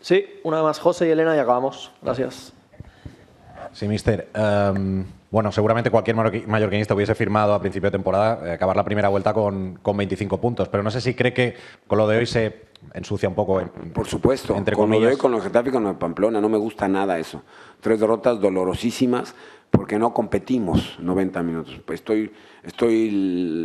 Sí, 0.00 0.24
una 0.44 0.62
más 0.62 0.78
José 0.78 1.08
y 1.08 1.10
Elena 1.10 1.34
y 1.34 1.38
acabamos. 1.38 1.92
Gracias. 2.02 2.52
Sí, 3.72 3.88
mister. 3.88 4.28
Em, 4.34 5.04
bueno, 5.30 5.50
seguramente 5.52 5.90
cualquier 5.90 6.16
mallorqui- 6.16 6.46
mallorquinista 6.46 6.94
hubiese 6.94 7.14
firmado 7.14 7.52
a 7.52 7.60
principio 7.60 7.88
de 7.88 7.98
temporada 7.98 8.40
eh, 8.48 8.52
acabar 8.52 8.76
la 8.76 8.84
primera 8.84 9.08
vuelta 9.08 9.34
con, 9.34 9.76
con 9.82 9.96
25 9.96 10.40
puntos, 10.40 10.68
pero 10.68 10.82
no 10.82 10.90
sé 10.90 11.00
si 11.00 11.14
cree 11.14 11.34
que 11.34 11.56
con 11.86 11.98
lo 11.98 12.06
de 12.06 12.18
hoy 12.18 12.26
se 12.26 12.67
ensucia 12.94 13.28
un 13.28 13.34
poco. 13.34 13.60
en- 13.60 13.68
Por 13.92 14.06
supuesto, 14.06 14.54
Entre 14.56 14.74
con 14.74 14.88
lo 14.88 14.94
comillas. 14.94 15.12
hoy, 15.14 15.18
con 15.18 15.32
los 15.32 15.42
Getafe 15.42 15.70
con 15.70 15.86
el 15.86 15.96
Pamplona, 15.96 16.40
no 16.40 16.48
me 16.48 16.58
gusta 16.58 16.88
nada 16.88 17.18
eso. 17.18 17.42
Tres 17.80 18.00
derrotas 18.00 18.40
dolorosísimas 18.40 19.34
porque 19.70 19.98
no 19.98 20.12
competimos 20.14 20.98
90 21.00 21.42
minutos. 21.42 21.80
Pues 21.84 22.00
estoy, 22.00 22.32
estoy 22.62 23.10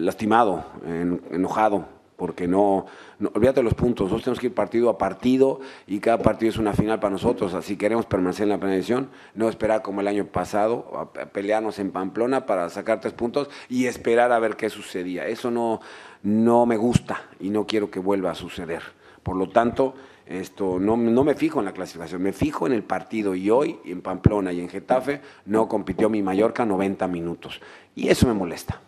lastimado, 0.03 0.65
en- 0.85 1.21
enojado, 1.31 1.85
porque 2.17 2.47
no, 2.47 2.85
no, 3.19 3.31
olvídate 3.33 3.59
de 3.61 3.63
los 3.63 3.73
puntos, 3.73 4.05
nosotros 4.05 4.23
tenemos 4.23 4.39
que 4.39 4.47
ir 4.47 4.53
partido 4.53 4.89
a 4.89 4.97
partido 4.97 5.59
y 5.87 5.99
cada 5.99 6.19
partido 6.19 6.49
es 6.51 6.57
una 6.57 6.73
final 6.73 6.99
para 6.99 7.11
nosotros. 7.11 7.53
Así 7.53 7.75
queremos 7.77 8.05
permanecer 8.05 8.43
en 8.43 8.49
la 8.49 8.57
primera 8.57 8.75
división, 8.75 9.09
no 9.33 9.49
esperar 9.49 9.81
como 9.81 10.01
el 10.01 10.07
año 10.07 10.25
pasado, 10.25 10.91
a, 11.15 11.21
a 11.21 11.25
pelearnos 11.27 11.79
en 11.79 11.91
Pamplona 11.91 12.45
para 12.45 12.69
sacar 12.69 12.99
tres 13.01 13.13
puntos 13.13 13.49
y 13.69 13.85
esperar 13.87 14.31
a 14.31 14.39
ver 14.39 14.55
qué 14.55 14.69
sucedía. 14.69 15.27
Eso 15.27 15.49
no, 15.51 15.81
no 16.21 16.65
me 16.65 16.77
gusta 16.77 17.21
y 17.39 17.49
no 17.49 17.65
quiero 17.65 17.89
que 17.89 17.99
vuelva 17.99 18.31
a 18.31 18.35
suceder. 18.35 18.81
Por 19.23 19.35
lo 19.37 19.49
tanto, 19.49 19.95
esto 20.25 20.79
no, 20.79 20.95
no 20.97 21.23
me 21.23 21.35
fijo 21.35 21.59
en 21.59 21.65
la 21.65 21.71
clasificación, 21.71 22.21
me 22.21 22.33
fijo 22.33 22.67
en 22.67 22.73
el 22.73 22.83
partido 22.83 23.35
y 23.35 23.49
hoy 23.49 23.79
en 23.85 24.01
Pamplona 24.01 24.51
y 24.51 24.59
en 24.59 24.69
Getafe 24.69 25.21
no 25.45 25.67
compitió 25.67 26.09
mi 26.09 26.21
Mallorca 26.21 26.65
90 26.65 27.07
minutos 27.07 27.59
y 27.95 28.09
eso 28.09 28.27
me 28.27 28.33
molesta. 28.33 28.79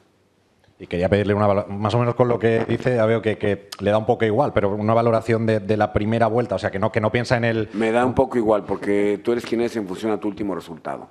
Y 0.78 0.88
quería 0.88 1.08
pedirle 1.08 1.34
una 1.34 1.48
más 1.48 1.94
o 1.96 2.00
menos 2.00 2.16
con 2.16 2.28
lo 2.28 2.38
que 2.38 2.66
dice, 2.66 2.98
ya 2.98 3.06
veo 3.06 3.22
que, 3.22 3.38
que 3.38 3.70
le 3.80 3.92
da 3.92 3.98
un 3.98 4.06
poco 4.06 4.26
igual, 4.26 4.52
pero 4.52 4.76
una 4.76 4.94
valoración 4.94 5.46
de, 5.46 5.62
de 5.62 5.78
la 5.78 5.94
primera 5.94 6.28
vuelta, 6.28 6.56
o 6.56 6.60
sea, 6.60 6.70
que 6.70 6.80
no, 6.80 6.92
que 6.92 7.00
no 7.00 7.14
piensa 7.14 7.38
en 7.38 7.46
el... 7.46 7.70
Me 7.74 7.92
da 7.92 8.06
un 8.06 8.14
poco 8.14 8.38
igual 8.38 8.66
porque 8.66 9.22
tú 9.24 9.32
eres 9.32 9.46
quien 9.46 9.62
eres 9.62 9.78
en 9.78 9.88
función 9.88 10.12
a 10.12 10.20
tu 10.20 10.28
último 10.28 10.54
resultado. 10.54 11.08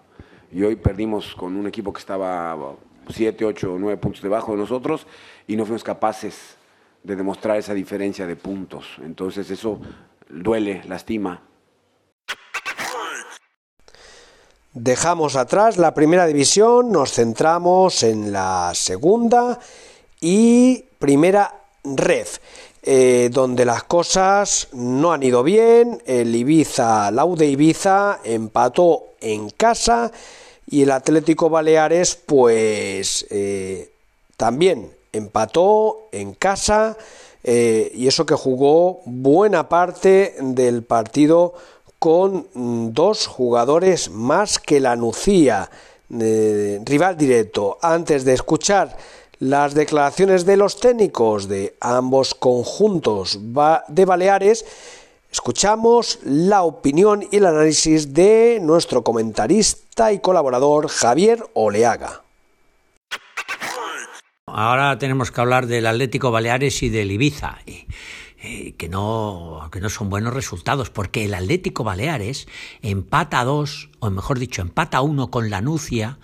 Y 0.52 0.62
hoy 0.62 0.76
perdimos 0.76 1.34
con 1.34 1.56
un 1.56 1.66
equipo 1.66 1.94
que 1.94 1.98
estaba 1.98 2.54
7, 3.08 3.42
8, 3.42 3.76
9 3.78 3.96
puntos 3.96 4.22
debajo 4.22 4.52
de 4.52 4.58
nosotros 4.58 5.06
y 5.46 5.56
no 5.56 5.64
fuimos 5.64 5.82
capaces 5.82 6.56
de 7.04 7.14
demostrar 7.14 7.58
esa 7.58 7.74
diferencia 7.74 8.26
de 8.26 8.34
puntos. 8.34 8.86
Entonces 9.04 9.48
eso 9.50 9.78
duele, 10.28 10.82
lastima, 10.88 11.40
Dejamos 14.76 15.36
atrás 15.36 15.78
la 15.78 15.94
primera 15.94 16.26
división, 16.26 16.90
nos 16.90 17.12
centramos 17.12 18.02
en 18.02 18.32
la 18.32 18.72
segunda 18.74 19.60
y 20.20 20.82
primera 20.98 21.62
ref, 21.84 22.38
eh, 22.82 23.30
donde 23.30 23.64
las 23.64 23.84
cosas 23.84 24.66
no 24.72 25.12
han 25.12 25.22
ido 25.22 25.44
bien. 25.44 26.02
El 26.06 26.34
Ibiza, 26.34 27.12
Laude 27.12 27.46
Ibiza 27.46 28.18
empató 28.24 29.10
en 29.20 29.48
casa 29.50 30.10
y 30.66 30.82
el 30.82 30.90
Atlético 30.90 31.48
Baleares, 31.48 32.16
pues 32.16 33.28
eh, 33.30 33.92
también 34.36 34.90
empató 35.14 36.08
en 36.12 36.34
casa 36.34 36.96
eh, 37.42 37.92
y 37.94 38.08
eso 38.08 38.26
que 38.26 38.34
jugó 38.34 39.02
buena 39.04 39.68
parte 39.68 40.34
del 40.40 40.82
partido 40.82 41.54
con 41.98 42.46
mm, 42.54 42.92
dos 42.92 43.26
jugadores 43.26 44.10
más 44.10 44.58
que 44.58 44.80
la 44.80 44.96
Nucía, 44.96 45.70
eh, 46.10 46.80
rival 46.84 47.16
directo. 47.16 47.78
Antes 47.80 48.24
de 48.24 48.34
escuchar 48.34 48.96
las 49.38 49.74
declaraciones 49.74 50.46
de 50.46 50.56
los 50.56 50.80
técnicos 50.80 51.48
de 51.48 51.76
ambos 51.80 52.34
conjuntos 52.34 53.38
de 53.88 54.04
Baleares, 54.04 54.64
escuchamos 55.30 56.18
la 56.24 56.62
opinión 56.62 57.26
y 57.30 57.36
el 57.36 57.46
análisis 57.46 58.14
de 58.14 58.58
nuestro 58.62 59.02
comentarista 59.02 60.12
y 60.12 60.18
colaborador 60.18 60.88
Javier 60.88 61.44
Oleaga. 61.52 62.23
Ahora 64.56 64.98
tenemos 64.98 65.32
que 65.32 65.40
hablar 65.40 65.66
del 65.66 65.84
Atlético 65.84 66.30
Baleares 66.30 66.80
y 66.84 66.88
del 66.88 67.10
Ibiza. 67.10 67.58
Y, 67.66 67.86
eh, 68.40 68.74
que, 68.78 68.88
no, 68.88 69.68
que 69.72 69.80
no 69.80 69.90
son 69.90 70.10
buenos 70.10 70.32
resultados, 70.32 70.90
porque 70.90 71.24
el 71.24 71.34
Atlético 71.34 71.82
Baleares 71.82 72.46
empata 72.80 73.42
dos, 73.42 73.90
o 73.98 74.10
mejor 74.10 74.38
dicho, 74.38 74.62
empata 74.62 75.00
uno 75.00 75.28
con 75.28 75.50
la 75.50 75.60
Nucia, 75.60 76.18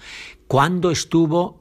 cuando 0.47 0.93
estuvo 0.93 1.61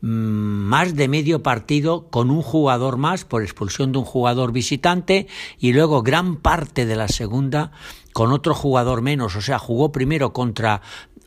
mm, 0.00 0.08
más 0.08 0.96
de 0.96 1.06
medio 1.08 1.42
partido 1.42 2.08
con 2.08 2.30
un 2.30 2.40
jugador 2.40 2.96
más 2.96 3.26
por 3.26 3.42
expulsión 3.42 3.92
de 3.92 3.98
un 3.98 4.06
jugador 4.06 4.52
visitante 4.52 5.26
y 5.58 5.74
luego 5.74 6.02
gran 6.02 6.36
parte 6.36 6.86
de 6.86 6.96
la 6.96 7.08
segunda 7.08 7.72
con 8.14 8.32
otro 8.32 8.54
jugador 8.54 9.02
menos, 9.02 9.36
o 9.36 9.42
sea, 9.42 9.58
jugó 9.58 9.92
primero 9.92 10.32
contra 10.32 10.80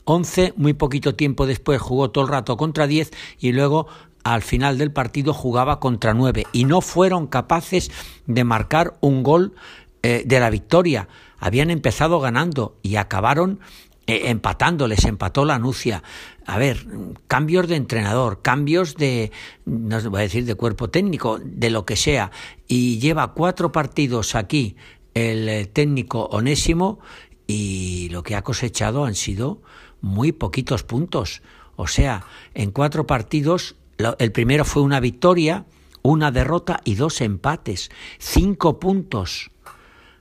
11, 0.06 0.54
muy 0.58 0.74
poquito 0.74 1.16
tiempo 1.16 1.46
después 1.46 1.82
jugó 1.82 2.12
todo 2.12 2.26
el 2.26 2.30
rato 2.30 2.58
contra 2.58 2.88
10 2.88 3.12
y 3.40 3.52
luego 3.54 3.88
al 4.24 4.42
final 4.42 4.78
del 4.78 4.92
partido 4.92 5.34
jugaba 5.34 5.80
contra 5.80 6.14
9 6.14 6.46
y 6.54 6.66
no 6.66 6.82
fueron 6.82 7.28
capaces 7.28 7.92
de 8.26 8.44
marcar 8.44 8.96
un 9.02 9.24
gol 9.24 9.54
eh, 10.02 10.24
de 10.26 10.40
la 10.40 10.50
victoria. 10.50 11.08
Habían 11.40 11.70
empezado 11.70 12.20
ganando 12.20 12.78
y 12.82 12.96
acabaron 12.96 13.60
eh, 14.06 14.24
empatando, 14.26 14.88
les 14.88 15.06
empató 15.06 15.46
la 15.46 15.60
Nucia. 15.60 16.04
A 16.46 16.58
ver, 16.58 16.86
cambios 17.28 17.68
de 17.68 17.78
entrenador, 17.78 18.42
cambios 18.42 18.96
de, 18.96 19.32
no 19.66 20.02
voy 20.10 20.20
a 20.20 20.24
decir 20.24 20.46
de 20.46 20.56
cuerpo 20.56 20.90
técnico, 20.90 21.40
de 21.42 21.70
lo 21.70 21.86
que 21.86 21.96
sea, 21.96 22.32
y 22.68 23.00
lleva 23.00 23.34
cuatro 23.34 23.72
partidos 23.72 24.36
aquí 24.36 24.76
el 25.14 25.48
eh, 25.48 25.66
técnico 25.68 26.26
Onésimo 26.32 27.00
y 27.48 28.10
lo 28.10 28.24
que 28.24 28.36
ha 28.36 28.42
cosechado 28.42 29.06
han 29.06 29.16
sido 29.16 29.62
muy 30.02 30.32
poquitos 30.32 30.84
puntos. 30.84 31.42
O 31.76 31.88
sea, 31.88 32.26
en 32.54 32.72
cuatro 32.72 33.08
partidos, 33.08 33.76
el 33.98 34.32
primero 34.32 34.66
fue 34.66 34.82
una 34.82 35.00
victoria, 35.00 35.66
una 36.02 36.32
derrota 36.32 36.82
y 36.84 36.96
dos 36.96 37.22
empates. 37.22 37.90
Cinco 38.20 38.80
puntos 38.80 39.52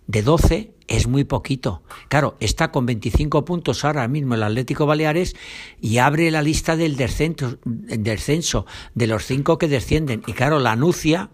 de 0.06 0.22
doce 0.22 0.74
es 0.88 1.06
muy 1.06 1.24
poquito. 1.24 1.82
Claro, 2.08 2.36
está 2.40 2.70
con 2.70 2.86
25 2.86 3.44
puntos 3.44 3.84
ahora 3.84 4.06
mismo 4.08 4.34
el 4.34 4.42
Atlético 4.42 4.86
Baleares 4.86 5.34
y 5.80 5.98
abre 5.98 6.30
la 6.30 6.42
lista 6.42 6.76
del 6.76 6.96
descenso, 6.96 8.66
de 8.94 9.06
los 9.06 9.24
cinco 9.24 9.58
que 9.58 9.68
descienden. 9.68 10.22
Y 10.26 10.32
claro, 10.32 10.58
la 10.58 10.76
Nucia 10.76 11.30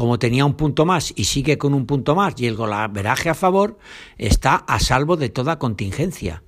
como 0.00 0.18
tenía 0.18 0.46
un 0.46 0.54
punto 0.54 0.86
más 0.86 1.12
y 1.14 1.24
sigue 1.24 1.58
con 1.58 1.74
un 1.74 1.84
punto 1.84 2.14
más 2.14 2.32
y 2.38 2.46
el 2.46 2.56
golaveraje 2.56 3.28
a 3.28 3.34
favor, 3.34 3.76
está 4.16 4.54
a 4.54 4.80
salvo 4.80 5.18
de 5.18 5.28
toda 5.28 5.58
contingencia. 5.58 6.42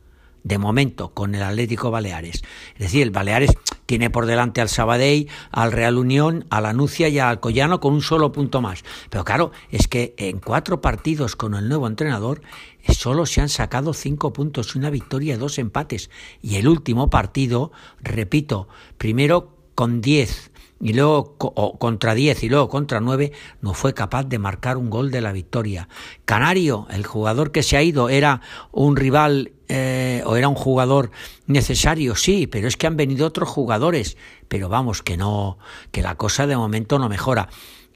De 0.45 0.59
momento, 0.59 1.11
con 1.15 1.35
el 1.35 1.43
Atlético 1.43 1.91
Baleares. 1.91 2.43
Es 2.75 2.79
decir, 2.79 3.03
el 3.03 3.11
Baleares 3.11 3.53
tiene 3.87 4.11
por 4.11 4.27
delante 4.27 4.61
al 4.61 4.69
Sabadell, 4.69 5.29
al 5.51 5.73
Real 5.73 5.99
Unión, 5.99 6.47
a 6.51 6.61
la 6.61 6.73
Nucia 6.73 7.09
y 7.09 7.19
al 7.19 7.29
Alcoyano 7.29 7.81
con 7.81 7.95
un 7.95 8.03
solo 8.03 8.33
punto 8.33 8.61
más. 8.61 8.85
Pero 9.11 9.25
claro, 9.25 9.53
es 9.71 9.87
que 9.89 10.15
en 10.17 10.39
cuatro 10.39 10.81
partidos 10.81 11.37
con 11.37 11.55
el 11.55 11.69
nuevo 11.69 11.87
entrenador 11.87 12.43
solo 12.89 13.27
se 13.27 13.41
han 13.41 13.49
sacado 13.49 13.93
cinco 13.93 14.33
puntos, 14.33 14.75
una 14.75 14.91
victoria, 14.91 15.39
dos 15.39 15.59
empates. 15.59 16.11
Y 16.41 16.57
el 16.57 16.69
último 16.69 17.11
partido, 17.11 17.71
repito, 18.01 18.69
primero 18.99 19.57
con 19.75 20.01
diez 20.01 20.53
y 20.83 20.95
luego 20.95 21.37
contra 21.79 22.15
10 22.15 22.43
y 22.43 22.49
luego 22.49 22.69
contra 22.69 23.01
9 23.01 23.33
no 23.61 23.73
fue 23.73 23.95
capaz 23.95 24.25
de 24.25 24.41
marcar 24.41 24.77
un 24.77 24.91
gol 24.91 25.13
de 25.13 25.21
la 25.21 25.33
victoria. 25.33 25.89
Canario, 26.25 26.89
el 26.91 27.07
jugador 27.07 27.53
que 27.53 27.63
se 27.63 27.77
ha 27.77 27.83
ido, 27.83 28.09
era 28.09 28.41
un 28.73 28.97
rival 28.97 29.53
eh, 29.75 30.23
o 30.27 30.37
era 30.37 30.49
un 30.49 30.55
jugador 30.55 31.11
necesario, 31.47 32.15
sí, 32.15 32.47
pero 32.47 32.69
es 32.69 32.77
que 32.77 32.87
han 32.87 32.97
venido 32.97 33.27
otros 33.27 33.49
jugadores, 33.49 34.19
pero 34.49 34.69
vamos 34.69 35.03
que 35.03 35.17
no, 35.17 35.59
que 35.91 36.03
la 36.03 36.17
cosa 36.17 36.47
de 36.47 36.57
momento 36.57 36.99
no 36.99 37.09
mejora. 37.09 37.49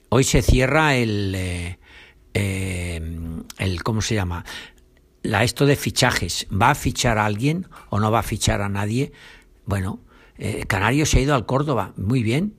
Hoy 0.09 0.25
se 0.25 0.41
cierra 0.41 0.97
el, 0.97 1.35
eh, 1.37 1.79
eh, 2.33 3.01
el 3.59 3.83
¿cómo 3.83 4.01
se 4.01 4.15
llama? 4.15 4.45
La 5.23 5.45
esto 5.45 5.67
de 5.67 5.77
fichajes. 5.77 6.47
¿Va 6.51 6.71
a 6.71 6.75
fichar 6.75 7.19
a 7.19 7.27
alguien 7.27 7.69
o 7.91 8.01
no 8.01 8.11
va 8.11 8.21
a 8.21 8.23
fichar 8.23 8.63
a 8.63 8.69
nadie? 8.69 9.13
Bueno, 9.65 10.01
Canario 10.69 11.05
se 11.05 11.19
ha 11.19 11.23
ido 11.23 11.35
al 11.35 11.45
Córdoba, 11.45 11.93
muy 11.97 12.23
bien 12.23 12.55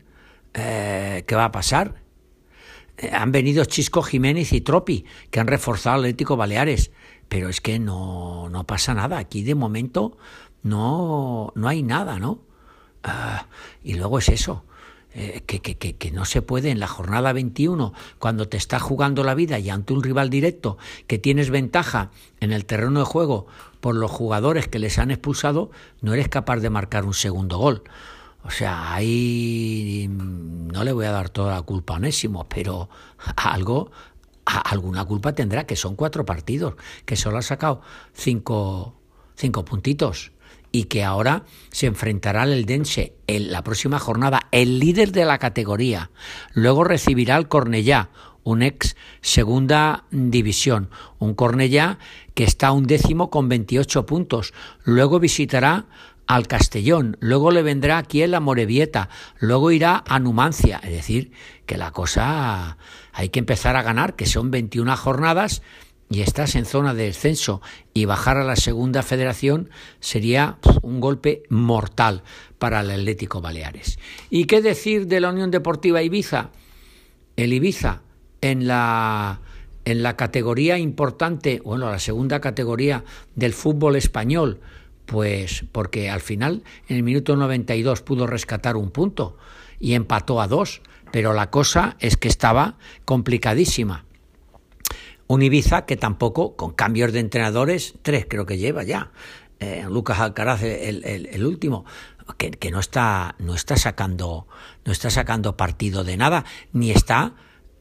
eh, 0.58 1.24
¿qué 1.28 1.36
va 1.36 1.46
a 1.46 1.52
pasar? 1.52 2.02
Eh, 2.98 3.12
han 3.14 3.32
venido 3.32 3.64
Chisco 3.66 4.02
Jiménez 4.02 4.54
y 4.54 4.62
Tropi, 4.62 5.06
que 5.30 5.40
han 5.40 5.48
reforzado 5.48 5.98
Atlético 5.98 6.36
Baleares, 6.36 6.92
pero 7.30 7.50
es 7.50 7.62
que 7.62 7.80
no, 7.80 8.50
no 8.50 8.66
pasa 8.66 8.94
nada. 8.94 9.18
Aquí 9.18 9.44
de 9.44 9.56
momento 9.56 10.18
no, 10.64 11.52
no 11.56 11.68
hay 11.68 11.84
nada, 11.84 12.20
¿no? 12.20 12.40
Ah, 13.04 13.48
y 13.84 13.96
luego 13.96 14.20
es 14.20 14.30
eso. 14.30 14.64
Eh, 15.14 15.42
que, 15.48 15.62
que, 15.62 15.76
que, 15.76 16.12
no 16.12 16.26
se 16.26 16.44
puede 16.44 16.70
en 16.70 16.80
la 16.80 16.88
jornada 16.88 17.34
21, 17.34 17.92
cuando 18.20 18.50
te 18.50 18.58
está 18.58 18.78
jugando 18.80 19.24
la 19.24 19.34
vida 19.34 19.58
y 19.58 19.70
ante 19.72 19.94
un 19.94 20.04
rival 20.04 20.30
directo, 20.30 20.78
que 21.08 21.18
tienes 21.18 21.50
ventaja 21.50 22.12
en 22.40 22.52
el 22.52 22.66
terreno 22.66 23.00
de 23.00 23.06
juego 23.06 23.48
por 23.80 23.96
los 23.96 24.12
jugadores 24.12 24.68
que 24.68 24.78
les 24.78 25.00
han 25.00 25.10
expulsado, 25.10 25.72
no 26.02 26.14
eres 26.14 26.30
capaz 26.30 26.58
de 26.58 26.70
marcar 26.70 27.06
un 27.06 27.16
segundo 27.16 27.58
gol. 27.58 27.84
O 28.44 28.52
sea, 28.52 28.94
ahí 28.94 30.08
no 30.10 30.84
le 30.84 30.94
voy 30.94 31.06
a 31.06 31.12
dar 31.12 31.30
toda 31.30 31.56
la 31.56 31.62
culpa 31.64 31.94
a 31.94 31.98
Onésimo, 31.98 32.48
pero 32.48 32.90
algo, 33.36 33.92
alguna 34.48 35.06
culpa 35.06 35.34
tendrá, 35.34 35.66
que 35.66 35.76
son 35.76 35.96
cuatro 35.96 36.26
partidos, 36.26 36.76
que 37.06 37.16
solo 37.16 37.38
ha 37.38 37.42
sacado 37.42 37.82
cinco, 38.14 38.96
cinco 39.36 39.66
puntitos 39.66 40.32
y 40.72 40.86
que 40.86 41.04
ahora 41.04 41.44
se 41.72 41.88
enfrentará 41.88 42.44
al 42.44 42.54
Eldense 42.54 43.16
en 43.28 43.52
la 43.52 43.64
próxima 43.64 44.00
jornada, 44.00 44.48
el 44.52 44.80
líder 44.80 45.12
de 45.12 45.26
la 45.26 45.38
categoría. 45.38 46.12
Luego 46.54 46.84
recibirá 46.84 47.36
al 47.36 47.48
Cornellá, 47.48 48.10
un 48.44 48.62
ex 48.62 48.96
segunda 49.22 50.06
división, 50.12 50.90
un 51.20 51.34
Cornellá 51.34 52.00
que 52.34 52.44
está 52.44 52.72
un 52.72 52.86
décimo 52.86 53.30
con 53.30 53.50
28 53.50 54.06
puntos. 54.06 54.54
Luego 54.84 55.20
visitará 55.20 55.86
al 56.28 56.48
Castellón, 56.48 57.18
luego 57.22 57.52
le 57.52 57.64
vendrá 57.64 57.98
aquí 57.98 58.22
en 58.22 58.32
la 58.32 58.42
Morevieta, 58.42 59.10
luego 59.40 59.72
irá 59.72 60.04
a 60.06 60.20
Numancia, 60.20 60.80
es 60.84 60.92
decir, 60.92 61.32
que 61.66 61.78
la 61.78 61.92
cosa 61.92 62.78
hay 63.18 63.30
que 63.30 63.40
empezar 63.40 63.76
a 63.76 63.82
ganar, 63.82 64.16
que 64.16 64.28
son 64.28 64.52
21 64.52 64.96
jornadas 64.96 65.64
y 66.08 66.22
estás 66.22 66.54
en 66.54 66.66
zona 66.66 66.94
de 66.94 67.06
descenso 67.06 67.64
y 67.96 68.06
bajar 68.06 68.38
a 68.38 68.44
la 68.44 68.56
segunda 68.56 69.02
federación 69.02 69.72
sería 70.00 70.60
un 70.84 71.00
golpe 71.00 71.42
mortal 71.50 72.22
para 72.60 72.82
el 72.82 72.92
Atlético 72.92 73.42
Baleares. 73.42 73.98
¿Y 74.30 74.46
qué 74.46 74.62
decir 74.62 75.08
de 75.08 75.20
la 75.20 75.32
Unión 75.32 75.50
Deportiva 75.50 76.04
Ibiza? 76.04 76.52
El 77.36 77.54
Ibiza 77.54 78.02
en 78.42 78.68
la 78.68 79.42
en 79.84 80.04
la 80.04 80.16
categoría 80.16 80.78
importante, 80.78 81.60
bueno, 81.66 81.90
la 81.90 81.98
segunda 81.98 82.40
categoría 82.40 83.04
del 83.34 83.54
fútbol 83.54 83.96
español, 83.96 84.60
pues 85.08 85.66
porque 85.72 86.12
al 86.12 86.22
final 86.22 86.62
en 86.88 86.98
el 86.98 87.04
minuto 87.04 87.36
92 87.36 88.04
pudo 88.04 88.28
rescatar 88.28 88.78
un 88.78 88.92
punto 88.92 89.38
y 89.80 89.94
empató 89.94 90.40
a 90.40 90.48
dos, 90.48 90.82
pero 91.12 91.34
la 91.34 91.50
cosa 91.50 91.96
es 92.00 92.18
que 92.18 92.28
estaba 92.28 92.78
complicadísima. 93.06 94.06
Un 95.28 95.42
Ibiza 95.42 95.86
que 95.86 95.98
tampoco, 95.98 96.56
con 96.56 96.72
cambios 96.72 97.12
de 97.12 97.20
entrenadores, 97.20 97.96
tres 98.02 98.26
creo 98.30 98.46
que 98.46 98.58
lleva 98.58 98.84
ya. 98.84 99.12
Eh, 99.60 99.86
Lucas 99.90 100.20
Alcaraz, 100.20 100.64
el, 100.64 101.46
último, 101.46 101.86
que, 102.38 102.52
que, 102.52 102.72
no 102.72 102.80
está, 102.80 103.36
no 103.40 103.56
está 103.56 103.76
sacando, 103.76 104.48
no 104.86 104.92
está 104.92 105.10
sacando 105.10 105.58
partido 105.58 106.04
de 106.04 106.16
nada, 106.16 106.46
ni 106.72 106.92
está 106.92 107.34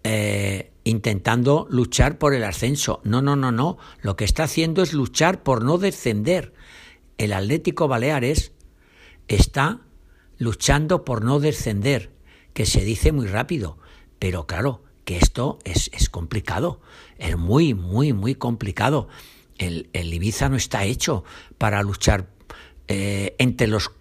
eh, 0.03 0.73
intentando 0.85 1.67
luchar 1.71 2.19
por 2.19 2.35
el 2.35 2.45
ascenso. 2.45 3.01
No, 3.05 3.23
no, 3.23 3.37
no, 3.37 3.53
no. 3.53 3.79
Lo 4.01 4.17
que 4.17 4.25
está 4.25 4.45
haciendo 4.45 4.83
es 4.83 4.93
luchar 4.93 5.43
por 5.43 5.63
no 5.63 5.79
descender 5.79 6.53
el 7.19 7.33
Atlético 7.33 7.89
Baleares 7.89 8.53
está 9.29 9.81
luchando 10.39 11.05
por 11.05 11.25
no 11.25 11.41
descender, 11.41 12.11
que 12.57 12.65
se 12.65 12.87
dice 12.87 13.13
muy 13.13 13.27
rápido, 13.27 13.77
pero 14.19 14.47
claro, 14.47 14.83
que 15.05 15.19
esto 15.19 15.59
es, 15.65 16.09
complicado, 16.09 16.81
es 17.19 17.37
muy, 17.37 17.75
muy, 17.75 18.15
muy 18.15 18.35
complicado. 18.35 19.09
El, 19.59 19.91
el, 19.93 20.15
Ibiza 20.15 20.49
no 20.49 20.57
está 20.57 20.85
hecho 20.85 21.23
para 21.59 21.83
luchar 21.83 22.31
eh, 22.89 23.37
entre 23.39 23.67
los 23.67 23.93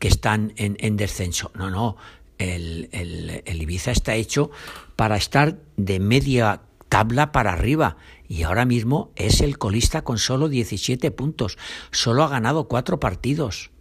que 0.00 0.08
están 0.08 0.52
en, 0.56 0.76
en 0.80 0.96
descenso. 0.96 1.52
No, 1.54 1.70
no, 1.70 1.96
el, 2.38 2.88
el, 2.90 3.44
el, 3.46 3.62
Ibiza 3.62 3.92
está 3.92 4.16
hecho 4.16 4.50
para 4.96 5.16
estar 5.16 5.60
de 5.76 6.00
media 6.00 6.62
tabla 6.88 7.30
para 7.30 7.52
arriba 7.52 7.96
y 8.26 8.42
ahora 8.42 8.64
mismo 8.64 9.12
es 9.14 9.40
el 9.40 9.56
colista 9.56 10.02
con 10.02 10.18
solo 10.18 10.48
17 10.48 11.12
puntos. 11.12 11.58
Solo 11.92 12.24
ha 12.24 12.28
ganado 12.28 12.66
cuatro 12.66 12.98
partidos. 12.98 13.71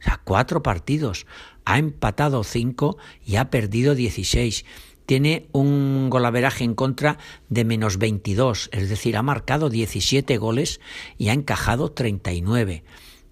O 0.00 0.02
sea, 0.02 0.20
cuatro 0.24 0.62
partidos. 0.62 1.26
Ha 1.64 1.78
empatado 1.78 2.42
cinco 2.42 2.96
y 3.24 3.36
ha 3.36 3.50
perdido 3.50 3.94
16. 3.94 4.64
Tiene 5.06 5.48
un 5.52 6.08
golaveraje 6.08 6.64
en 6.64 6.74
contra 6.74 7.18
de 7.48 7.64
menos 7.64 7.98
22, 7.98 8.70
es 8.72 8.88
decir, 8.88 9.16
ha 9.16 9.22
marcado 9.22 9.68
17 9.68 10.38
goles 10.38 10.80
y 11.18 11.28
ha 11.28 11.32
encajado 11.32 11.90
39. 11.90 12.84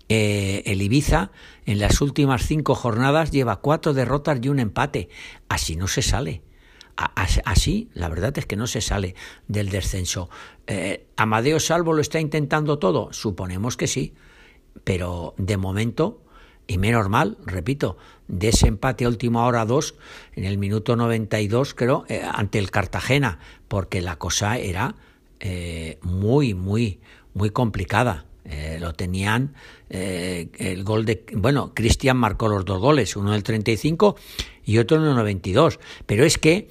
Eh, 0.09 0.63
el 0.67 0.83
Ibiza 0.83 1.31
en 1.67 1.79
las 1.79 2.01
últimas 2.01 2.47
cinco 2.47 2.75
jornadas 2.75 3.31
lleva 3.31 3.61
cuatro 3.61 3.93
derrotas 3.93 4.41
y 4.43 4.49
un 4.49 4.59
empate. 4.59 5.09
Así 5.49 5.77
no 5.77 5.87
se 5.87 6.03
sale. 6.03 6.43
así, 7.45 7.91
la 7.95 8.09
verdad 8.09 8.37
es 8.39 8.47
que 8.47 8.57
no 8.57 8.67
se 8.67 8.81
sale 8.81 9.15
del 9.47 9.69
descenso. 9.69 10.31
Eh, 10.67 11.07
¿Amadeo 11.17 11.61
Salvo 11.61 11.93
lo 11.93 12.01
está 12.01 12.19
intentando 12.19 12.79
todo? 12.79 13.13
Suponemos 13.13 13.77
que 13.77 13.87
sí, 13.87 14.15
pero 14.83 15.35
de 15.37 15.57
momento, 15.57 16.23
y 16.69 16.79
menos 16.79 17.09
mal, 17.09 17.37
repito, 17.45 17.97
de 18.29 18.51
ese 18.51 18.69
empate 18.69 19.05
a 19.05 19.09
última 19.09 19.45
hora 19.45 19.65
2, 19.65 19.95
en 20.37 20.45
el 20.45 20.59
minuto 20.59 20.95
92, 20.95 21.75
creo, 21.75 22.05
eh, 22.09 22.23
ante 22.31 22.61
el 22.61 22.71
Cartagena, 22.71 23.41
porque 23.67 24.01
la 24.01 24.17
cosa 24.17 24.57
era 24.59 24.95
eh, 25.41 25.99
muy, 26.03 26.55
muy, 26.55 27.01
muy 27.35 27.51
complicada. 27.51 28.27
lo 28.81 28.95
tenían 28.95 29.53
el 29.91 30.83
gol 30.85 31.05
de. 31.05 31.23
Bueno, 31.35 31.73
Cristian 31.75 32.17
marcó 32.17 32.49
los 32.49 32.65
dos 32.65 32.81
goles, 32.81 33.15
uno 33.17 33.29
en 33.29 33.35
el 33.35 33.43
35 33.43 34.17
y 34.65 34.79
otro 34.79 34.97
en 34.97 35.05
el 35.05 35.15
92. 35.17 35.81
Pero 36.07 36.25
es 36.25 36.39
que 36.39 36.69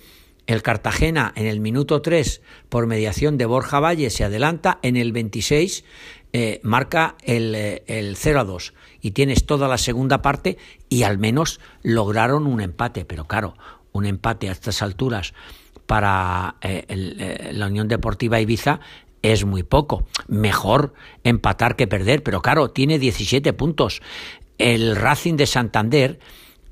el 0.47 0.61
Cartagena 0.63 1.33
en 1.35 1.45
el 1.45 1.59
minuto 1.59 2.01
3, 2.01 2.41
por 2.69 2.87
mediación 2.87 3.37
de 3.37 3.45
Borja 3.45 3.81
Valle, 3.81 4.09
se 4.09 4.23
adelanta. 4.23 4.79
En 4.81 4.95
el 4.95 5.11
26 5.11 5.83
eh, 6.31 6.59
marca 6.63 7.15
el, 7.23 7.53
eh, 7.53 7.83
el 7.87 8.15
0 8.15 8.39
a 8.39 8.43
2. 8.45 8.73
Y 9.01 9.11
tienes 9.11 9.45
toda 9.45 9.67
la 9.67 9.77
segunda 9.77 10.21
parte 10.21 10.57
y 10.89 11.03
al 11.03 11.17
menos 11.17 11.59
lograron 11.83 12.47
un 12.47 12.61
empate. 12.61 13.05
Pero 13.05 13.25
claro, 13.25 13.55
un 13.91 14.05
empate 14.05 14.49
a 14.49 14.51
estas 14.51 14.81
alturas 14.81 15.33
para 15.85 16.55
eh, 16.61 17.51
la 17.53 17.67
Unión 17.67 17.87
Deportiva 17.87 18.39
Ibiza 18.39 18.79
es 19.21 19.45
muy 19.45 19.63
poco. 19.63 20.05
Mejor 20.27 20.93
empatar 21.23 21.75
que 21.75 21.87
perder, 21.87 22.23
pero 22.23 22.41
claro, 22.41 22.69
tiene 22.69 22.99
17 22.99 23.53
puntos. 23.53 24.01
El 24.57 24.95
Racing 24.95 25.35
de 25.35 25.45
Santander 25.45 26.19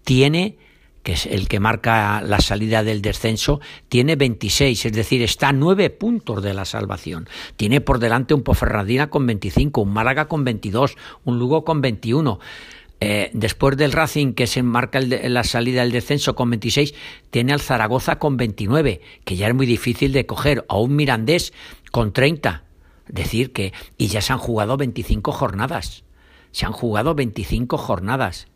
tiene 0.04 0.58
que 1.06 1.14
es 1.14 1.28
el 1.28 1.48
que 1.48 1.60
marca 1.60 2.20
la 2.24 2.40
salida 2.40 2.84
del 2.84 3.04
descenso, 3.04 3.62
tiene 3.90 4.16
26, 4.16 4.86
es 4.88 4.92
decir, 4.92 5.22
está 5.22 5.50
a 5.50 5.54
9 5.54 5.92
puntos 5.92 6.42
de 6.42 6.56
la 6.56 6.66
salvación. 6.66 7.30
Tiene 7.58 7.80
por 7.80 8.00
delante 8.00 8.34
un 8.34 8.42
Poferradina 8.42 9.12
con 9.12 9.28
25, 9.28 9.82
un 9.82 9.94
Málaga 9.94 10.28
con 10.28 10.44
22, 10.44 10.98
un 11.24 11.38
Lugo 11.38 11.64
con 11.64 11.80
21. 11.82 12.40
Eh, 13.02 13.30
después 13.34 13.78
del 13.78 13.92
Racing, 13.92 14.34
que 14.34 14.48
se 14.48 14.64
marca 14.64 15.00
la 15.00 15.44
salida 15.44 15.82
del 15.82 15.92
descenso 15.92 16.34
con 16.34 16.50
26, 16.50 16.96
tiene 17.30 17.54
al 17.54 17.62
Zaragoza 17.62 18.18
con 18.18 18.36
29, 18.36 19.00
que 19.26 19.36
ya 19.36 19.48
es 19.48 19.54
muy 19.54 19.68
difícil 19.68 20.12
de 20.12 20.26
coger, 20.26 20.66
o 20.70 20.82
un 20.82 20.96
Mirandés 20.96 21.54
con 21.92 22.14
30. 22.14 22.64
Decir 23.08 23.54
que, 23.54 23.74
y 24.00 24.08
ya 24.08 24.22
se 24.22 24.34
han 24.34 24.40
jugado 24.40 24.76
25 24.76 25.32
jornadas. 25.32 26.04
Se 26.50 26.66
han 26.66 26.72
jugado 26.72 27.14
25 27.14 27.78
jornadas. 27.78 28.48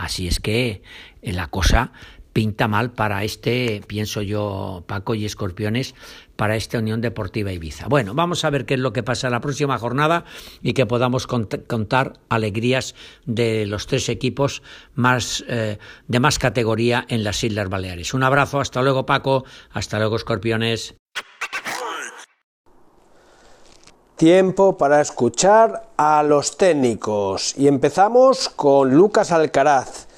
Así 0.00 0.26
es 0.26 0.40
que 0.40 0.82
eh, 1.22 1.32
la 1.32 1.48
cosa 1.48 1.92
pinta 2.32 2.68
mal 2.68 2.92
para 2.92 3.22
este, 3.24 3.82
pienso 3.86 4.22
yo, 4.22 4.84
Paco 4.86 5.14
y 5.14 5.26
Escorpiones, 5.26 5.94
para 6.36 6.56
esta 6.56 6.78
Unión 6.78 7.00
Deportiva 7.00 7.52
Ibiza. 7.52 7.86
Bueno, 7.88 8.14
vamos 8.14 8.44
a 8.44 8.50
ver 8.50 8.64
qué 8.64 8.74
es 8.74 8.80
lo 8.80 8.92
que 8.92 9.02
pasa 9.02 9.28
la 9.28 9.40
próxima 9.40 9.78
jornada 9.78 10.24
y 10.62 10.72
que 10.72 10.86
podamos 10.86 11.26
contar 11.26 12.14
alegrías 12.28 12.94
de 13.26 13.66
los 13.66 13.86
tres 13.86 14.08
equipos 14.08 14.62
más 14.94 15.44
eh, 15.48 15.78
de 16.08 16.20
más 16.20 16.38
categoría 16.38 17.04
en 17.08 17.24
las 17.24 17.42
Islas 17.44 17.68
Baleares. 17.68 18.14
Un 18.14 18.22
abrazo, 18.22 18.60
hasta 18.60 18.80
luego 18.80 19.04
Paco, 19.04 19.44
hasta 19.72 19.98
luego 19.98 20.16
Escorpiones. 20.16 20.99
Tiempo 24.20 24.76
para 24.76 25.00
escuchar 25.00 25.84
a 25.96 26.22
los 26.22 26.58
técnicos 26.58 27.54
y 27.56 27.68
empezamos 27.68 28.50
con 28.50 28.90
Lucas 28.90 29.32
Alcaraz, 29.32 30.08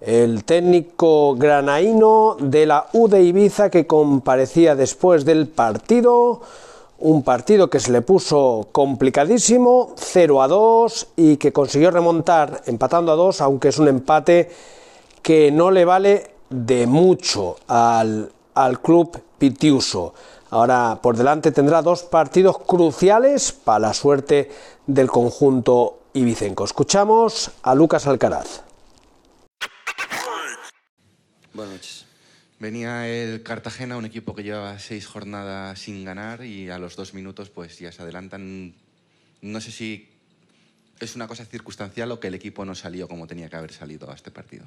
el 0.00 0.42
técnico 0.42 1.36
granaíno 1.36 2.36
de 2.40 2.66
la 2.66 2.88
U 2.92 3.06
de 3.06 3.22
Ibiza 3.22 3.70
que 3.70 3.86
comparecía 3.86 4.74
después 4.74 5.24
del 5.24 5.46
partido, 5.46 6.40
un 6.98 7.22
partido 7.22 7.70
que 7.70 7.78
se 7.78 7.92
le 7.92 8.02
puso 8.02 8.66
complicadísimo, 8.72 9.92
0 9.94 10.42
a 10.42 10.48
2 10.48 11.06
y 11.14 11.36
que 11.36 11.52
consiguió 11.52 11.92
remontar 11.92 12.62
empatando 12.66 13.12
a 13.12 13.14
2, 13.14 13.42
aunque 13.42 13.68
es 13.68 13.78
un 13.78 13.86
empate 13.86 14.50
que 15.22 15.52
no 15.52 15.70
le 15.70 15.84
vale 15.84 16.32
de 16.50 16.88
mucho 16.88 17.58
al, 17.68 18.28
al 18.54 18.80
club 18.80 19.22
pitiuso. 19.38 20.14
Ahora 20.56 21.00
por 21.02 21.18
delante 21.18 21.52
tendrá 21.52 21.82
dos 21.82 22.04
partidos 22.04 22.56
cruciales 22.60 23.52
para 23.52 23.78
la 23.78 23.92
suerte 23.92 24.50
del 24.86 25.06
conjunto 25.06 26.08
ibicenco. 26.14 26.64
Escuchamos 26.64 27.50
a 27.62 27.74
Lucas 27.74 28.06
Alcaraz. 28.06 28.62
Buenas 31.52 31.74
noches. 31.74 32.06
Venía 32.58 33.06
el 33.06 33.42
Cartagena, 33.42 33.98
un 33.98 34.06
equipo 34.06 34.34
que 34.34 34.44
llevaba 34.44 34.78
seis 34.78 35.06
jornadas 35.06 35.78
sin 35.78 36.06
ganar 36.06 36.42
y 36.42 36.70
a 36.70 36.78
los 36.78 36.96
dos 36.96 37.12
minutos 37.12 37.50
pues 37.50 37.78
ya 37.78 37.92
se 37.92 38.00
adelantan. 38.00 38.74
No 39.42 39.60
sé 39.60 39.70
si 39.70 40.08
es 41.00 41.14
una 41.16 41.28
cosa 41.28 41.44
circunstancial 41.44 42.10
o 42.12 42.18
que 42.18 42.28
el 42.28 42.34
equipo 42.34 42.64
no 42.64 42.74
salió 42.74 43.08
como 43.08 43.26
tenía 43.26 43.50
que 43.50 43.56
haber 43.56 43.74
salido 43.74 44.10
a 44.10 44.14
este 44.14 44.30
partido. 44.30 44.64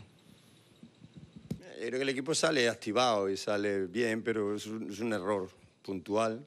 Yo 1.79 1.87
creo 1.87 1.93
que 1.93 2.03
el 2.03 2.09
equipo 2.09 2.35
sale 2.35 2.69
activado 2.69 3.27
y 3.27 3.37
sale 3.37 3.87
bien, 3.87 4.21
pero 4.21 4.55
es 4.55 4.67
un 4.67 5.13
error 5.13 5.49
puntual 5.82 6.45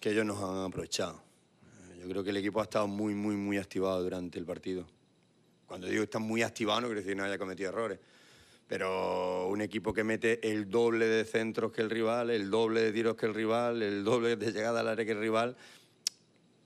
que 0.00 0.10
ellos 0.10 0.24
nos 0.24 0.42
han 0.42 0.64
aprovechado. 0.64 1.22
Yo 2.00 2.08
creo 2.08 2.24
que 2.24 2.30
el 2.30 2.38
equipo 2.38 2.60
ha 2.60 2.64
estado 2.64 2.88
muy, 2.88 3.14
muy, 3.14 3.36
muy 3.36 3.58
activado 3.58 4.02
durante 4.02 4.38
el 4.38 4.46
partido. 4.46 4.86
Cuando 5.66 5.86
digo 5.86 6.00
que 6.00 6.04
está 6.04 6.18
muy 6.18 6.42
activado 6.42 6.80
no 6.80 6.86
quiere 6.88 7.02
decir 7.02 7.12
que 7.12 7.16
no 7.16 7.24
haya 7.24 7.38
cometido 7.38 7.68
errores. 7.68 7.98
Pero 8.66 9.48
un 9.48 9.60
equipo 9.60 9.92
que 9.92 10.04
mete 10.04 10.50
el 10.50 10.70
doble 10.70 11.06
de 11.06 11.24
centros 11.24 11.72
que 11.72 11.82
el 11.82 11.90
rival, 11.90 12.30
el 12.30 12.50
doble 12.50 12.80
de 12.80 12.92
tiros 12.92 13.16
que 13.16 13.26
el 13.26 13.34
rival, 13.34 13.82
el 13.82 14.02
doble 14.02 14.36
de 14.36 14.52
llegada 14.52 14.80
al 14.80 14.88
área 14.88 15.04
que 15.04 15.12
el 15.12 15.20
rival, 15.20 15.56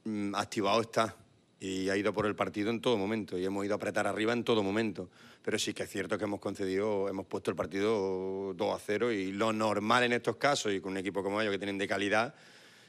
mm, 0.04 0.34
activado 0.34 0.80
está. 0.82 1.16
Y 1.60 1.88
ha 1.88 1.96
ido 1.96 2.12
por 2.12 2.26
el 2.26 2.34
partido 2.34 2.70
en 2.70 2.80
todo 2.80 2.98
momento. 2.98 3.38
Y 3.38 3.44
hemos 3.44 3.64
ido 3.64 3.74
a 3.74 3.76
apretar 3.76 4.06
arriba 4.06 4.32
en 4.32 4.44
todo 4.44 4.62
momento. 4.62 5.08
Pero 5.42 5.58
sí 5.58 5.72
que 5.72 5.84
es 5.84 5.90
cierto 5.90 6.18
que 6.18 6.24
hemos 6.24 6.40
concedido, 6.40 7.08
hemos 7.08 7.26
puesto 7.26 7.50
el 7.50 7.56
partido 7.56 8.54
2 8.54 8.74
a 8.74 8.78
0 8.78 9.12
y 9.12 9.32
lo 9.32 9.52
normal 9.52 10.04
en 10.04 10.12
estos 10.12 10.36
casos 10.36 10.72
y 10.72 10.80
con 10.80 10.92
un 10.92 10.98
equipo 10.98 11.22
como 11.22 11.40
ellos 11.40 11.52
que 11.52 11.58
tienen 11.58 11.78
de 11.78 11.86
calidad 11.88 12.34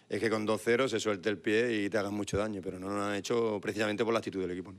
es 0.10 0.20
que 0.20 0.30
con 0.30 0.48
2-0 0.48 0.88
se 0.88 1.00
suelte 1.00 1.30
el 1.30 1.38
pie 1.38 1.84
y 1.84 1.90
te 1.90 1.98
hagan 1.98 2.14
mucho 2.14 2.38
daño, 2.38 2.62
pero 2.64 2.80
no 2.80 2.90
lo 2.90 3.04
han 3.04 3.16
hecho 3.16 3.60
precisamente 3.62 4.04
por 4.04 4.14
la 4.14 4.20
actitud 4.20 4.42
del 4.42 4.52
equipo. 4.52 4.74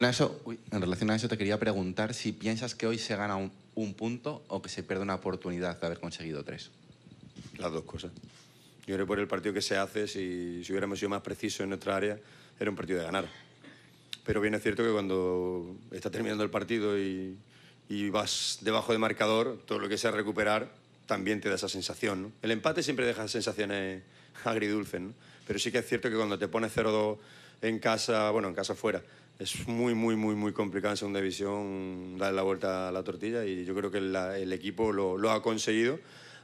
en 0.00 0.80
relación 0.80 1.10
a 1.10 1.16
eso 1.16 1.28
te 1.28 1.38
quería 1.38 1.58
preguntar 1.58 2.14
si 2.14 2.32
piensas 2.32 2.74
que 2.74 2.86
hoy 2.86 2.98
se 2.98 3.16
gana 3.16 3.36
un, 3.36 3.94
punto 3.94 4.44
o 4.48 4.60
que 4.60 4.68
se 4.68 4.82
pierde 4.82 5.02
una 5.02 5.14
oportunidad 5.14 5.78
de 5.78 5.86
haber 5.86 6.00
conseguido 6.00 6.44
tres. 6.44 6.70
Las 7.58 7.72
dos 7.72 7.84
cosas. 7.84 8.10
Yo 8.88 8.94
creo 8.94 9.06
que 9.06 9.20
el 9.20 9.28
partido 9.28 9.52
que 9.52 9.60
se 9.60 9.76
hace, 9.76 10.08
si, 10.08 10.64
si 10.64 10.72
hubiéramos 10.72 10.98
sido 10.98 11.10
más 11.10 11.20
precisos 11.20 11.60
en 11.60 11.68
nuestra 11.68 11.94
área, 11.94 12.18
era 12.58 12.70
un 12.70 12.74
partido 12.74 13.00
de 13.00 13.04
ganar. 13.04 13.28
Pero 14.24 14.40
bien 14.40 14.54
es 14.54 14.62
cierto 14.62 14.82
que 14.82 14.90
cuando 14.90 15.76
está 15.90 16.10
terminando 16.10 16.42
el 16.42 16.48
partido 16.48 16.98
y, 16.98 17.36
vas 18.10 18.60
debajo 18.62 18.92
de 18.92 18.98
marcador, 18.98 19.58
todo 19.66 19.78
lo 19.78 19.90
que 19.90 19.98
sea 19.98 20.10
recuperar 20.10 20.70
también 21.04 21.38
te 21.38 21.50
da 21.50 21.56
esa 21.56 21.68
sensación. 21.68 22.32
El 22.40 22.50
empate 22.50 22.82
siempre 22.82 23.04
deja 23.04 23.28
sensaciones 23.28 24.02
agridulces, 24.44 25.02
pero 25.46 25.58
sí 25.58 25.70
que 25.70 25.78
es 25.78 25.86
cierto 25.86 26.08
que 26.08 26.16
cuando 26.16 26.38
te 26.38 26.48
pones 26.48 26.74
0-2 26.74 27.18
en 27.60 27.80
casa, 27.80 28.30
bueno, 28.30 28.48
en 28.48 28.54
casa 28.54 28.74
fuera, 28.74 29.02
es 29.38 29.68
muy, 29.68 29.94
muy, 29.94 30.16
muy, 30.16 30.34
muy 30.34 30.52
complicado 30.54 30.94
en 30.94 30.96
segunda 30.96 31.20
división 31.20 32.16
darle 32.16 32.36
la 32.36 32.42
vuelta 32.42 32.88
a 32.88 32.92
la 32.92 33.02
tortilla 33.04 33.44
y 33.44 33.66
yo 33.66 33.74
creo 33.74 33.90
que 33.90 33.98
el 33.98 34.52
equipo 34.52 34.92
lo, 34.92 35.30
ha 35.30 35.42
conseguido 35.42 35.98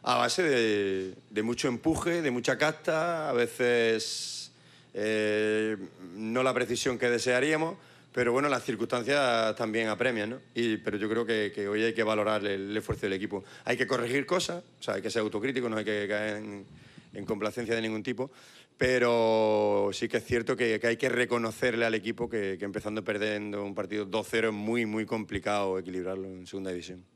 a 0.05 0.17
base 0.17 0.43
de, 0.43 1.15
de 1.31 1.43
mucho 1.43 1.67
empuje, 1.69 2.21
de 2.21 2.31
mucha 2.31 2.59
casta, 2.59 3.31
a 3.31 3.33
veces 3.33 4.53
eh, 4.93 5.77
no 6.15 6.43
la 6.43 6.53
precisión 6.53 6.99
que 6.99 7.09
desearíamos, 7.09 7.77
pero 8.13 8.31
bueno, 8.33 8.49
las 8.51 8.63
circunstancias 8.63 9.57
también 9.57 9.89
apremian, 9.89 10.31
¿no? 10.31 10.41
Y, 10.55 10.77
pero 10.77 10.99
yo 10.99 11.09
creo 11.09 11.25
que, 11.25 11.69
hoy 11.69 11.83
hay 11.83 11.95
que 11.95 12.03
valorar 12.03 12.45
el, 12.47 12.77
esfuerzo 12.77 13.07
del 13.07 13.15
equipo. 13.15 13.45
Hay 13.65 13.79
que 13.79 13.87
corregir 13.87 14.27
cosas, 14.27 14.63
o 14.79 14.83
sea, 14.83 14.95
hay 14.95 15.03
que 15.03 15.11
ser 15.11 15.23
autocrítico, 15.23 15.71
no 15.71 15.79
hay 15.79 15.85
que 15.87 16.07
caer 16.07 16.37
en, 16.37 17.25
complacencia 17.25 17.75
de 17.75 17.81
ningún 17.81 18.03
tipo, 18.03 18.31
pero 18.77 19.89
sí 19.93 20.07
que 20.07 20.19
es 20.19 20.25
cierto 20.25 20.55
que, 20.55 20.81
hay 20.85 20.97
que 20.99 21.09
reconocerle 21.09 21.87
al 21.87 21.95
equipo 21.95 22.29
que, 22.29 22.57
que 22.59 22.65
empezando 22.67 23.03
perdiendo 23.03 23.65
un 23.65 23.75
partido 23.75 24.07
2-0 24.07 24.49
es 24.49 24.53
muy, 24.53 24.85
muy 24.85 25.07
complicado 25.07 25.79
equilibrarlo 25.79 26.27
en 26.27 26.47
segunda 26.47 26.71
división 26.71 27.14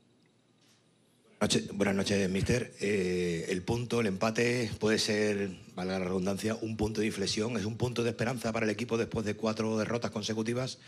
buenas 1.73 1.95
noches, 1.95 2.29
mister. 2.29 2.73
Eh, 2.81 3.45
el 3.49 3.61
punto, 3.61 4.01
el 4.01 4.07
empate 4.07 4.69
puede 4.79 4.99
ser, 4.99 5.49
valga 5.75 5.97
la 5.97 6.05
redundancia, 6.05 6.55
un 6.61 6.75
punto 6.75 7.01
de 7.01 7.07
inflexión, 7.07 7.55
es 7.57 7.65
un 7.65 7.77
punto 7.77 8.03
de 8.03 8.09
esperanza 8.09 8.51
para 8.51 8.65
el 8.65 8.69
equipo 8.69 8.97
después 8.97 9.25
de 9.25 9.35
cuatro 9.35 9.77
derrotas 9.77 10.11
consecutivas. 10.11 10.79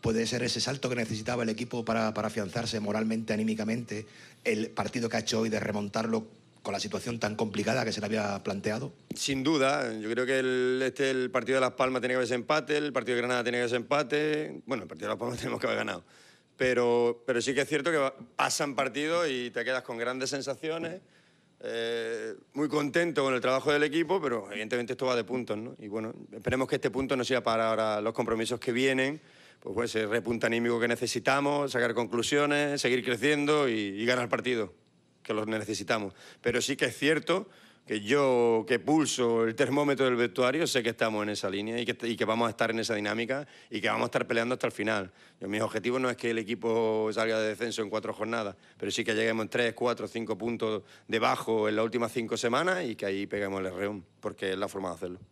Puede 0.00 0.26
ser 0.26 0.42
ese 0.42 0.60
salto 0.60 0.88
que 0.88 0.96
necesitaba 0.96 1.44
el 1.44 1.48
equipo 1.48 1.84
para, 1.84 2.12
para 2.14 2.28
afianzarse 2.28 2.80
moralmente, 2.80 3.32
anímicamente, 3.32 4.06
el 4.42 4.70
partido 4.70 5.08
que 5.08 5.18
ha 5.18 5.20
hecho 5.20 5.40
hoy 5.40 5.48
de 5.48 5.60
remontarlo 5.60 6.26
con 6.62 6.72
la 6.72 6.80
situación 6.80 7.18
tan 7.18 7.36
complicada 7.36 7.84
que 7.84 7.92
se 7.92 8.00
le 8.00 8.06
había 8.06 8.42
planteado? 8.42 8.92
Sin 9.14 9.44
duda, 9.44 9.92
yo 9.98 10.10
creo 10.10 10.26
que 10.26 10.40
el, 10.40 10.80
este, 10.84 11.10
el 11.10 11.30
partido 11.30 11.56
de 11.56 11.60
Las 11.60 11.74
Palmas 11.74 12.00
tiene 12.00 12.12
que 12.12 12.16
haber 12.16 12.26
ese 12.26 12.34
empate, 12.34 12.76
el 12.76 12.92
partido 12.92 13.16
de 13.16 13.22
Granada 13.22 13.44
tiene 13.44 13.58
que 13.58 13.62
haber 13.62 13.68
ese 13.68 13.76
empate, 13.76 14.62
bueno, 14.66 14.82
el 14.84 14.88
partido 14.88 15.08
de 15.08 15.14
Las 15.14 15.18
Palmas 15.20 15.38
tenemos 15.40 15.60
que 15.60 15.66
haber 15.66 15.78
ganado 15.78 16.02
Pero, 16.56 17.22
pero 17.26 17.40
sí 17.40 17.54
que 17.54 17.62
es 17.62 17.68
cierto 17.68 17.90
que 17.90 18.12
pasan 18.36 18.74
partidos 18.74 19.28
y 19.28 19.50
te 19.50 19.64
quedas 19.64 19.82
con 19.82 19.96
grandes 19.96 20.30
sensaciones, 20.30 21.00
eh, 21.60 22.34
muy 22.54 22.68
contento 22.68 23.22
con 23.22 23.34
el 23.34 23.40
trabajo 23.40 23.72
del 23.72 23.84
equipo, 23.84 24.20
pero 24.20 24.48
evidentemente 24.50 24.92
esto 24.94 25.06
va 25.06 25.16
de 25.16 25.24
puntos, 25.24 25.56
¿no? 25.56 25.76
Y 25.78 25.88
bueno, 25.88 26.12
esperemos 26.32 26.68
que 26.68 26.74
este 26.74 26.90
punto 26.90 27.16
no 27.16 27.24
sea 27.24 27.42
para 27.42 27.70
ahora 27.70 28.00
los 28.00 28.12
compromisos 28.12 28.58
que 28.58 28.72
vienen, 28.72 29.20
pues, 29.60 29.74
pues 29.74 29.94
ese 29.94 30.06
repunte 30.06 30.46
anímico 30.46 30.80
que 30.80 30.88
necesitamos, 30.88 31.72
sacar 31.72 31.94
conclusiones, 31.94 32.80
seguir 32.80 33.04
creciendo 33.04 33.68
y, 33.68 33.74
y 33.74 34.04
ganar 34.04 34.28
partidos, 34.28 34.70
que 35.22 35.34
los 35.34 35.46
necesitamos. 35.46 36.14
Pero 36.40 36.60
sí 36.60 36.76
que 36.76 36.86
es 36.86 36.96
cierto 36.96 37.48
que 37.86 38.00
yo, 38.00 38.64
que 38.66 38.78
pulso 38.78 39.44
el 39.44 39.54
termómetro 39.54 40.06
del 40.06 40.16
vestuario, 40.16 40.66
sé 40.66 40.82
que 40.82 40.90
estamos 40.90 41.22
en 41.24 41.30
esa 41.30 41.50
línea 41.50 41.78
y 41.80 41.84
que, 41.84 42.06
y 42.06 42.16
que 42.16 42.24
vamos 42.24 42.46
a 42.46 42.50
estar 42.50 42.70
en 42.70 42.78
esa 42.78 42.94
dinámica 42.94 43.46
y 43.70 43.80
que 43.80 43.88
vamos 43.88 44.02
a 44.02 44.06
estar 44.06 44.26
peleando 44.26 44.54
hasta 44.54 44.66
el 44.66 44.72
final. 44.72 45.12
Yo, 45.40 45.48
mi 45.48 45.60
objetivo 45.60 45.98
no 45.98 46.08
es 46.08 46.16
que 46.16 46.30
el 46.30 46.38
equipo 46.38 47.10
salga 47.12 47.40
de 47.40 47.48
descenso 47.48 47.82
en 47.82 47.90
cuatro 47.90 48.12
jornadas, 48.12 48.56
pero 48.78 48.90
sí 48.92 49.04
que 49.04 49.14
lleguemos 49.14 49.44
en 49.44 49.48
tres, 49.48 49.74
cuatro, 49.74 50.06
cinco 50.06 50.38
puntos 50.38 50.82
debajo 51.08 51.68
en 51.68 51.76
las 51.76 51.84
últimas 51.84 52.12
cinco 52.12 52.36
semanas 52.36 52.84
y 52.84 52.94
que 52.94 53.06
ahí 53.06 53.26
peguemos 53.26 53.60
el 53.60 53.74
reón, 53.74 54.04
porque 54.20 54.52
es 54.52 54.58
la 54.58 54.68
forma 54.68 54.90
de 54.90 54.94
hacerlo. 54.94 55.31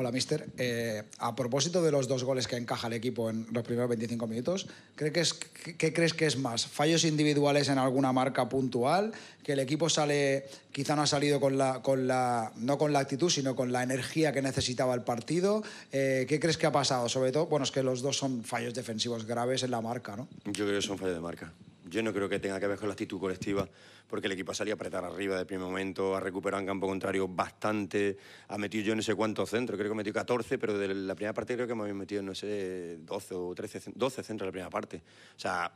Hola, 0.00 0.12
mister. 0.12 0.48
Eh, 0.56 1.02
a 1.18 1.36
propósito 1.36 1.82
de 1.82 1.90
los 1.92 2.08
dos 2.08 2.24
goles 2.24 2.48
que 2.48 2.56
encaja 2.56 2.86
el 2.86 2.94
equipo 2.94 3.28
en 3.28 3.46
los 3.52 3.62
primeros 3.62 3.90
25 3.90 4.26
minutos, 4.26 4.66
¿cree 4.96 5.12
que 5.12 5.20
es, 5.20 5.34
qué, 5.34 5.92
crees 5.92 6.14
que 6.14 6.24
es 6.24 6.38
más? 6.38 6.64
¿Fallos 6.66 7.04
individuales 7.04 7.68
en 7.68 7.76
alguna 7.76 8.10
marca 8.10 8.48
puntual? 8.48 9.12
¿Que 9.42 9.52
el 9.52 9.58
equipo 9.58 9.90
sale, 9.90 10.46
quizá 10.72 10.96
no 10.96 11.02
ha 11.02 11.06
salido 11.06 11.38
con 11.38 11.58
la, 11.58 11.82
con 11.82 12.08
la, 12.08 12.50
no 12.56 12.78
con 12.78 12.94
la 12.94 13.00
actitud, 13.00 13.28
sino 13.28 13.54
con 13.54 13.72
la 13.72 13.82
energía 13.82 14.32
que 14.32 14.40
necesitaba 14.40 14.94
el 14.94 15.02
partido? 15.02 15.62
Eh, 15.92 16.24
¿Qué 16.26 16.40
crees 16.40 16.56
que 16.56 16.64
ha 16.64 16.72
pasado? 16.72 17.06
Sobre 17.10 17.30
todo, 17.30 17.48
bueno, 17.48 17.64
es 17.64 17.70
que 17.70 17.82
los 17.82 18.00
dos 18.00 18.16
son 18.16 18.42
fallos 18.42 18.72
defensivos 18.72 19.26
graves 19.26 19.64
en 19.64 19.70
la 19.70 19.82
marca, 19.82 20.16
¿no? 20.16 20.28
Yo 20.46 20.64
creo 20.64 20.80
que 20.80 20.86
son 20.86 20.96
fallos 20.96 21.16
de 21.16 21.20
marca. 21.20 21.52
Yo 21.90 22.02
no 22.02 22.12
creo 22.12 22.28
que 22.28 22.38
tenga 22.38 22.60
que 22.60 22.66
ver 22.68 22.78
con 22.78 22.88
la 22.88 22.92
actitud 22.92 23.18
colectiva, 23.18 23.68
porque 24.06 24.26
el 24.28 24.32
equipo 24.32 24.52
ha 24.52 24.54
salido 24.54 24.74
a 24.74 24.76
apretar 24.76 25.04
arriba 25.04 25.36
de 25.36 25.44
primer 25.44 25.66
momento, 25.66 26.14
ha 26.16 26.20
recuperado 26.20 26.60
en 26.60 26.66
campo 26.66 26.86
contrario 26.86 27.26
bastante, 27.28 28.16
ha 28.48 28.56
metido 28.56 28.84
yo 28.84 28.94
no 28.96 29.02
sé 29.02 29.14
cuántos 29.14 29.50
centros, 29.50 29.76
creo 29.78 29.90
que 29.90 29.96
metió 29.96 30.12
14, 30.12 30.56
pero 30.58 30.78
de 30.78 30.94
la 30.94 31.14
primera 31.14 31.34
parte 31.34 31.54
creo 31.54 31.66
que 31.66 31.72
había 31.72 31.92
metido, 31.94 32.22
no 32.22 32.34
sé, 32.34 32.98
12 33.00 33.34
o 33.34 33.54
13, 33.54 33.80
cen- 33.80 33.92
12 33.94 34.22
centros 34.22 34.46
en 34.46 34.48
la 34.48 34.52
primera 34.52 34.70
parte. 34.70 34.98
O 35.36 35.38
sea, 35.38 35.72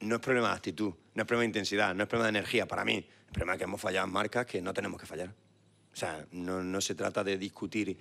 no 0.00 0.14
es 0.14 0.20
problema 0.20 0.48
de 0.50 0.54
actitud, 0.54 0.92
no 1.14 1.22
es 1.22 1.26
problema 1.26 1.40
de 1.42 1.46
intensidad, 1.46 1.94
no 1.94 2.04
es 2.04 2.08
problema 2.08 2.30
de 2.30 2.38
energía 2.38 2.66
para 2.66 2.84
mí. 2.84 2.94
El 3.26 3.32
problema 3.32 3.54
es 3.54 3.58
que 3.58 3.64
hemos 3.64 3.80
fallado 3.80 4.06
en 4.06 4.12
marcas 4.12 4.46
que 4.46 4.62
no 4.62 4.72
tenemos 4.72 5.00
que 5.00 5.06
fallar. 5.06 5.28
O 5.92 5.96
sea, 5.96 6.26
no 6.32 6.80
se 6.80 6.94
trata 6.94 7.24
de 7.24 7.38
discutir 7.38 7.96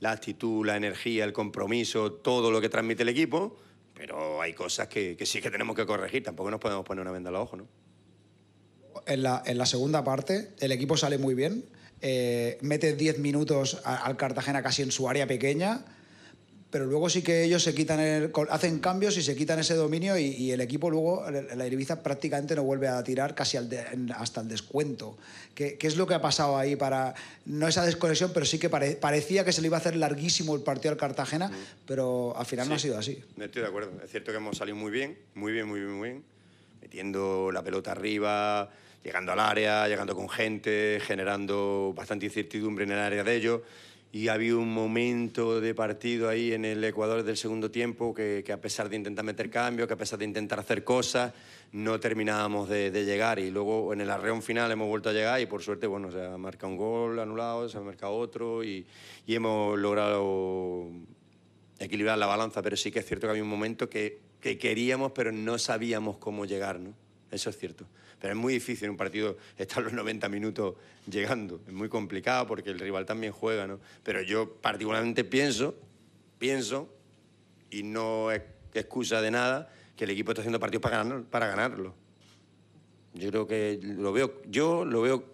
la 0.00 0.12
actitud, 0.12 0.64
la 0.64 0.76
energía, 0.76 1.24
el 1.24 1.32
compromiso, 1.32 2.12
todo 2.12 2.50
lo 2.52 2.60
que 2.60 2.68
transmite 2.68 3.02
el 3.02 3.08
equipo, 3.08 3.56
pero 3.98 4.40
hay 4.40 4.54
cosas 4.54 4.86
que, 4.86 5.16
sí 5.26 5.42
que 5.42 5.50
tenemos 5.50 5.74
que 5.76 5.84
corregir. 5.84 6.22
Tampoco 6.22 6.50
nos 6.50 6.60
podemos 6.60 6.84
poner 6.84 7.02
una 7.02 7.10
venda 7.10 7.30
en 7.30 7.34
los 7.34 7.42
ojos, 7.42 7.58
¿no? 7.58 7.66
En 9.06 9.22
la, 9.22 9.42
en 9.44 9.58
la 9.58 9.66
segunda 9.66 10.04
parte, 10.04 10.50
el 10.60 10.70
equipo 10.72 10.96
sale 10.96 11.18
muy 11.18 11.34
bien, 11.34 11.64
eh, 12.00 12.58
mete 12.60 12.94
10 12.94 13.18
minutos 13.18 13.80
al 13.84 14.16
Cartagena 14.16 14.62
casi 14.62 14.82
en 14.82 14.92
su 14.92 15.08
área 15.08 15.26
pequeña, 15.26 15.84
pero 16.70 16.84
luego 16.84 17.08
sí 17.08 17.22
que 17.22 17.44
ellos 17.44 17.62
se 17.62 17.74
quitan 17.74 17.98
el- 18.00 18.30
hacen 18.50 18.78
cambios 18.78 19.16
y 19.16 19.22
se 19.22 19.34
quitan 19.34 19.58
ese 19.58 19.74
dominio 19.74 20.18
y, 20.18 20.26
y 20.26 20.52
el 20.52 20.60
equipo 20.60 20.90
luego, 20.90 21.24
la 21.30 21.66
Ibiza 21.66 22.02
prácticamente 22.02 22.54
no 22.54 22.62
vuelve 22.62 22.88
a 22.88 23.02
tirar 23.02 23.34
casi 23.34 23.56
al 23.56 23.68
de- 23.70 23.80
en- 23.92 24.12
hasta 24.12 24.42
el 24.42 24.48
descuento. 24.48 25.16
¿Qué, 25.54 25.76
qué 25.78 25.86
es 25.86 25.96
lo 25.96 26.06
que 26.06 26.14
ha 26.14 26.20
pasado 26.20 26.58
ahí 26.58 26.76
para, 26.76 27.14
no 27.46 27.66
esa 27.66 27.84
desconexión, 27.86 28.32
pero 28.34 28.44
sí 28.44 28.58
que 28.58 28.68
pare- 28.68 28.96
parecía 28.96 29.44
que 29.44 29.52
se 29.52 29.62
le 29.62 29.68
iba 29.68 29.76
a 29.78 29.80
hacer 29.80 29.96
larguísimo 29.96 30.54
el 30.54 30.60
partido 30.62 30.92
al 30.92 30.98
Cartagena, 30.98 31.50
pero 31.86 32.36
al 32.36 32.44
final 32.46 32.68
no 32.68 32.74
ha 32.74 32.78
sido 32.78 32.98
así? 32.98 33.18
Estoy 33.40 33.62
de 33.62 33.68
acuerdo. 33.68 33.90
Es 34.04 34.10
cierto 34.10 34.30
que 34.30 34.36
hemos 34.36 34.58
salido 34.58 34.76
muy 34.76 34.90
bien, 34.90 35.16
muy 35.34 35.52
bien, 35.52 35.66
muy 35.66 35.80
bien, 35.80 35.92
muy 35.92 36.08
bien. 36.10 36.24
Metiendo 36.82 37.50
la 37.52 37.62
pelota 37.62 37.92
arriba, 37.92 38.70
llegando 39.02 39.32
al 39.32 39.40
área, 39.40 39.88
llegando 39.88 40.14
con 40.14 40.28
gente, 40.28 41.00
generando 41.02 41.92
bastante 41.96 42.26
incertidumbre 42.26 42.84
en 42.84 42.92
el 42.92 42.98
área 42.98 43.24
de 43.24 43.34
ellos. 43.36 43.60
Y 44.10 44.28
ha 44.28 44.32
habido 44.32 44.58
un 44.58 44.72
momento 44.72 45.60
de 45.60 45.74
partido 45.74 46.30
ahí 46.30 46.52
en 46.52 46.64
el 46.64 46.82
Ecuador 46.82 47.22
del 47.22 47.36
segundo 47.36 47.70
tiempo 47.70 48.14
que, 48.14 48.42
que 48.44 48.52
a 48.52 48.60
pesar 48.60 48.88
de 48.88 48.96
intentar 48.96 49.24
meter 49.24 49.50
cambios, 49.50 49.86
que 49.86 49.94
a 49.94 49.98
pesar 49.98 50.18
de 50.18 50.24
intentar 50.24 50.58
hacer 50.58 50.82
cosas, 50.82 51.34
no 51.72 52.00
terminábamos 52.00 52.70
de, 52.70 52.90
de 52.90 53.04
llegar. 53.04 53.38
Y 53.38 53.50
luego 53.50 53.92
en 53.92 54.00
el 54.00 54.10
arreón 54.10 54.42
final 54.42 54.72
hemos 54.72 54.88
vuelto 54.88 55.10
a 55.10 55.12
llegar 55.12 55.40
y 55.40 55.46
por 55.46 55.62
suerte, 55.62 55.86
bueno, 55.86 56.10
se 56.10 56.24
ha 56.24 56.38
marcado 56.38 56.72
un 56.72 56.78
gol 56.78 57.18
anulado, 57.18 57.68
se 57.68 57.76
ha 57.76 57.82
marcado 57.82 58.14
otro 58.14 58.64
y, 58.64 58.86
y 59.26 59.34
hemos 59.34 59.78
logrado 59.78 60.88
equilibrar 61.78 62.16
la 62.18 62.26
balanza, 62.26 62.62
pero 62.62 62.76
sí 62.76 62.90
que 62.90 63.00
es 63.00 63.06
cierto 63.06 63.26
que 63.26 63.32
había 63.32 63.42
un 63.42 63.50
momento 63.50 63.88
que, 63.90 64.20
que 64.40 64.58
queríamos, 64.58 65.12
pero 65.12 65.32
no 65.32 65.58
sabíamos 65.58 66.16
cómo 66.16 66.44
llegar, 66.44 66.80
¿no? 66.80 66.94
Eso 67.30 67.50
es 67.50 67.58
cierto. 67.58 67.84
Pero 68.20 68.34
es 68.34 68.38
muy 68.38 68.54
difícil 68.54 68.86
en 68.86 68.90
un 68.92 68.96
partido 68.96 69.36
estar 69.56 69.82
los 69.82 69.92
90 69.92 70.28
minutos 70.28 70.74
llegando. 71.08 71.60
Es 71.66 71.72
muy 71.72 71.88
complicado 71.88 72.46
porque 72.46 72.70
el 72.70 72.78
rival 72.78 73.06
también 73.06 73.32
juega, 73.32 73.66
¿no? 73.66 73.80
Pero 74.02 74.22
yo 74.22 74.54
particularmente 74.54 75.24
pienso, 75.24 75.74
pienso, 76.38 76.88
y 77.70 77.82
no 77.82 78.30
es 78.30 78.42
excusa 78.74 79.20
de 79.20 79.30
nada, 79.30 79.72
que 79.96 80.04
el 80.04 80.10
equipo 80.10 80.30
está 80.30 80.42
haciendo 80.42 80.60
partidos 80.60 80.82
para, 80.82 80.98
ganar, 80.98 81.22
para 81.24 81.46
ganarlo. 81.48 81.94
Yo 83.14 83.30
creo 83.30 83.46
que 83.46 83.78
lo 83.82 84.12
veo, 84.12 84.42
yo 84.46 84.84
lo 84.84 85.02
veo, 85.02 85.24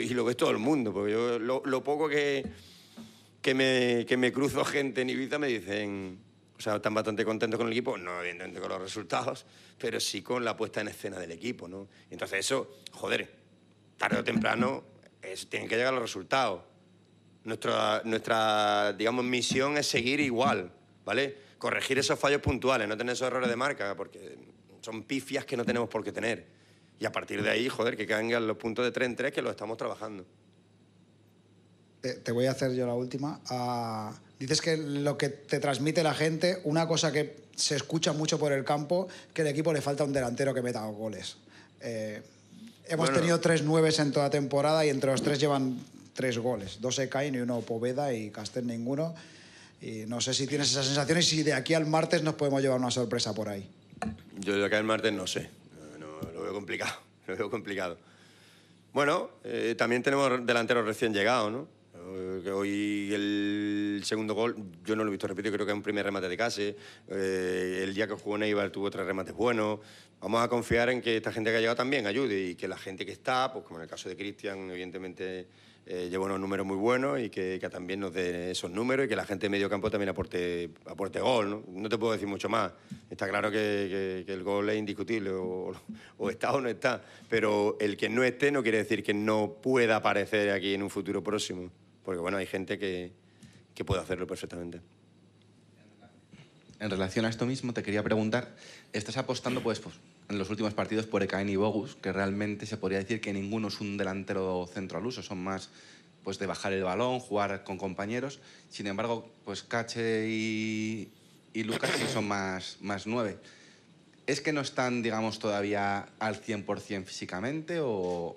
y 0.00 0.10
lo 0.10 0.24
ve 0.24 0.34
todo 0.34 0.50
el 0.50 0.58
mundo, 0.58 0.92
porque 0.92 1.12
yo 1.12 1.38
lo, 1.38 1.62
lo 1.64 1.82
poco 1.82 2.08
que, 2.08 2.44
que 3.42 3.54
me, 3.54 4.06
que 4.06 4.16
me 4.16 4.32
cruzo 4.32 4.64
gente 4.64 5.02
en 5.02 5.10
Ibiza 5.10 5.38
me 5.38 5.48
dicen, 5.48 6.18
o 6.58 6.60
sea, 6.60 6.76
están 6.76 6.92
bastante 6.94 7.24
contentos 7.24 7.56
con 7.56 7.68
el 7.68 7.72
equipo, 7.72 7.96
no 7.96 8.18
evidentemente 8.20 8.58
con 8.60 8.68
los 8.70 8.80
resultados, 8.80 9.46
pero 9.78 10.00
sí 10.00 10.22
con 10.22 10.44
la 10.44 10.56
puesta 10.56 10.80
en 10.80 10.88
escena 10.88 11.18
del 11.18 11.30
equipo, 11.32 11.68
¿no? 11.68 11.88
Entonces 12.10 12.40
eso, 12.40 12.78
joder, 12.92 13.30
tarde 13.96 14.18
o 14.18 14.24
temprano 14.24 14.82
es- 15.22 15.48
tienen 15.48 15.68
que 15.68 15.76
llegar 15.76 15.92
los 15.92 16.02
resultados. 16.02 16.62
Nuestra, 17.44 18.02
nuestra, 18.04 18.92
digamos, 18.92 19.24
misión 19.24 19.78
es 19.78 19.86
seguir 19.86 20.20
igual, 20.20 20.70
¿vale? 21.04 21.36
Corregir 21.58 21.98
esos 21.98 22.18
fallos 22.18 22.40
puntuales, 22.42 22.88
no 22.88 22.96
tener 22.96 23.12
esos 23.14 23.26
errores 23.28 23.48
de 23.48 23.56
marca, 23.56 23.94
porque 23.96 24.36
son 24.80 25.04
pifias 25.04 25.44
que 25.44 25.56
no 25.56 25.64
tenemos 25.64 25.88
por 25.88 26.02
qué 26.04 26.12
tener. 26.12 26.46
Y 27.00 27.06
a 27.06 27.12
partir 27.12 27.42
de 27.42 27.50
ahí, 27.50 27.68
joder, 27.68 27.96
que 27.96 28.06
caigan 28.06 28.46
los 28.46 28.56
puntos 28.56 28.84
de 28.84 28.90
3 28.90 29.06
en 29.08 29.16
3 29.16 29.32
que 29.32 29.40
los 29.42 29.52
estamos 29.52 29.76
trabajando. 29.76 30.26
Te, 32.08 32.14
te 32.14 32.32
voy 32.32 32.46
a 32.46 32.52
hacer 32.52 32.72
yo 32.74 32.86
la 32.86 32.94
última. 32.94 33.40
Ah, 33.50 34.12
dices 34.38 34.62
que 34.62 34.76
lo 34.78 35.18
que 35.18 35.28
te 35.28 35.60
transmite 35.60 36.02
la 36.02 36.14
gente, 36.14 36.58
una 36.64 36.86
cosa 36.88 37.12
que 37.12 37.36
se 37.54 37.76
escucha 37.76 38.12
mucho 38.14 38.38
por 38.38 38.52
el 38.52 38.64
campo, 38.64 39.08
que 39.34 39.42
al 39.42 39.48
equipo 39.48 39.72
le 39.72 39.80
falta 39.82 40.04
un 40.04 40.12
delantero 40.12 40.54
que 40.54 40.62
meta 40.62 40.84
goles. 40.86 41.36
Eh, 41.80 42.22
hemos 42.86 43.06
Bueno. 43.08 43.20
tenido 43.20 43.40
tres 43.40 43.62
nueves 43.62 43.98
en 43.98 44.12
toda 44.12 44.30
temporada 44.30 44.86
y 44.86 44.88
entre 44.88 45.10
los 45.10 45.22
tres 45.22 45.38
llevan 45.38 45.78
tres 46.14 46.38
goles. 46.38 46.78
Dos 46.80 46.98
Ecain 46.98 47.34
y 47.34 47.38
uno 47.38 47.60
Poveda 47.60 48.12
y 48.14 48.30
Castel 48.30 48.66
ninguno. 48.66 49.14
Y 49.82 50.04
no 50.06 50.20
sé 50.20 50.32
si 50.34 50.46
tienes 50.46 50.70
esa 50.70 50.82
sensación 50.82 51.18
y 51.18 51.22
si 51.22 51.42
de 51.42 51.52
aquí 51.52 51.74
al 51.74 51.86
martes 51.86 52.22
nos 52.22 52.34
podemos 52.34 52.62
llevar 52.62 52.78
una 52.78 52.90
sorpresa 52.90 53.34
por 53.34 53.48
ahí. 53.48 53.68
Yo 54.38 54.56
de 54.56 54.64
acá 54.64 54.78
el 54.78 54.84
martes 54.84 55.12
no 55.12 55.26
sé, 55.26 55.50
no, 55.98 56.06
no, 56.22 56.32
lo 56.32 56.42
veo 56.42 56.54
complicado, 56.54 56.94
lo 57.26 57.36
veo 57.36 57.50
complicado. 57.50 57.98
Bueno, 58.92 59.30
eh, 59.44 59.74
también 59.76 60.02
tenemos 60.02 60.44
delanteros 60.46 60.86
recién 60.86 61.12
llegados, 61.12 61.52
¿no? 61.52 61.68
Eh, 62.16 62.50
hoy 62.50 63.10
el 63.12 64.00
segundo 64.04 64.34
gol, 64.34 64.56
yo 64.84 64.96
no 64.96 65.04
lo 65.04 65.10
he 65.10 65.12
visto 65.12 65.26
repetido, 65.26 65.52
creo 65.54 65.66
que 65.66 65.72
es 65.72 65.76
un 65.76 65.82
primer 65.82 66.04
remate 66.04 66.28
de 66.28 66.36
Case. 66.36 66.76
Eh, 67.08 67.80
el 67.82 67.94
día 67.94 68.06
que 68.06 68.14
jugó 68.14 68.38
Neibar 68.38 68.70
tuvo 68.70 68.90
tres 68.90 69.06
remates 69.06 69.34
buenos. 69.34 69.80
Vamos 70.20 70.42
a 70.42 70.48
confiar 70.48 70.88
en 70.90 71.00
que 71.00 71.16
esta 71.16 71.32
gente 71.32 71.50
que 71.50 71.56
ha 71.56 71.60
llegado 71.60 71.76
también 71.76 72.06
ayude 72.06 72.50
y 72.50 72.54
que 72.54 72.66
la 72.66 72.78
gente 72.78 73.04
que 73.04 73.12
está, 73.12 73.52
pues 73.52 73.64
como 73.64 73.78
en 73.78 73.84
el 73.84 73.88
caso 73.88 74.08
de 74.08 74.16
Cristian, 74.16 74.70
evidentemente 74.70 75.46
eh, 75.86 76.08
lleva 76.10 76.26
unos 76.26 76.40
números 76.40 76.66
muy 76.66 76.76
buenos 76.76 77.20
y 77.20 77.30
que, 77.30 77.58
también 77.70 78.00
nos 78.00 78.12
dé 78.12 78.50
esos 78.50 78.70
números 78.70 79.06
y 79.06 79.08
que 79.08 79.16
la 79.16 79.24
gente 79.24 79.46
de 79.46 79.50
medio 79.50 79.70
campo 79.70 79.90
también 79.90 80.08
aporte, 80.08 80.70
aporte 80.86 81.20
gol. 81.20 81.50
¿no? 81.50 81.64
no 81.68 81.88
te 81.88 81.98
puedo 81.98 82.12
decir 82.12 82.28
mucho 82.28 82.48
más. 82.48 82.72
Está 83.10 83.28
claro 83.28 83.50
que 83.50 84.24
el 84.26 84.42
gol 84.42 84.68
es 84.70 84.78
indiscutible, 84.78 85.30
o, 85.30 85.72
o 86.18 86.30
está 86.30 86.52
o 86.52 86.60
no 86.60 86.68
está, 86.68 87.02
pero 87.28 87.76
el 87.80 87.96
que 87.96 88.08
no 88.08 88.24
esté 88.24 88.50
no 88.50 88.62
quiere 88.62 88.78
decir 88.78 89.02
que 89.02 89.14
no 89.14 89.58
pueda 89.62 89.96
aparecer 89.96 90.50
aquí 90.50 90.74
en 90.74 90.82
un 90.82 90.90
futuro 90.90 91.22
próximo, 91.22 91.70
porque 92.08 92.22
bueno, 92.22 92.38
hay 92.38 92.46
gente 92.46 92.78
que, 92.78 93.12
que 93.74 93.84
puede 93.84 94.00
hacerlo 94.00 94.26
perfectamente. 94.26 94.80
En 96.80 96.88
relación 96.88 97.26
a 97.26 97.28
esto 97.28 97.44
mismo, 97.44 97.74
te 97.74 97.82
quería 97.82 98.02
preguntar, 98.02 98.56
estás 98.94 99.18
apostando 99.18 99.62
pues, 99.62 99.78
pues, 99.78 99.96
en 100.30 100.38
los 100.38 100.48
últimos 100.48 100.72
partidos 100.72 101.04
por 101.04 101.22
Ekain 101.22 101.50
y 101.50 101.56
Bogus, 101.56 101.96
que 101.96 102.10
realmente 102.10 102.64
se 102.64 102.78
podría 102.78 102.96
decir 102.96 103.20
que 103.20 103.34
ninguno 103.34 103.68
es 103.68 103.78
un 103.82 103.98
delantero 103.98 104.66
centro 104.72 104.96
al 104.96 105.04
uso, 105.04 105.22
son 105.22 105.44
más 105.44 105.68
pues, 106.24 106.38
de 106.38 106.46
bajar 106.46 106.72
el 106.72 106.82
balón, 106.82 107.20
jugar 107.20 107.62
con 107.62 107.76
compañeros. 107.76 108.40
Sin 108.70 108.86
embargo, 108.86 109.30
pues 109.44 109.62
Cache 109.62 110.30
y, 110.30 111.12
y 111.52 111.62
Lucas 111.64 111.90
sí 111.94 112.06
son 112.10 112.26
más, 112.26 112.78
más 112.80 113.06
nueve. 113.06 113.36
¿Es 114.26 114.40
que 114.40 114.54
no 114.54 114.62
están, 114.62 115.02
digamos, 115.02 115.38
todavía 115.40 116.08
al 116.18 116.40
100% 116.42 117.04
físicamente 117.04 117.80
o...? 117.82 118.34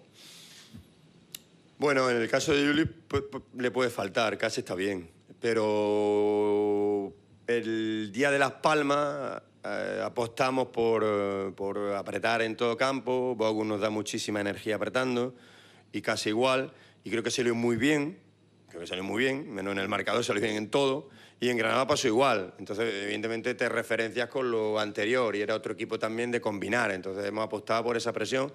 Bueno, 1.82 2.12
en 2.12 2.18
el 2.18 2.30
caso 2.30 2.54
de 2.54 2.64
Juli 2.64 2.88
le 3.58 3.72
puede 3.72 3.90
faltar, 3.90 4.38
casi 4.38 4.60
está 4.60 4.76
bien. 4.76 5.10
Pero 5.40 7.12
el 7.48 8.12
día 8.12 8.30
de 8.30 8.38
Las 8.38 8.52
Palmas 8.52 9.42
eh, 9.64 10.00
apostamos 10.06 10.68
por, 10.68 11.04
eh, 11.04 11.52
por 11.56 11.80
apretar 11.96 12.44
en 12.44 12.56
todo 12.56 12.78
campo, 12.78 13.34
Bogus 13.36 13.66
nos 13.66 13.82
da 13.82 13.90
muchísima 13.90 14.40
energía 14.40 14.76
apretando 14.76 15.34
y 15.92 16.04
casi 16.04 16.30
igual, 16.30 16.72
y 17.04 17.10
creo 17.10 17.24
que 17.24 17.32
salió 17.32 17.56
muy 17.56 17.78
bien, 17.78 18.20
creo 18.70 18.82
que 18.82 18.86
salió 18.86 19.04
muy 19.04 19.24
bien, 19.24 19.52
menos 19.52 19.72
en 19.72 19.80
el 19.80 19.90
marcador, 19.90 20.24
salió 20.24 20.40
bien 20.40 20.58
en 20.58 20.70
todo, 20.70 21.10
y 21.40 21.50
en 21.50 21.58
Granada 21.58 21.88
pasó 21.88 22.08
igual. 22.08 22.54
Entonces, 22.60 22.94
evidentemente, 23.06 23.56
te 23.56 23.68
referencias 23.68 24.30
con 24.30 24.52
lo 24.52 24.80
anterior 24.80 25.36
y 25.36 25.42
era 25.42 25.56
otro 25.56 25.74
equipo 25.74 25.98
también 25.98 26.30
de 26.30 26.42
combinar. 26.42 26.92
Entonces, 26.92 27.26
hemos 27.26 27.44
apostado 27.44 27.84
por 27.84 27.98
esa 27.98 28.14
presión. 28.14 28.54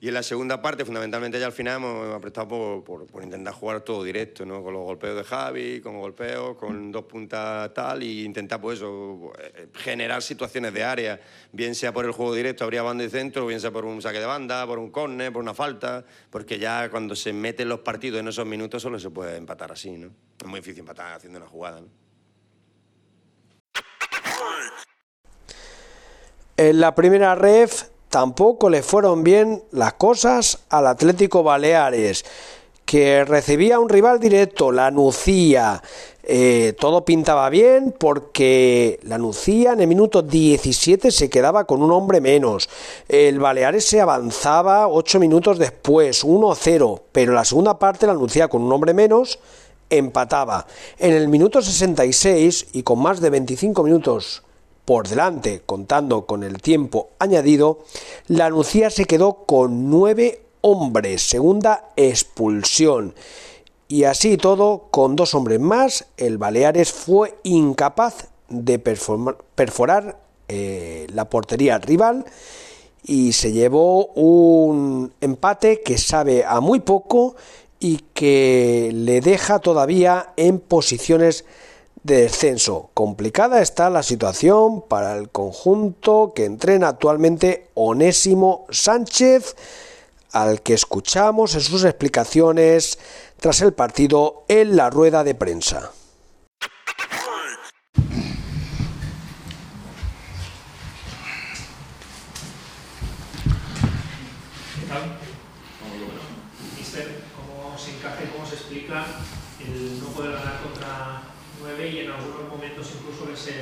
Y 0.00 0.06
en 0.06 0.14
la 0.14 0.22
segunda 0.22 0.62
parte, 0.62 0.84
fundamentalmente 0.84 1.40
ya 1.40 1.46
al 1.46 1.52
final, 1.52 1.78
hemos 1.78 2.14
apostado 2.14 2.84
por, 2.84 3.06
intentar 3.20 3.52
jugar 3.52 3.80
todo 3.80 4.04
directo, 4.04 4.46
¿no? 4.46 4.62
Con 4.62 4.72
los 4.72 4.84
golpeos 4.84 5.16
de 5.16 5.24
Javi, 5.24 5.80
con 5.80 5.98
golpeos, 5.98 6.56
con 6.56 6.92
dos 6.92 7.02
puntas 7.04 7.74
tal, 7.74 8.04
y 8.04 8.24
intentar, 8.24 8.60
pues 8.60 8.80
eh, 8.80 9.68
generar 9.74 10.22
situaciones 10.22 10.72
de 10.72 10.84
área, 10.84 11.20
bien 11.50 11.74
sea 11.74 11.92
por 11.92 12.04
el 12.04 12.12
juego 12.12 12.32
directo, 12.32 12.62
habría 12.62 12.82
banda 12.82 13.02
y 13.02 13.10
centro, 13.10 13.44
bien 13.44 13.60
sea 13.60 13.72
por 13.72 13.84
un 13.84 14.00
saque 14.00 14.20
de 14.20 14.26
banda, 14.26 14.64
por 14.68 14.78
un 14.78 14.92
córner, 14.92 15.32
por 15.32 15.42
una 15.42 15.54
falta, 15.54 16.04
porque 16.30 16.60
ya 16.60 16.88
cuando 16.90 17.16
se 17.16 17.32
meten 17.32 17.68
los 17.68 17.80
partidos 17.80 18.20
en 18.20 18.28
esos 18.28 18.46
minutos 18.46 18.80
solo 18.80 19.00
se 19.00 19.10
puede 19.10 19.36
empatar 19.36 19.72
así, 19.72 19.90
¿no? 19.90 20.10
Es 20.40 20.46
muy 20.46 20.60
difícil 20.60 20.80
empatar 20.80 21.14
haciendo 21.14 21.40
una 21.40 21.48
jugada. 21.48 21.82
En 26.56 26.80
la 26.80 26.94
primera 26.94 27.34
ref 27.34 27.97
tampoco 28.08 28.70
le 28.70 28.82
fueron 28.82 29.22
bien 29.22 29.62
las 29.70 29.94
cosas 29.94 30.60
al 30.68 30.86
Atlético 30.86 31.42
Baleares, 31.42 32.24
que 32.84 33.24
recibía 33.24 33.78
un 33.78 33.88
rival 33.88 34.18
directo, 34.18 34.72
la 34.72 34.90
Nucía. 34.90 35.82
Eh, 36.22 36.74
todo 36.78 37.04
pintaba 37.04 37.50
bien 37.50 37.94
porque 37.98 38.98
la 39.02 39.18
Nucía 39.18 39.72
en 39.72 39.80
el 39.80 39.88
minuto 39.88 40.22
17 40.22 41.10
se 41.10 41.28
quedaba 41.28 41.64
con 41.64 41.82
un 41.82 41.90
hombre 41.90 42.20
menos. 42.20 42.68
El 43.08 43.40
Baleares 43.40 43.84
se 43.84 44.00
avanzaba 44.00 44.88
8 44.88 45.20
minutos 45.20 45.58
después, 45.58 46.24
1-0, 46.24 47.02
pero 47.12 47.34
la 47.34 47.44
segunda 47.44 47.78
parte 47.78 48.06
la 48.06 48.14
Nucía 48.14 48.48
con 48.48 48.62
un 48.62 48.72
hombre 48.72 48.94
menos 48.94 49.38
empataba. 49.90 50.66
En 50.98 51.12
el 51.12 51.28
minuto 51.28 51.60
66 51.60 52.68
y 52.72 52.82
con 52.82 53.00
más 53.00 53.20
de 53.20 53.30
25 53.30 53.82
minutos 53.82 54.42
por 54.88 55.06
delante, 55.06 55.60
contando 55.66 56.24
con 56.24 56.42
el 56.42 56.62
tiempo 56.62 57.10
añadido, 57.18 57.80
la 58.26 58.48
Nucía 58.48 58.88
se 58.88 59.04
quedó 59.04 59.44
con 59.44 59.90
nueve 59.90 60.40
hombres, 60.62 61.20
segunda 61.20 61.90
expulsión. 61.94 63.14
Y 63.86 64.04
así 64.04 64.38
todo, 64.38 64.86
con 64.90 65.14
dos 65.14 65.34
hombres 65.34 65.60
más, 65.60 66.06
el 66.16 66.38
Baleares 66.38 66.90
fue 66.90 67.34
incapaz 67.42 68.28
de 68.48 68.78
perforar 68.78 70.20
eh, 70.48 71.06
la 71.12 71.28
portería 71.28 71.76
rival 71.76 72.24
y 73.02 73.34
se 73.34 73.52
llevó 73.52 74.06
un 74.06 75.12
empate 75.20 75.82
que 75.82 75.98
sabe 75.98 76.46
a 76.46 76.60
muy 76.60 76.80
poco 76.80 77.36
y 77.78 77.98
que 78.14 78.90
le 78.94 79.20
deja 79.20 79.58
todavía 79.58 80.32
en 80.38 80.58
posiciones 80.58 81.44
de 82.08 82.22
descenso. 82.22 82.90
Complicada 82.94 83.60
está 83.60 83.90
la 83.90 84.02
situación 84.02 84.82
para 84.88 85.14
el 85.16 85.28
conjunto 85.28 86.32
que 86.34 86.46
entrena 86.46 86.88
actualmente 86.88 87.68
Onésimo 87.74 88.66
Sánchez, 88.70 89.54
al 90.32 90.62
que 90.62 90.74
escuchamos 90.74 91.54
en 91.54 91.60
sus 91.60 91.84
explicaciones 91.84 92.98
tras 93.38 93.60
el 93.60 93.74
partido 93.74 94.44
en 94.48 94.74
la 94.74 94.90
rueda 94.90 95.22
de 95.22 95.34
prensa. 95.34 95.92
¿Cómo 108.34 108.46
se 108.46 108.54
explica 108.54 109.04
el 109.60 110.00
no 110.00 110.06
poder 110.08 110.32
ganar 110.32 110.60
9 111.88 111.96
y 111.96 112.04
en 112.04 112.10
algunos 112.10 112.48
momentos 112.50 112.90
incluso 112.98 113.26
verse 113.26 113.52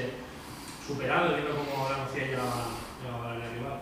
superado, 0.87 1.35
viendo 1.35 1.55
cómo 1.57 1.89
la 1.89 2.09
llegaba, 2.15 2.67
llegaba 3.03 3.33
al 3.33 3.43
rival? 3.55 3.81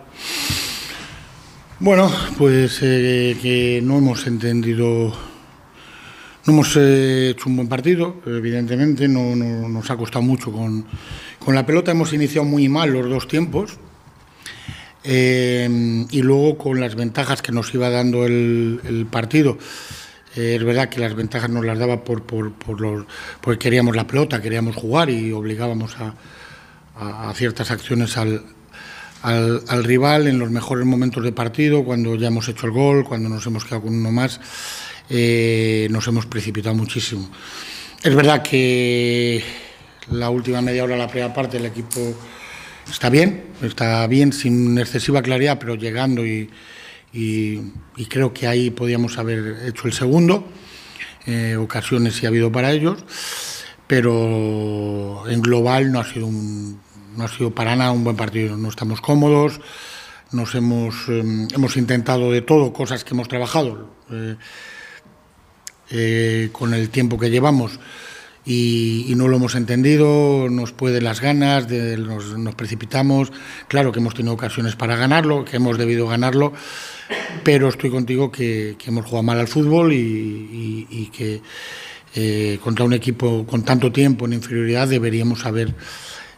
Bueno, 1.79 2.11
pues 2.37 2.79
eh, 2.81 3.37
que 3.41 3.81
no 3.83 3.97
hemos 3.97 4.25
entendido, 4.27 5.13
no 6.45 6.53
hemos 6.53 6.75
eh, 6.77 7.31
hecho 7.31 7.49
un 7.49 7.57
buen 7.57 7.67
partido, 7.67 8.21
evidentemente, 8.25 9.07
no, 9.07 9.35
no, 9.35 9.67
nos 9.67 9.89
ha 9.89 9.97
costado 9.97 10.23
mucho 10.23 10.51
con, 10.51 10.85
con, 11.39 11.55
la 11.55 11.65
pelota, 11.65 11.91
hemos 11.91 12.13
iniciado 12.13 12.45
muy 12.45 12.69
mal 12.69 12.91
los 12.91 13.09
dos 13.09 13.27
tiempos 13.27 13.77
eh, 15.03 16.05
y 16.09 16.21
luego 16.21 16.57
con 16.57 16.79
las 16.79 16.95
ventajas 16.95 17.41
que 17.41 17.51
nos 17.51 17.73
iba 17.73 17.89
dando 17.89 18.25
el 18.25 19.07
partido. 19.11 19.57
Eh, 20.35 20.55
es 20.55 20.63
verdad 20.63 20.89
que 20.89 20.99
las 20.99 21.15
ventajas 21.15 21.49
nos 21.49 21.65
las 21.65 21.79
daba 21.79 22.03
por, 22.03 22.23
los, 22.79 23.05
porque 23.41 23.59
queríamos 23.59 23.95
la 23.95 24.05
pelota, 24.05 24.41
queríamos 24.41 24.75
jugar 24.75 25.09
y 25.09 25.31
obligábamos 25.31 25.95
a, 25.97 26.13
ciertas 27.33 27.71
acciones 27.71 28.15
al, 28.17 28.43
rival 29.83 30.27
en 30.27 30.39
los 30.39 30.49
mejores 30.49 30.85
momentos 30.85 31.23
de 31.23 31.31
partido, 31.31 31.83
cuando 31.83 32.15
ya 32.15 32.27
hemos 32.27 32.47
hecho 32.47 32.67
el 32.67 32.71
gol, 32.71 33.03
cuando 33.03 33.27
nos 33.27 33.45
hemos 33.45 33.65
quedado 33.65 33.83
con 33.83 33.95
uno 33.95 34.11
más, 34.11 34.39
eh, 35.09 35.87
nos 35.91 36.07
hemos 36.07 36.25
precipitado 36.25 36.75
muchísimo. 36.75 37.29
Es 38.01 38.15
verdad 38.15 38.41
que 38.41 39.43
la 40.11 40.29
última 40.29 40.61
media 40.61 40.83
hora, 40.83 40.95
la 40.95 41.07
primera 41.07 41.33
parte, 41.33 41.57
el 41.57 41.65
equipo 41.65 41.99
está 42.89 43.09
bien, 43.09 43.45
está 43.61 44.05
bien, 44.07 44.31
sin 44.31 44.77
excesiva 44.77 45.21
claridad, 45.21 45.57
pero 45.59 45.75
llegando 45.75 46.25
y, 46.25 46.49
y, 47.15 47.61
y 47.95 48.05
creo 48.07 48.33
que 48.33 48.45
ahí 48.45 48.69
podíamos 48.69 49.17
haber 49.17 49.67
hecho 49.67 49.87
el 49.87 49.93
segundo. 49.93 50.45
Eh, 51.25 51.55
ocasiones 51.55 52.15
sí 52.15 52.25
ha 52.25 52.29
habido 52.29 52.51
para 52.51 52.71
ellos, 52.71 53.03
pero 53.87 55.23
en 55.27 55.41
global 55.41 55.91
no 55.91 55.99
ha 55.99 56.03
sido 56.03 56.27
un, 56.27 56.79
no 57.15 57.23
ha 57.23 57.27
sido 57.27 57.51
para 57.51 57.75
nada 57.75 57.91
un 57.91 58.03
buen 58.03 58.17
partido. 58.17 58.57
No 58.57 58.69
estamos 58.69 58.99
cómodos, 58.99 59.61
nos 60.31 60.53
hemos, 60.55 60.95
eh, 61.07 61.47
hemos 61.53 61.77
intentado 61.77 62.31
de 62.31 62.41
todo, 62.41 62.73
cosas 62.73 63.03
que 63.03 63.13
hemos 63.13 63.27
trabajado 63.27 63.95
eh, 64.11 64.35
eh 65.91 66.49
con 66.51 66.73
el 66.73 66.89
tiempo 66.89 67.17
que 67.17 67.29
llevamos. 67.29 67.79
Y, 68.45 69.05
y, 69.07 69.15
no 69.15 69.27
lo 69.27 69.37
hemos 69.37 69.55
entendido, 69.55 70.47
nos 70.49 70.71
pueden 70.71 71.03
las 71.03 71.19
ganas, 71.19 71.67
de, 71.67 71.97
nos, 71.97 72.37
nos, 72.37 72.53
precipitamos. 72.55 73.31
Claro 73.67 73.91
que 73.91 73.99
hemos 73.99 74.13
tenido 74.13 74.33
ocasiones 74.33 74.75
para 74.75 74.95
ganarlo, 74.95 75.45
que 75.45 75.57
hemos 75.57 75.77
debido 75.77 76.07
ganarlo, 76.07 76.53
pero 77.43 77.69
estoy 77.69 77.89
contigo 77.89 78.31
que, 78.31 78.77
hemos 78.85 79.05
jugado 79.05 79.23
mal 79.23 79.39
al 79.39 79.47
fútbol 79.47 79.93
y, 79.93 81.09
que 81.15 81.41
eh, 82.15 82.59
contra 82.63 82.85
un 82.85 82.93
equipo 82.93 83.45
con 83.45 83.63
tanto 83.63 83.91
tiempo 83.91 84.25
en 84.25 84.33
inferioridad 84.33 84.87
deberíamos 84.87 85.45
haber 85.45 85.73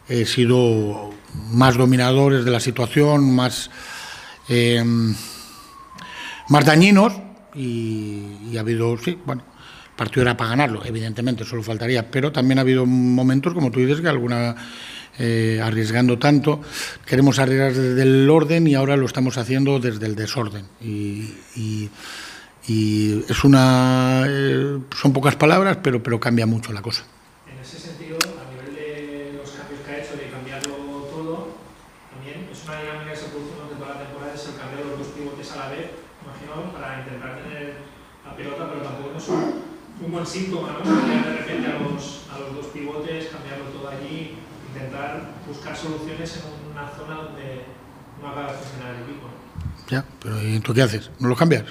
eh, 0.08 0.24
sido 0.24 1.10
más 1.50 1.76
dominadores 1.76 2.44
de 2.44 2.50
la 2.50 2.60
situación, 2.60 3.34
más, 3.34 3.70
eh, 4.48 4.82
más 6.48 6.64
dañinos 6.64 7.12
y, 7.54 8.56
ha 8.56 8.60
habido, 8.60 8.96
sí, 8.98 9.18
bueno, 9.24 9.42
partido 9.98 10.22
era 10.22 10.36
para 10.36 10.50
ganarlo, 10.50 10.82
evidentemente, 10.86 11.44
solo 11.44 11.62
faltaría, 11.62 12.10
pero 12.10 12.32
también 12.32 12.58
ha 12.58 12.62
habido 12.62 12.86
momentos, 12.86 13.52
como 13.52 13.70
tú 13.70 13.80
dices, 13.80 14.00
que 14.00 14.08
alguna, 14.08 14.54
eh, 15.18 15.60
arriesgando 15.62 16.18
tanto, 16.18 16.62
queremos 17.04 17.38
arriesgar 17.40 17.74
desde 17.74 18.02
el 18.02 18.30
orden 18.30 18.68
y 18.68 18.76
ahora 18.76 18.96
lo 18.96 19.04
estamos 19.04 19.36
haciendo 19.36 19.80
desde 19.80 20.06
el 20.06 20.14
desorden. 20.14 20.66
Y, 20.80 21.90
es 23.28 23.44
una, 23.44 24.24
eh, 24.28 24.78
son 24.94 25.12
pocas 25.12 25.34
palabras, 25.36 25.78
pero, 25.82 26.02
pero 26.02 26.20
cambia 26.20 26.46
mucho 26.46 26.72
la 26.72 26.82
cosa. 26.82 27.02
En 27.50 27.58
ese 27.58 27.78
sentido, 27.78 28.18
a 28.22 28.44
nivel 28.52 28.74
de 28.76 29.32
los 29.38 29.50
cambios 29.50 29.80
que 29.80 29.90
ha 29.90 29.98
hecho, 29.98 30.14
de 30.14 30.28
cambiarlo 30.30 30.76
todo, 31.10 31.56
también 32.12 32.46
es 32.52 32.62
una 32.68 32.80
dinámica 32.80 33.10
que 33.10 33.16
se 33.16 33.26
produce 33.32 33.54
durante 33.56 33.74
toda 33.74 33.94
la 33.94 34.00
temporada, 34.04 34.34
es 34.34 34.46
el 34.46 34.56
cambio 34.60 34.78
de 34.78 34.90
los 34.90 34.98
dos 35.00 35.08
pivotes 35.16 35.50
a 35.52 35.56
la 35.56 35.68
vez, 35.70 35.90
imagino, 36.22 36.72
para 36.76 37.00
intentar 37.00 37.42
tener 37.42 37.74
la 38.22 38.36
pelota, 38.36 38.68
pero 38.68 38.82
tampoco 38.84 39.16
es 39.16 39.28
un, 39.32 39.58
un 40.08 40.12
buen 40.12 40.26
síntoma, 40.26 40.68
¿no? 40.72 40.84
Cambiar 40.84 41.24
de 41.24 41.32
repente 41.38 41.66
a 41.68 41.78
los, 41.78 42.22
a 42.32 42.38
los 42.38 42.54
dos 42.56 42.66
pivotes, 42.72 43.26
cambiarlo 43.28 43.66
todo 43.66 43.90
allí, 43.90 44.36
intentar 44.72 45.34
buscar 45.46 45.76
soluciones 45.76 46.36
en 46.36 46.72
una 46.72 46.88
zona 46.88 47.14
donde 47.14 47.64
no 48.20 48.28
haga 48.28 48.48
funcionar 48.48 48.94
el 48.94 49.02
equipo. 49.02 49.28
Ya, 49.90 50.04
pero 50.22 50.42
¿y 50.42 50.58
tú 50.60 50.72
qué 50.72 50.82
haces? 50.82 51.10
¿No 51.20 51.28
lo 51.28 51.36
cambias? 51.36 51.64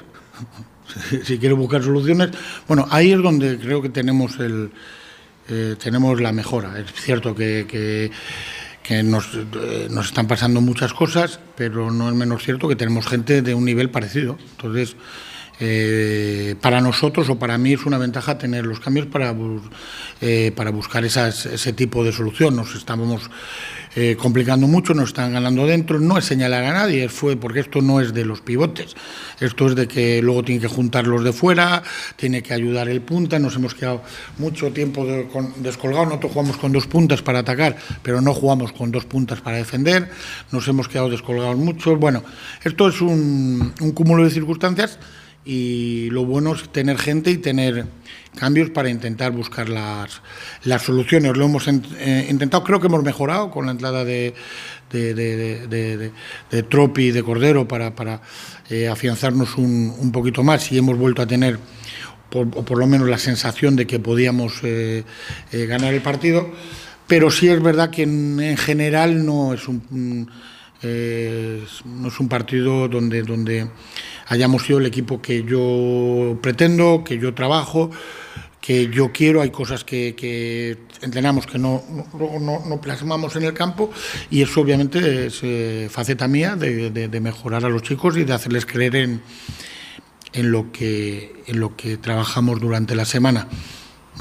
si, 1.10 1.26
si 1.26 1.40
quiero 1.40 1.58
buscar 1.58 1.82
soluciones. 1.82 2.30
Bueno, 2.68 2.88
ahí 2.92 3.12
es 3.12 3.22
donde 3.22 3.58
creo 3.58 3.82
que 3.82 3.90
tenemos 3.90 4.40
el 4.40 4.72
eh, 5.50 5.76
tenemos 5.82 6.20
la 6.20 6.32
mejora. 6.34 6.78
Es 6.78 6.92
cierto 6.94 7.34
que, 7.34 7.66
que, 7.68 8.12
que 8.84 9.02
nos, 9.02 9.34
eh, 9.34 9.88
nos, 9.90 10.08
están 10.08 10.28
pasando 10.28 10.60
muchas 10.60 10.94
cosas, 10.94 11.40
pero 11.56 11.90
no 11.90 12.10
es 12.10 12.16
menos 12.16 12.44
cierto 12.44 12.68
que 12.68 12.76
tenemos 12.76 13.08
gente 13.08 13.42
de 13.42 13.54
un 13.54 13.64
nivel 13.64 13.90
parecido. 13.90 14.38
Entonces, 14.52 14.98
eh, 15.60 16.55
para 16.62 16.82
nosotros 16.82 17.30
o 17.30 17.39
para 17.39 17.58
mí 17.58 17.74
es 17.74 17.86
una 17.86 17.97
ventaja 17.97 18.38
tener 18.38 18.66
los 18.66 18.80
cambios 18.80 19.08
para, 19.08 19.36
eh, 20.22 20.51
para 20.55 20.70
buscar 20.70 21.03
ese 21.03 21.74
tipo 21.74 22.03
de 22.03 22.12
solución. 22.12 22.55
Nos 22.55 22.76
estábamos 22.76 23.30
eh, 23.95 24.16
complicando 24.16 24.68
mucho, 24.68 24.93
nos 24.93 25.10
están 25.10 25.34
ganando 25.34 25.66
dentro. 25.66 25.99
No 25.99 26.20
es 26.20 26.26
señalar 26.26 26.64
a 26.64 26.74
nadie, 26.74 27.10
fue 27.10 27.36
porque 27.38 27.62
esto 27.62 27.82
no 27.82 27.99
es 27.99 28.14
de 28.14 28.26
los 28.26 28.41
pivotes. 28.41 28.95
Esto 29.39 29.66
es 29.66 29.76
de 29.76 29.88
que 29.88 30.22
luego 30.22 30.43
tienen 30.43 30.62
que 30.62 30.68
juntar 30.68 31.08
los 31.08 31.24
de 31.24 31.34
fuera, 31.34 31.82
tiene 32.16 32.43
que 32.43 32.53
ayudar 32.53 32.88
el 32.89 33.01
punta. 33.01 33.39
Nos 33.39 33.55
hemos 33.55 33.74
quedado 33.74 34.03
mucho 34.38 34.72
tiempo 34.72 35.08
descolgados. 35.58 36.08
Nosotros 36.08 36.34
jugamos 36.34 36.58
con 36.58 36.72
dos 36.72 36.86
puntas 36.86 37.24
para 37.24 37.39
atacar, 37.39 37.78
pero 38.03 38.22
no 38.22 38.36
jugamos 38.36 38.72
con 38.72 38.91
dos 38.91 39.05
puntas 39.05 39.41
para 39.41 39.58
defender. 39.58 40.12
Nos 40.51 40.68
hemos 40.68 40.88
quedado 40.88 41.10
descolgados 41.10 41.58
mucho. 41.58 41.95
Bueno, 41.95 42.24
esto 42.64 42.89
es 42.89 43.01
un 43.01 43.74
cúmulo 43.95 44.24
de 44.24 44.30
circunstancias 44.30 44.99
y 45.48 46.10
lo 46.10 46.26
bueno 46.26 46.54
es 46.54 46.68
tener 46.70 46.98
gente 46.98 47.32
y 47.32 47.38
tener 47.38 47.86
cambios 48.38 48.70
para 48.70 48.89
intentar 48.89 49.32
buscar 49.32 49.70
las, 49.70 50.22
las 50.66 50.82
soluciones. 50.84 51.38
Lo 51.38 51.45
hemos 51.45 51.70
eh, 51.70 52.28
intentado, 52.30 52.66
creo 52.66 52.82
que 52.82 52.88
hemos 52.88 53.02
mejorado 53.02 53.50
con 53.50 53.66
la 53.66 53.72
entrada 53.72 54.04
de, 54.04 54.34
de, 54.91 56.64
Tropi 56.70 57.04
y 57.04 57.12
de 57.12 57.24
Cordero 57.24 57.66
para, 57.66 57.95
para 57.95 58.22
eh, 58.70 58.89
afianzarnos 58.89 59.58
un, 59.58 59.95
un, 59.98 60.12
poquito 60.12 60.43
más 60.43 60.70
y 60.74 60.78
hemos 60.78 60.98
vuelto 60.98 61.22
a 61.22 61.28
tener, 61.28 61.60
por, 62.30 62.48
o 62.54 62.66
por 62.66 62.78
lo 62.78 62.86
menos, 62.86 63.08
la 63.08 63.18
sensación 63.18 63.78
de 63.78 63.88
que 63.88 64.00
podíamos 64.00 64.60
eh, 64.64 65.06
ganar 65.52 65.93
el 65.93 66.02
partido. 66.02 66.52
Pero 67.08 67.32
sí 67.32 67.48
es 67.48 67.64
verdad 67.64 67.89
que 67.89 68.04
en, 68.04 68.38
en 68.41 68.58
general 68.58 69.26
no 69.26 69.54
es 69.54 69.66
un, 69.70 70.30
no 70.84 72.08
es 72.08 72.20
un 72.20 72.28
partido 72.30 72.88
donde, 72.88 73.24
donde 73.24 73.68
hayamos 74.28 74.64
sido 74.64 74.80
el 74.80 74.86
equipo 74.86 75.22
que 75.22 75.44
yo 75.44 76.38
pretendo, 76.42 77.04
que 77.04 77.18
yo 77.18 77.34
trabajo, 77.34 77.90
que 78.62 78.90
yo 78.90 79.12
quiero. 79.12 79.42
Hay 79.42 79.50
cosas 79.50 79.84
que, 79.84 80.78
entrenamos 81.02 81.48
que 81.48 81.58
no, 81.58 81.82
no, 82.40 82.82
plasmamos 82.82 83.36
en 83.36 83.44
el 83.44 83.54
campo 83.54 83.90
y 84.30 84.42
eso 84.42 84.62
obviamente 84.62 85.28
es 85.28 85.40
eh, 85.44 85.88
faceta 85.90 86.28
mía 86.28 86.56
de, 86.56 87.20
mejorar 87.22 87.66
a 87.66 87.70
los 87.70 87.82
chicos 87.82 88.18
y 88.18 88.24
de 88.24 88.34
hacerles 88.34 88.66
creer 88.66 88.96
en, 88.98 89.22
en, 90.34 90.52
lo 90.52 90.72
que, 90.72 91.44
en 91.48 91.60
lo 91.60 91.76
que 91.76 91.98
trabajamos 91.98 92.60
durante 92.60 92.94
la 92.96 93.06
semana. 93.06 93.48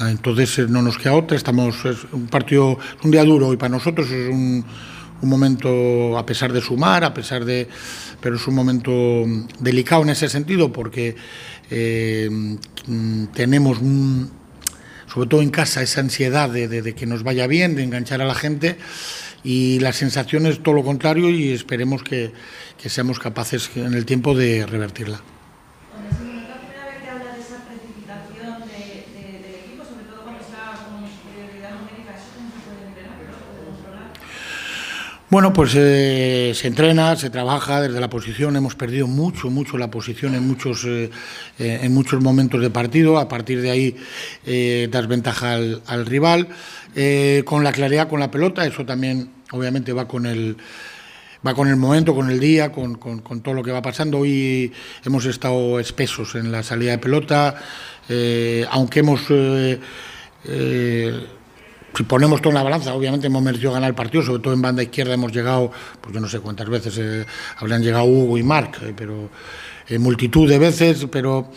Entonces 0.00 0.58
eh, 0.58 0.66
no 0.68 0.82
nos 0.82 0.98
queda 0.98 1.14
otra, 1.14 1.36
estamos, 1.36 1.84
es 1.84 2.04
un 2.12 2.28
partido, 2.28 2.78
un 3.02 3.10
día 3.10 3.24
duro 3.24 3.52
y 3.52 3.56
para 3.56 3.70
nosotros 3.70 4.10
es 4.10 4.28
un, 4.28 4.64
un 5.22 5.28
momento 5.28 6.18
a 6.18 6.26
pesar 6.26 6.52
de 6.52 6.60
sumar, 6.60 7.04
a 7.04 7.14
pesar 7.14 7.44
de 7.44 7.68
pero 8.20 8.36
es 8.36 8.46
un 8.46 8.54
momento 8.54 9.24
delicado 9.60 10.02
en 10.02 10.10
ese 10.10 10.28
sentido 10.28 10.72
porque 10.72 11.16
eh, 11.70 12.28
tenemos, 13.34 13.78
sobre 15.06 15.28
todo 15.28 15.42
en 15.42 15.50
casa, 15.50 15.82
esa 15.82 16.00
ansiedad 16.00 16.50
de, 16.50 16.94
que 16.94 17.06
nos 17.06 17.22
vaya 17.22 17.46
bien, 17.46 17.74
de 17.74 17.84
enganchar 17.84 18.20
a 18.22 18.24
la 18.24 18.34
gente 18.34 18.76
y 19.44 19.78
la 19.80 19.92
sensación 19.92 20.46
es 20.46 20.62
todo 20.62 20.74
lo 20.74 20.84
contrario 20.84 21.30
y 21.30 21.52
esperemos 21.52 22.02
que 22.02 22.32
seamos 22.86 23.18
capaces 23.18 23.70
en 23.76 23.94
el 23.94 24.04
tiempo 24.04 24.34
de 24.34 24.66
revertirla. 24.66 25.20
Bueno, 35.28 35.52
pues 35.52 35.72
eh, 35.74 36.52
se 36.54 36.68
entrena, 36.68 37.16
se 37.16 37.30
trabaja 37.30 37.80
desde 37.80 37.98
la 37.98 38.08
posición. 38.08 38.54
Hemos 38.54 38.76
perdido 38.76 39.08
mucho, 39.08 39.50
mucho 39.50 39.76
la 39.76 39.90
posición 39.90 40.36
en 40.36 40.46
muchos, 40.46 40.84
eh, 40.84 41.10
eh, 41.58 41.80
en 41.82 41.92
muchos 41.92 42.22
momentos 42.22 42.60
de 42.60 42.70
partido. 42.70 43.18
A 43.18 43.26
partir 43.26 43.60
de 43.60 43.70
ahí 43.72 43.96
das 44.88 45.08
ventaja 45.08 45.54
al, 45.54 46.06
rival. 46.06 46.46
con 47.44 47.64
la 47.64 47.72
claridad, 47.72 48.08
con 48.08 48.20
la 48.20 48.30
pelota, 48.30 48.64
eso 48.66 48.86
también 48.86 49.30
obviamente 49.50 49.92
va 49.92 50.06
con 50.06 50.26
el 50.26 50.56
va 51.44 51.54
con 51.54 51.68
el 51.68 51.76
momento, 51.76 52.14
con 52.14 52.30
el 52.30 52.38
día, 52.38 52.70
con, 52.70 52.94
con 52.94 53.40
todo 53.40 53.54
lo 53.54 53.64
que 53.64 53.72
va 53.72 53.82
pasando. 53.82 54.18
Hoy 54.18 54.72
hemos 55.04 55.26
estado 55.26 55.80
espesos 55.80 56.36
en 56.36 56.52
la 56.52 56.62
salida 56.62 56.92
de 56.92 56.98
pelota, 56.98 57.56
aunque 58.70 59.00
hemos 59.00 59.22
si 61.96 62.02
ponemos 62.02 62.42
todo 62.42 62.50
en 62.50 62.56
la 62.56 62.62
balanza, 62.62 62.94
obviamente 62.94 63.28
hemos 63.28 63.42
merecido 63.42 63.72
ganar 63.72 63.88
el 63.88 63.94
partido, 63.94 64.22
sobre 64.22 64.42
todo 64.42 64.52
en 64.52 64.60
banda 64.60 64.82
izquierda 64.82 65.14
hemos 65.14 65.32
llegado, 65.32 65.70
pues 66.00 66.14
yo 66.14 66.20
no 66.20 66.28
sé 66.28 66.40
cuántas 66.40 66.68
veces 66.68 66.98
eh, 66.98 67.24
habrían 67.56 67.82
llegado 67.82 68.04
Hugo 68.04 68.36
y 68.36 68.42
Marc, 68.42 68.82
eh, 68.82 68.92
pero 68.94 69.30
en 69.88 70.02
multitud 70.02 70.48
de 70.48 70.58
veces, 70.58 71.06
pero 71.10 71.50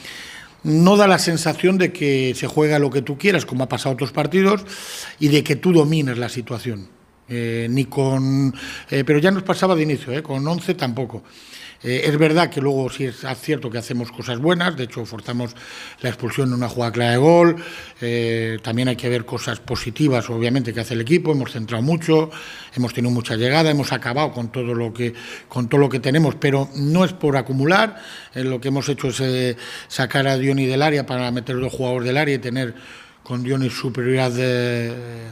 no 0.64 0.96
da 0.96 1.08
la 1.08 1.20
sensación 1.20 1.78
de 1.78 1.92
que 1.92 2.34
se 2.36 2.48
juega 2.48 2.80
lo 2.80 2.90
que 2.90 3.02
tú 3.02 3.18
quieras, 3.18 3.46
como 3.46 3.66
ha 3.66 3.70
pasado 3.70 3.94
otros 3.94 4.12
partidos, 4.12 4.64
y 5.20 5.28
de 5.28 5.44
que 5.44 5.58
tú 5.58 5.74
domines 5.74 6.18
la 6.18 6.30
situación. 6.30 6.88
Eh, 7.32 7.68
ni 7.70 7.86
con, 7.86 8.56
pero 8.90 9.20
ya 9.20 9.30
nos 9.30 9.44
pasaba 9.44 9.76
de 9.76 9.84
inicio, 9.84 10.24
con 10.24 10.48
11 10.48 10.74
tampoco. 10.74 11.24
Eh, 11.82 12.02
es 12.06 12.18
verdad 12.18 12.50
que 12.50 12.60
luego 12.60 12.90
sí 12.90 13.06
es 13.06 13.26
cierto 13.42 13.70
que 13.70 13.78
hacemos 13.78 14.12
cosas 14.12 14.40
buenas, 14.40 14.76
de 14.76 14.84
hecho 14.84 15.06
forzamos 15.06 15.56
la 16.02 16.10
expulsión 16.10 16.50
en 16.50 16.56
una 16.56 16.68
jugada 16.68 16.92
clara 16.92 17.12
de 17.12 17.18
gol, 17.18 17.56
eh, 18.02 18.58
también 18.62 18.90
hay 18.90 18.98
que 18.98 19.08
ver 19.08 19.24
cosas 19.24 19.62
positivas 19.62 20.30
obviamente 20.30 20.74
que 20.74 20.82
hace 20.82 20.94
el 20.94 21.02
equipo, 21.02 21.32
hemos 21.32 21.54
centrado 21.54 21.82
mucho, 21.82 22.32
hemos 22.76 22.94
tenido 22.94 23.12
mucha 23.12 23.36
llegada, 23.38 23.72
hemos 23.72 23.94
acabado 23.94 24.34
con 24.34 24.52
todo 24.52 24.74
lo 24.74 24.94
que, 24.94 25.14
con 25.48 25.70
todo 25.70 25.80
lo 25.80 25.88
que 25.88 26.02
tenemos, 26.02 26.36
pero 26.36 26.70
no 26.76 27.06
es 27.06 27.14
por 27.14 27.38
acumular, 27.38 28.02
eh, 28.36 28.44
lo 28.44 28.60
que 28.60 28.68
hemos 28.68 28.90
hecho 28.90 29.08
es 29.08 29.56
sacar 29.88 30.28
a 30.28 30.38
Diony 30.38 30.66
del 30.66 30.82
área 30.82 31.06
para 31.06 31.32
meter 31.32 31.58
dos 31.58 31.72
jugadores 31.72 32.06
del 32.06 32.18
área 32.18 32.36
y 32.36 32.40
tener 32.40 32.76
con 33.24 33.44
Diony 33.44 33.70
superioridad 33.70 34.32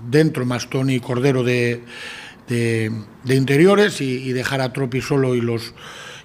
dentro, 0.03 0.45
más 0.45 0.69
Tony 0.69 0.95
y 0.95 0.99
Cordero 0.99 1.43
de, 1.43 1.81
interiores 3.27 3.99
y 4.01 4.31
dejar 4.33 4.61
a 4.61 4.71
Tropi 4.71 5.01
solo 5.01 5.33
y 5.33 5.41
los 5.41 5.73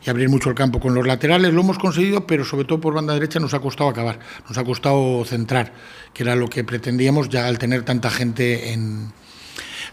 y 0.04 0.10
abrir 0.10 0.28
mucho 0.28 0.48
el 0.48 0.54
campo 0.54 0.80
con 0.80 0.94
los 0.94 1.06
laterales. 1.06 1.52
Lo 1.52 1.60
hemos 1.60 1.78
conseguido, 1.78 2.26
pero 2.26 2.44
sobre 2.44 2.64
todo 2.64 2.80
por 2.80 2.94
banda 2.94 3.14
derecha 3.14 3.38
nos 3.38 3.54
ha 3.54 3.60
costado 3.60 3.90
acabar, 3.90 4.18
nos 4.48 4.58
ha 4.58 4.64
costado 4.64 5.24
centrar, 5.24 5.72
que 6.12 6.22
era 6.22 6.34
lo 6.36 6.48
que 6.48 6.64
pretendíamos 6.64 7.28
ya 7.28 7.46
al 7.46 7.58
tener 7.58 7.82
tanta 7.82 8.10
gente 8.10 8.72
en 8.72 9.12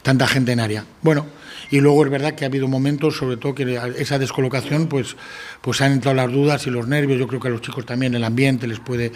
tanta 0.02 0.28
gente 0.28 0.52
en 0.52 0.60
área. 0.60 0.86
Bueno, 1.02 1.26
y 1.72 1.80
luego 1.80 2.04
es 2.04 2.12
verdad 2.12 2.34
que 2.34 2.46
ha 2.46 2.48
habido 2.48 2.68
momentos, 2.68 3.18
sobre 3.18 3.38
todo 3.38 3.54
que 3.54 3.80
esa 3.98 4.18
descolocación, 4.18 4.88
pues, 4.88 5.16
pues 5.62 5.82
han 5.82 5.92
entrado 5.92 6.16
las 6.16 6.32
dudas 6.32 6.66
y 6.68 6.70
los 6.70 6.88
nervios. 6.88 7.20
Yo 7.20 7.28
creo 7.28 7.40
que 7.40 7.48
a 7.48 7.52
los 7.52 7.62
chicos 7.62 7.86
también 7.86 8.16
el 8.16 8.24
ambiente 8.24 8.68
les 8.68 8.80
puede, 8.80 9.12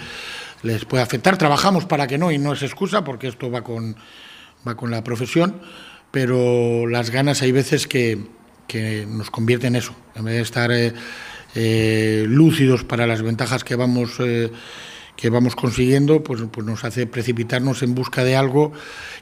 les 0.61 0.85
puede 0.85 1.03
afectar. 1.03 1.37
Trabajamos 1.37 1.85
para 1.85 2.07
que 2.07 2.17
no, 2.17 2.31
y 2.31 2.37
no 2.37 2.53
es 2.53 2.61
excusa, 2.61 3.03
porque 3.03 3.27
esto 3.27 3.49
va 3.49 3.63
con, 3.63 3.95
va 4.67 4.75
con 4.75 4.91
la 4.91 5.03
profesión, 5.03 5.61
pero 6.11 6.85
las 6.87 7.09
ganas 7.09 7.41
hay 7.41 7.51
veces 7.51 7.87
que, 7.87 8.19
que 8.67 9.05
nos 9.07 9.29
convierte 9.29 9.67
en 9.67 9.75
eso, 9.75 9.93
en 10.15 10.25
vez 10.25 10.35
de 10.35 10.41
estar 10.41 10.71
eh, 10.71 10.93
eh, 11.55 12.25
lúcidos 12.27 12.83
para 12.83 13.07
las 13.07 13.21
ventajas 13.21 13.63
que 13.63 13.75
vamos, 13.75 14.15
eh, 14.19 14.51
que 15.15 15.29
vamos 15.29 15.55
consiguiendo, 15.55 16.23
pues, 16.23 16.41
pues 16.51 16.65
nos 16.65 16.83
hace 16.83 17.05
precipitarnos 17.05 17.83
en 17.83 17.95
busca 17.95 18.23
de 18.23 18.35
algo 18.35 18.73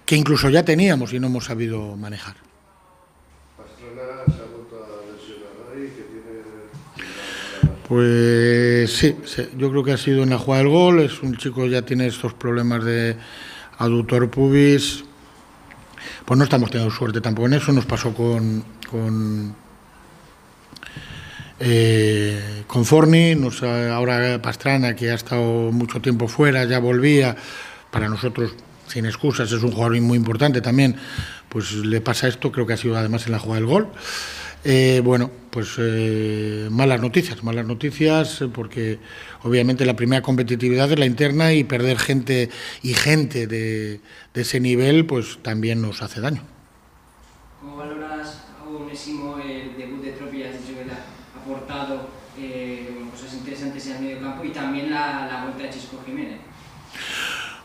que 0.05 0.15
incluso 0.15 0.49
ya 0.49 0.63
teníamos 0.63 1.13
y 1.13 1.19
no 1.19 1.27
hemos 1.27 1.45
sabido 1.45 1.95
manejar. 1.97 2.35
Pues 7.87 8.89
sí, 8.89 9.17
yo 9.57 9.69
creo 9.69 9.83
que 9.83 9.91
ha 9.91 9.97
sido 9.97 10.23
en 10.23 10.29
la 10.29 10.37
jugada 10.37 10.63
del 10.63 10.71
gol, 10.71 11.01
es 11.01 11.21
un 11.21 11.35
chico 11.35 11.63
que 11.63 11.71
ya 11.71 11.81
tiene 11.81 12.07
estos 12.07 12.33
problemas 12.33 12.85
de 12.85 13.17
aductor 13.79 14.29
pubis, 14.29 15.03
pues 16.23 16.37
no 16.37 16.45
estamos 16.45 16.71
teniendo 16.71 16.95
suerte 16.95 17.19
tampoco 17.19 17.47
en 17.47 17.55
eso, 17.55 17.73
nos 17.73 17.85
pasó 17.85 18.13
con, 18.13 18.63
con, 18.91 19.55
eh, 21.59 22.63
con 22.67 22.85
Forni, 22.85 23.35
nos, 23.35 23.63
ahora 23.63 24.41
Pastrana, 24.41 24.95
que 24.95 25.11
ha 25.11 25.15
estado 25.15 25.71
mucho 25.71 26.01
tiempo 26.01 26.27
fuera, 26.27 26.65
ya 26.65 26.79
volvía, 26.79 27.35
para 27.89 28.09
nosotros 28.09 28.53
sin 28.87 29.05
excusas, 29.05 29.51
es 29.51 29.63
un 29.63 29.71
jugador 29.71 29.99
muy 30.01 30.17
importante 30.17 30.59
también, 30.59 30.97
pues 31.47 31.71
le 31.73 32.01
pasa 32.01 32.27
esto, 32.27 32.51
creo 32.51 32.67
que 32.67 32.73
ha 32.73 32.77
sido 32.77 32.97
además 32.97 33.25
en 33.25 33.31
la 33.31 33.39
jugada 33.39 33.61
del 33.61 33.69
gol. 33.69 33.87
Eh, 34.63 35.01
bueno, 35.03 35.31
pues 35.49 35.75
eh, 35.79 36.67
malas 36.69 37.01
noticias, 37.01 37.43
malas 37.43 37.65
noticias, 37.65 38.43
porque 38.53 38.99
obviamente 39.43 39.85
la 39.85 39.95
primera 39.95 40.21
competitividad 40.21 40.91
es 40.91 40.99
la 40.99 41.07
interna 41.07 41.53
y 41.53 41.63
perder 41.63 41.97
gente 41.97 42.49
y 42.83 42.93
gente 42.93 43.47
de, 43.47 44.01
ese 44.35 44.59
nivel, 44.59 45.05
pues 45.07 45.39
también 45.41 45.81
nos 45.81 46.03
hace 46.03 46.21
daño. 46.21 46.43
¿Cómo 47.59 47.81
Onésimo 48.85 49.37
el 49.39 49.75
debut 49.77 50.03
de 50.03 50.11
Tropi? 50.11 50.43
Has 50.43 50.53
dicho 50.53 50.77
que 50.77 50.85
te 50.85 50.91
ha 50.91 51.41
aportado 51.41 52.09
eh, 52.37 52.87
cosas 53.11 53.33
interesantes 53.33 53.87
en 53.87 53.95
el 53.95 54.01
medio 54.01 54.21
campo 54.21 54.45
y 54.45 54.49
también 54.49 54.91
la, 54.91 55.27
la 55.27 55.43
vuelta 55.43 55.63
de 55.63 55.69
Chisco 55.71 56.01
Jiménez. 56.05 56.39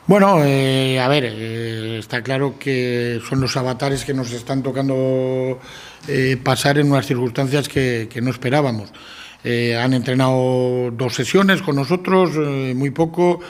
Bueno, 0.06 0.44
eh, 0.44 1.00
a 1.00 1.08
ver, 1.08 1.24
eh, 1.26 1.98
está 1.98 2.22
claro 2.22 2.54
que 2.60 3.20
son 3.28 3.40
los 3.40 3.56
avatares 3.56 4.04
que 4.04 4.14
nos 4.14 4.30
están 4.30 4.62
tocando 4.62 5.58
eh, 6.06 6.36
pasar 6.40 6.78
en 6.78 6.92
unas 6.92 7.06
circunstancias 7.06 7.68
que, 7.68 8.08
no 8.22 8.30
esperábamos. 8.30 8.92
Eh, 9.42 9.76
han 9.76 9.94
entrenado 9.94 10.92
dos 10.92 11.12
sesiones 11.12 11.60
con 11.60 11.74
nosotros, 11.74 12.36
muy 12.76 12.90
poco. 12.90 13.40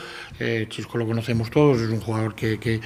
Chisco 0.69 0.99
lo 0.99 1.05
conocemos 1.07 1.49
todos, 1.49 1.79
es 1.81 1.89
un 1.89 1.99
jugador 1.99 2.35
que, 2.35 2.59
que, 2.59 2.79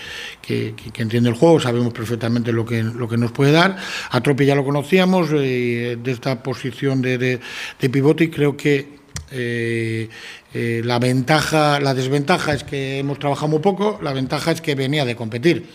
entiende 0.98 1.30
el 1.30 1.36
juego, 1.36 1.60
sabemos 1.60 1.94
perfectamente 1.94 2.52
lo 2.54 2.66
que, 2.66 2.84
lo 2.84 3.08
que 3.08 3.18
nos 3.18 3.32
puede 3.32 3.54
dar. 3.54 3.78
A 4.10 4.22
Tropi 4.22 4.46
ya 4.46 4.56
lo 4.56 4.66
conocíamos 4.66 5.30
de 5.30 5.98
esta 6.06 6.44
posición 6.44 7.02
de, 7.02 7.18
de, 7.18 7.40
de, 7.80 7.90
pivote 7.90 8.26
y 8.26 8.30
creo 8.30 8.56
que 8.56 9.01
la 9.32 11.00
ventaja, 11.00 11.80
la 11.80 11.94
desventaja 11.94 12.54
es 12.54 12.64
que 12.64 13.00
hemos 13.00 13.20
trabajado 13.20 13.48
muy 13.48 13.60
poco, 13.60 14.00
la 14.02 14.14
ventaja 14.14 14.52
es 14.52 14.62
que 14.62 14.76
venía 14.76 15.06
de 15.06 15.16
competir 15.16 15.68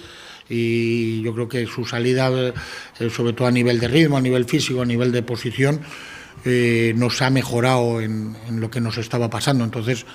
y 0.48 1.22
yo 1.22 1.34
creo 1.34 1.48
que 1.48 1.66
su 1.66 1.84
salida, 1.84 2.30
sobre 3.10 3.32
todo 3.32 3.48
a 3.48 3.50
nivel 3.50 3.80
de 3.80 3.88
ritmo, 3.88 4.16
a 4.16 4.20
nivel 4.20 4.44
físico, 4.44 4.82
a 4.82 4.86
nivel 4.86 5.10
de 5.12 5.22
posición, 5.22 5.80
eh, 6.44 6.92
nos 6.96 7.22
ha 7.22 7.30
mejorado 7.30 8.00
en, 8.00 8.36
lo 8.60 8.70
que 8.70 8.80
nos 8.80 8.98
estaba 8.98 9.28
pasando. 9.28 9.64
Entonces, 9.64 10.06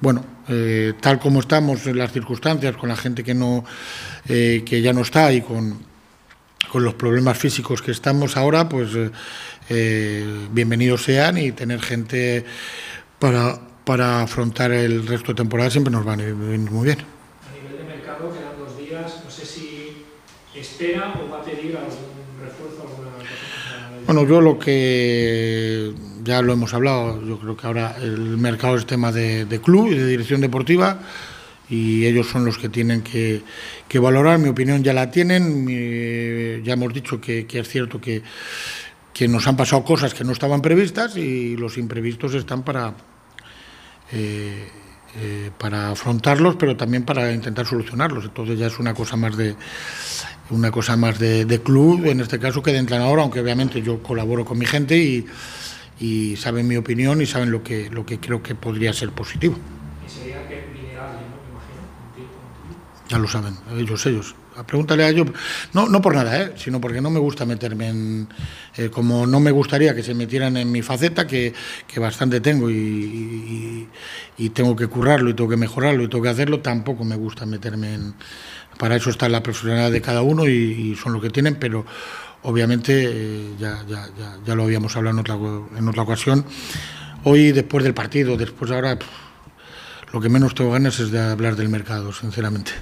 bueno, 0.00 0.24
eh, 0.48 0.92
tal 1.00 1.18
como 1.18 1.40
estamos 1.40 1.86
en 1.86 1.98
las 1.98 2.12
circunstancias, 2.12 2.76
con 2.76 2.88
la 2.88 2.96
gente 2.96 3.24
que, 3.24 3.34
no, 3.34 3.64
eh, 4.28 4.62
que 4.64 4.80
ya 4.80 4.92
no 4.92 5.00
está 5.00 5.32
y 5.32 5.40
con, 5.40 5.80
con, 6.70 6.84
los 6.84 6.94
problemas 6.94 7.36
físicos 7.36 7.82
que 7.82 7.90
estamos 7.90 8.36
ahora, 8.36 8.68
pues 8.68 8.90
eh, 9.68 10.26
bienvenidos 10.50 11.04
sean 11.04 11.38
y 11.38 11.52
tener 11.52 11.80
gente 11.80 12.44
para, 13.18 13.58
para 13.84 14.22
afrontar 14.22 14.72
el 14.72 15.06
resto 15.06 15.32
de 15.32 15.36
temporada 15.36 15.70
siempre 15.70 15.92
nos 15.92 16.06
va 16.06 16.14
a 16.14 16.16
venir 16.16 16.34
muy 16.70 16.84
bien. 16.84 16.98
A 16.98 17.54
nivel 17.54 17.78
de 17.78 17.94
mercado 17.94 18.32
quedan 18.32 18.58
dos 18.58 18.76
días, 18.78 19.22
no 19.24 19.30
sé 19.30 19.46
si 19.46 20.04
espera 20.54 21.14
o 21.20 21.30
va 21.30 21.38
a 21.38 21.44
pedir 21.44 21.76
algún 21.76 22.40
refuerzo, 22.40 22.82
alguna 22.82 23.12
bueno, 24.04 24.26
yo 24.26 24.40
lo 24.40 24.58
que 24.58 25.92
ya 26.24 26.42
lo 26.42 26.52
hemos 26.52 26.74
hablado, 26.74 27.24
yo 27.24 27.38
creo 27.38 27.56
que 27.56 27.66
ahora 27.66 27.96
el 28.02 28.36
mercado 28.36 28.76
es 28.76 28.84
tema 28.84 29.12
de, 29.12 29.44
de 29.44 29.60
club 29.60 29.92
y 29.92 29.94
de 29.94 30.06
dirección 30.06 30.40
deportiva 30.40 30.98
y 31.70 32.04
ellos 32.04 32.28
son 32.28 32.44
los 32.44 32.58
que 32.58 32.68
tienen 32.68 33.02
que, 33.02 33.42
que 33.88 33.98
valorar. 33.98 34.38
Mi 34.38 34.48
opinión 34.48 34.82
ya 34.82 34.92
la 34.92 35.10
tienen, 35.10 35.64
mi, 35.64 36.62
ya 36.62 36.74
hemos 36.74 36.92
dicho 36.92 37.20
que, 37.20 37.46
que 37.46 37.60
es 37.60 37.68
cierto 37.68 38.00
que, 38.00 38.22
que, 39.12 39.28
nos 39.28 39.46
han 39.46 39.56
pasado 39.56 39.84
cosas 39.84 40.14
que 40.14 40.24
no 40.24 40.32
estaban 40.32 40.62
previstas 40.62 41.16
y 41.16 41.56
los 41.56 41.78
imprevistos 41.78 42.34
están 42.34 42.62
para, 42.62 42.94
eh, 44.12 44.68
eh, 45.16 45.50
para 45.58 45.90
afrontarlos, 45.90 46.56
pero 46.56 46.76
también 46.76 47.04
para 47.04 47.32
intentar 47.32 47.66
solucionarlos. 47.66 48.24
Entonces 48.24 48.58
ya 48.58 48.66
es 48.66 48.78
una 48.78 48.94
cosa 48.94 49.16
más 49.16 49.36
de 49.36 49.56
una 50.50 50.70
cosa 50.70 50.96
más 50.96 51.18
de, 51.18 51.60
club, 51.64 52.06
en 52.06 52.20
este 52.20 52.38
caso, 52.38 52.62
que 52.62 52.72
de 52.72 52.78
entrenador, 52.78 53.20
aunque 53.20 53.40
obviamente 53.40 53.80
yo 53.80 54.02
colaboro 54.02 54.44
con 54.44 54.58
mi 54.58 54.66
gente 54.66 54.98
y, 54.98 55.24
y 55.98 56.36
saben 56.36 56.68
mi 56.68 56.76
opinión 56.76 57.22
y 57.22 57.26
saben 57.26 57.50
lo 57.50 57.62
que, 57.62 57.88
lo 57.88 58.04
que 58.04 58.18
creo 58.18 58.42
que 58.42 58.54
podría 58.54 58.92
ser 58.92 59.12
positivo. 59.12 59.56
Ya 63.12 63.18
lo 63.18 63.28
saben, 63.28 63.58
ellos, 63.76 64.06
ellos. 64.06 64.34
Pregúntale 64.66 65.04
a 65.04 65.10
ellos, 65.10 65.26
no, 65.74 65.86
no 65.86 66.00
por 66.00 66.14
nada, 66.14 66.40
¿eh? 66.40 66.52
sino 66.56 66.80
porque 66.80 67.02
no 67.02 67.10
me 67.10 67.20
gusta 67.20 67.44
meterme 67.44 67.90
en. 67.90 68.28
Eh, 68.74 68.88
como 68.88 69.26
no 69.26 69.38
me 69.38 69.50
gustaría 69.50 69.94
que 69.94 70.02
se 70.02 70.14
metieran 70.14 70.56
en 70.56 70.72
mi 70.72 70.80
faceta, 70.80 71.26
que, 71.26 71.52
que 71.86 72.00
bastante 72.00 72.40
tengo 72.40 72.70
y, 72.70 73.86
y, 74.38 74.48
tengo 74.48 74.74
que 74.74 74.86
currarlo 74.86 75.28
y 75.28 75.34
tengo 75.34 75.50
que 75.50 75.58
mejorarlo 75.58 76.04
y 76.04 76.08
tengo 76.08 76.24
que 76.24 76.30
hacerlo, 76.30 76.60
tampoco 76.60 77.04
me 77.04 77.14
gusta 77.14 77.44
meterme 77.44 77.92
en 77.92 78.14
para 78.78 78.96
eso 78.96 79.10
está 79.10 79.28
la 79.28 79.42
profesionalidad 79.42 79.90
de 79.90 80.00
cada 80.00 80.22
uno 80.22 80.48
y, 80.48 80.96
son 80.96 81.12
lo 81.12 81.20
que 81.20 81.28
tienen, 81.28 81.56
pero 81.56 81.84
obviamente 82.44 83.10
eh, 83.12 83.54
ya, 83.58 83.84
ya, 83.86 84.08
ya, 84.42 84.54
lo 84.54 84.62
habíamos 84.62 84.96
hablado 84.96 85.18
en 85.18 85.20
otra, 85.20 85.34
en 85.78 85.86
otra 85.86 86.02
ocasión. 86.02 86.46
Hoy, 87.24 87.52
después 87.52 87.84
del 87.84 87.92
partido, 87.92 88.38
después 88.38 88.70
ahora, 88.70 88.96
lo 90.14 90.20
que 90.22 90.30
menos 90.30 90.54
tengo 90.54 90.70
ganas 90.70 90.98
es 90.98 91.10
de 91.10 91.20
hablar 91.20 91.56
del 91.56 91.68
mercado, 91.68 92.10
sinceramente. 92.14 92.72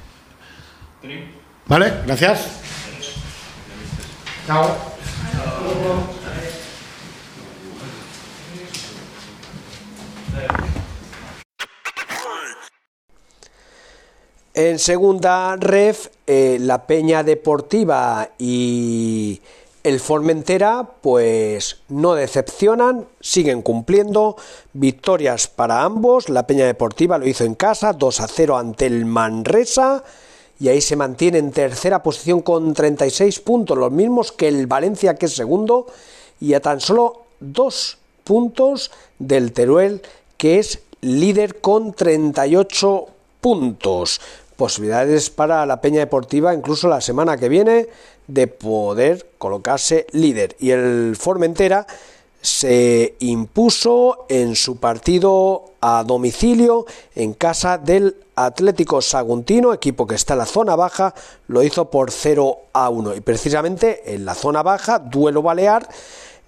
¿Vale? 1.66 1.92
Gracias. 2.06 2.48
Chao. 4.46 4.90
En 14.52 14.78
segunda 14.78 15.56
ref, 15.56 16.08
eh, 16.26 16.58
la 16.60 16.86
Peña 16.86 17.22
Deportiva 17.22 18.30
y 18.36 19.40
el 19.84 20.00
Formentera, 20.00 20.86
pues 21.00 21.80
no 21.88 22.14
decepcionan, 22.14 23.06
siguen 23.20 23.62
cumpliendo. 23.62 24.36
Victorias 24.72 25.46
para 25.46 25.82
ambos. 25.82 26.28
La 26.28 26.46
Peña 26.46 26.66
Deportiva 26.66 27.16
lo 27.16 27.26
hizo 27.26 27.44
en 27.44 27.54
casa, 27.54 27.92
2 27.92 28.20
a 28.20 28.28
0 28.28 28.58
ante 28.58 28.86
el 28.86 29.06
Manresa. 29.06 30.04
Y 30.60 30.68
ahí 30.68 30.80
se 30.80 30.94
mantiene 30.94 31.38
en 31.38 31.50
tercera 31.50 32.02
posición 32.02 32.42
con 32.42 32.74
36 32.74 33.40
puntos, 33.40 33.78
los 33.78 33.90
mismos 33.90 34.30
que 34.30 34.46
el 34.46 34.66
Valencia, 34.66 35.14
que 35.14 35.26
es 35.26 35.34
segundo, 35.34 35.86
y 36.38 36.54
a 36.54 36.60
tan 36.60 36.80
solo 36.80 37.22
dos 37.40 37.98
puntos 38.24 38.90
del 39.18 39.52
Teruel, 39.52 40.02
que 40.36 40.58
es 40.58 40.80
líder 41.00 41.60
con 41.60 41.94
38 41.94 43.06
puntos 43.40 44.20
posibilidades 44.56 45.30
para 45.30 45.64
la 45.64 45.80
Peña 45.80 46.00
Deportiva 46.00 46.52
incluso 46.52 46.86
la 46.86 47.00
semana 47.00 47.38
que 47.38 47.48
viene 47.48 47.88
de 48.26 48.46
poder 48.46 49.30
colocarse 49.38 50.06
líder. 50.12 50.54
Y 50.60 50.70
el 50.70 51.16
Formentera 51.18 51.86
se 52.42 53.16
impuso 53.18 54.26
en 54.28 54.56
su 54.56 54.76
partido 54.76 55.72
a 55.80 56.04
domicilio 56.04 56.86
en 57.14 57.34
casa 57.34 57.78
del 57.78 58.16
Atlético 58.34 59.02
Saguntino, 59.02 59.72
equipo 59.72 60.06
que 60.06 60.14
está 60.14 60.34
en 60.34 60.38
la 60.38 60.46
zona 60.46 60.76
baja, 60.76 61.14
lo 61.48 61.62
hizo 61.62 61.90
por 61.90 62.10
0 62.10 62.58
a 62.72 62.88
1. 62.88 63.16
Y 63.16 63.20
precisamente 63.20 64.14
en 64.14 64.24
la 64.24 64.34
zona 64.34 64.62
baja, 64.62 64.98
duelo 64.98 65.42
balear 65.42 65.88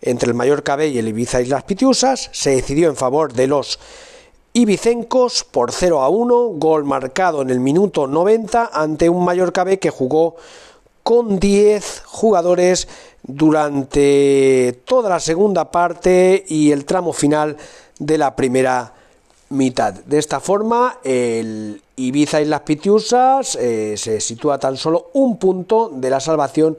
entre 0.01 0.29
el 0.29 0.35
Mallorca 0.35 0.77
B 0.77 0.89
y 0.89 0.99
el 0.99 1.09
Ibiza 1.09 1.41
Islas 1.41 1.65
Pitiusas, 1.65 2.31
se 2.33 2.51
decidió 2.51 2.89
en 2.89 2.97
favor 2.97 3.33
de 3.33 3.47
los 3.47 3.79
Ibicencos 4.55 5.45
por 5.45 5.73
0 5.73 6.03
a 6.03 6.09
1, 6.09 6.37
gol 6.57 6.85
marcado 6.85 7.41
en 7.43 7.51
el 7.51 7.61
minuto 7.61 8.07
90 8.07 8.71
ante 8.73 9.09
un 9.09 9.25
Mallorca 9.25 9.65
B 9.65 9.79
que 9.79 9.91
jugó 9.91 10.37
con 11.03 11.39
10 11.39 12.03
jugadores 12.05 12.89
durante 13.23 14.81
toda 14.85 15.09
la 15.11 15.21
segunda 15.21 15.71
parte 15.71 16.45
y 16.49 16.73
el 16.73 16.85
tramo 16.85 17.13
final 17.13 17.57
de 17.99 18.19
la 18.19 18.35
primera 18.35 18.95
mitad. 19.51 19.95
De 19.95 20.19
esta 20.19 20.41
forma, 20.41 20.99
el 21.05 21.81
Ibiza 21.97 22.41
y 22.41 22.47
las 22.47 22.61
Pitiusas 22.61 23.57
eh, 23.57 23.95
se 23.97 24.21
sitúa 24.21 24.59
tan 24.59 24.77
solo 24.77 25.11
un 25.13 25.39
punto 25.39 25.91
de 25.93 26.11
la 26.11 26.21
salvación. 26.21 26.77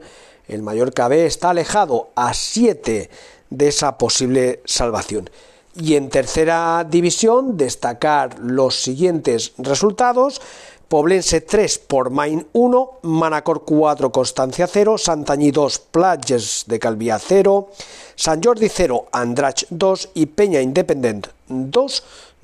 El 0.48 0.62
Mallorca 0.62 1.08
B 1.08 1.24
está 1.24 1.50
alejado 1.50 2.10
a 2.14 2.34
7 2.34 3.10
de 3.50 3.68
esa 3.68 3.96
posible 3.96 4.60
salvación. 4.64 5.30
Y 5.76 5.96
en 5.96 6.08
tercera 6.08 6.86
división, 6.88 7.56
destacar 7.56 8.38
los 8.38 8.80
siguientes 8.80 9.52
resultados. 9.58 10.40
Poblense 10.88 11.40
3 11.40 11.78
por 11.78 12.10
Main 12.10 12.46
1, 12.52 12.90
Manacor 13.02 13.64
4, 13.64 14.12
Constancia 14.12 14.66
0, 14.66 14.98
Santañí 14.98 15.50
2, 15.50 15.78
Platges 15.78 16.64
de 16.66 16.78
Calvía 16.78 17.18
0, 17.18 17.68
San 18.14 18.42
Jordi 18.42 18.68
0, 18.68 19.06
Andrach 19.12 19.64
2 19.70 20.10
y 20.14 20.26
Peña 20.26 20.60
Independent 20.60 21.28
2, 21.48 22.02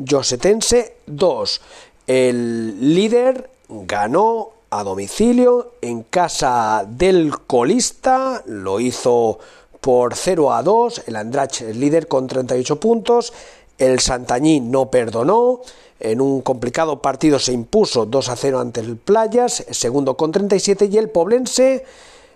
Josetense 0.09 0.97
2. 1.07 1.61
El 2.07 2.95
líder 2.95 3.51
ganó 3.69 4.51
a 4.71 4.83
domicilio 4.85 5.73
en 5.81 6.05
casa 6.05 6.85
del 6.89 7.39
colista, 7.47 8.43
lo 8.47 8.81
hizo 8.81 9.39
por 9.81 10.15
0 10.15 10.53
a 10.53 10.62
2, 10.62 11.05
el 11.07 11.17
Andrach 11.17 11.62
es 11.62 11.77
líder 11.77 12.07
con 12.07 12.27
38 12.27 12.79
puntos, 12.79 13.33
el 13.79 13.99
Santañí 14.01 14.61
no 14.61 14.91
perdonó, 14.91 15.61
en 16.01 16.21
un 16.21 16.41
complicado 16.41 17.01
partido 17.01 17.39
se 17.39 17.53
impuso 17.53 18.07
2 18.07 18.29
a 18.29 18.37
0 18.37 18.61
ante 18.61 18.81
el 18.81 18.97
Playas, 18.97 19.65
segundo 19.71 20.17
con 20.17 20.33
37 20.33 20.89
y 20.91 20.99
el 20.99 21.11
Poblense 21.11 21.85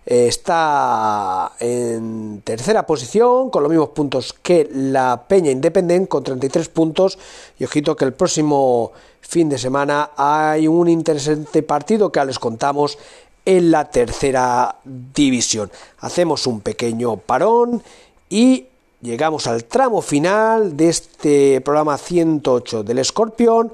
está 0.07 1.53
en 1.61 2.43
tercera 2.45 2.87
posición 2.87 3.49
con 3.49 3.63
los 3.63 3.71
mismos 3.71 3.91
puntos 3.91 4.35
que 4.35 4.69
la 4.71 5.25
Peña 5.27 5.51
Independent 5.51 6.09
con 6.09 6.23
33 6.23 6.69
puntos 6.69 7.19
y 7.59 7.65
ojito 7.65 7.97
que 7.97 8.05
el 8.05 8.13
próximo 8.13 8.93
fin 9.21 9.49
de 9.49 9.59
semana 9.59 10.11
hay 10.17 10.69
un 10.69 10.89
interesante 10.89 11.63
partido 11.63 12.13
que 12.13 12.25
les 12.25 12.39
contamos 12.39 12.99
en 13.47 13.71
la 13.71 13.91
tercera 13.91 14.77
división. 14.85 15.71
Hacemos 16.01 16.47
un 16.47 16.61
pequeño 16.61 17.17
parón 17.17 17.83
y 18.29 18.67
llegamos 19.05 19.47
al 19.47 19.65
tramo 19.67 20.01
final 20.01 20.77
de 20.77 20.89
este 20.89 21.61
programa 21.61 21.99
108 21.99 22.83
del 22.83 22.99
Escorpión 22.99 23.71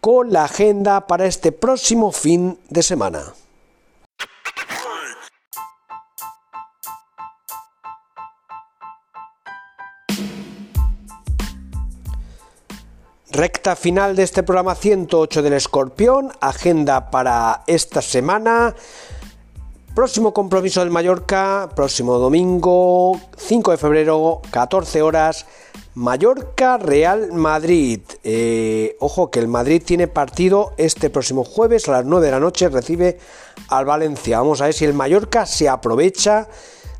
con 0.00 0.32
la 0.32 0.44
agenda 0.44 1.06
para 1.06 1.26
este 1.26 1.52
próximo 1.52 2.10
fin 2.10 2.58
de 2.70 2.82
semana. 2.82 3.34
Recta 13.32 13.76
final 13.76 14.16
de 14.16 14.22
este 14.24 14.42
programa 14.42 14.74
108 14.74 15.42
del 15.42 15.52
Escorpión, 15.52 16.32
agenda 16.40 17.10
para 17.10 17.62
esta 17.66 18.02
semana. 18.02 18.74
Próximo 19.94 20.32
compromiso 20.32 20.80
del 20.80 20.90
Mallorca, 20.90 21.68
próximo 21.74 22.18
domingo 22.18 23.20
5 23.36 23.72
de 23.72 23.76
febrero, 23.76 24.40
14 24.52 25.02
horas, 25.02 25.46
Mallorca 25.94 26.78
Real 26.78 27.32
Madrid. 27.32 28.00
Eh, 28.22 28.96
ojo 29.00 29.32
que 29.32 29.40
el 29.40 29.48
Madrid 29.48 29.82
tiene 29.84 30.06
partido 30.06 30.74
este 30.76 31.10
próximo 31.10 31.42
jueves 31.42 31.88
a 31.88 31.92
las 31.92 32.04
9 32.04 32.24
de 32.24 32.30
la 32.30 32.38
noche, 32.38 32.68
recibe 32.68 33.18
al 33.68 33.84
Valencia. 33.84 34.38
Vamos 34.38 34.60
a 34.60 34.66
ver 34.66 34.74
si 34.74 34.84
el 34.84 34.94
Mallorca 34.94 35.44
se 35.44 35.68
aprovecha 35.68 36.46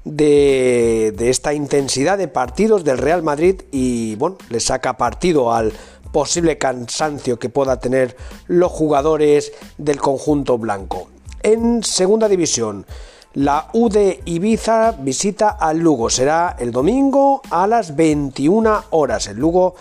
de, 0.05 1.15
de 1.17 1.31
esta 1.31 1.55
intensidad 1.55 2.19
de 2.19 2.27
partidos 2.27 2.83
del 2.83 2.99
Real 2.99 3.23
Madrid 3.23 3.63
y 3.71 4.17
bueno, 4.17 4.37
le 4.49 4.59
saca 4.59 4.97
partido 4.97 5.53
al 5.53 5.73
posible 6.11 6.59
cansancio 6.59 7.39
que 7.39 7.51
pueda 7.51 7.79
tener 7.79 8.17
los 8.49 8.73
jugadores 8.73 9.53
del 9.79 10.01
conjunto 10.01 10.59
blanco. 10.59 11.09
En 11.43 11.83
segunda 11.83 12.29
división, 12.29 12.85
la 13.33 13.71
UD 13.73 13.97
Ibiza 14.27 14.93
visita 14.93 15.51
al 15.51 15.79
Lugo. 15.79 16.11
Será 16.11 16.57
el 16.59 16.71
domingo 16.71 17.41
a 17.49 17.67
las 17.67 17.97
21 17.97 18.85
horas. 18.91 19.27
El 19.27 19.39
Lugo 19.39 19.75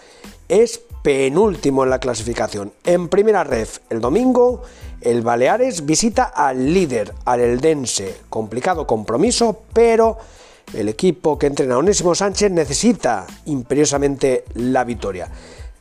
es 0.48 0.82
penúltimo 1.02 1.84
en 1.84 1.90
la 1.90 2.00
clasificación. 2.00 2.72
En 2.86 3.10
primera 3.10 3.44
ref, 3.44 3.80
el 3.90 4.00
domingo, 4.00 4.62
el 5.02 5.22
Baleares 5.22 5.86
visita 5.86 6.24
al 6.24 6.74
líder, 6.74 7.14
al 7.26 7.42
Eldense. 7.42 8.16
Complicado 8.30 8.88
compromiso, 8.88 9.64
pero 9.74 10.18
el 10.74 10.88
equipo 10.88 11.38
que 11.38 11.48
entrena 11.48 11.76
a 11.76 11.80
Onésimo 11.80 12.16
Sánchez 12.16 12.52
necesita 12.52 13.28
imperiosamente 13.48 14.46
la 14.54 14.86
victoria. 14.86 15.30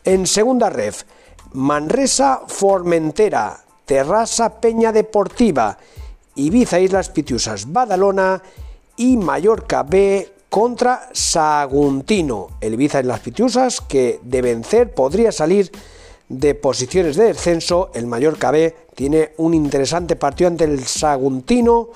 En 0.02 0.26
segunda 0.26 0.70
ref, 0.70 1.04
Manresa 1.52 2.42
Formentera, 2.48 3.60
Terrassa 3.88 4.60
Peña 4.60 4.92
Deportiva, 4.92 5.78
Ibiza 6.34 6.78
Islas 6.78 7.08
Pitiusas 7.08 7.72
Badalona 7.72 8.42
y 8.98 9.16
Mallorca 9.16 9.82
B 9.82 10.30
contra 10.50 11.08
Saguntino. 11.12 12.48
El 12.60 12.74
Ibiza 12.74 13.00
Islas 13.00 13.20
Pitiusas 13.20 13.80
que 13.80 14.20
de 14.22 14.42
vencer 14.42 14.92
podría 14.92 15.32
salir 15.32 15.72
de 16.28 16.54
posiciones 16.54 17.16
de 17.16 17.24
descenso. 17.24 17.90
El 17.94 18.06
Mallorca 18.06 18.50
B 18.50 18.76
tiene 18.94 19.32
un 19.38 19.54
interesante 19.54 20.16
partido 20.16 20.48
ante 20.48 20.64
el 20.64 20.84
Saguntino, 20.84 21.88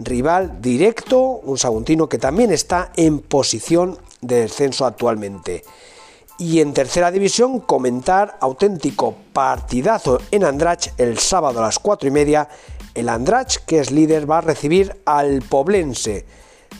rival 0.00 0.60
directo, 0.60 1.20
un 1.20 1.56
Saguntino 1.56 2.08
que 2.08 2.18
también 2.18 2.50
está 2.50 2.90
en 2.96 3.20
posición 3.20 3.96
de 4.20 4.40
descenso 4.40 4.86
actualmente. 4.86 5.62
Y 6.40 6.60
en 6.60 6.72
tercera 6.72 7.10
división, 7.10 7.58
comentar 7.58 8.38
auténtico 8.40 9.16
partidazo 9.32 10.20
en 10.30 10.44
Andrach 10.44 10.92
el 10.96 11.18
sábado 11.18 11.58
a 11.58 11.62
las 11.62 11.80
4 11.80 12.08
y 12.08 12.12
media. 12.12 12.48
El 12.94 13.08
Andrach, 13.08 13.56
que 13.66 13.80
es 13.80 13.90
líder, 13.90 14.30
va 14.30 14.38
a 14.38 14.42
recibir 14.42 15.00
al 15.04 15.42
Poblense, 15.42 16.26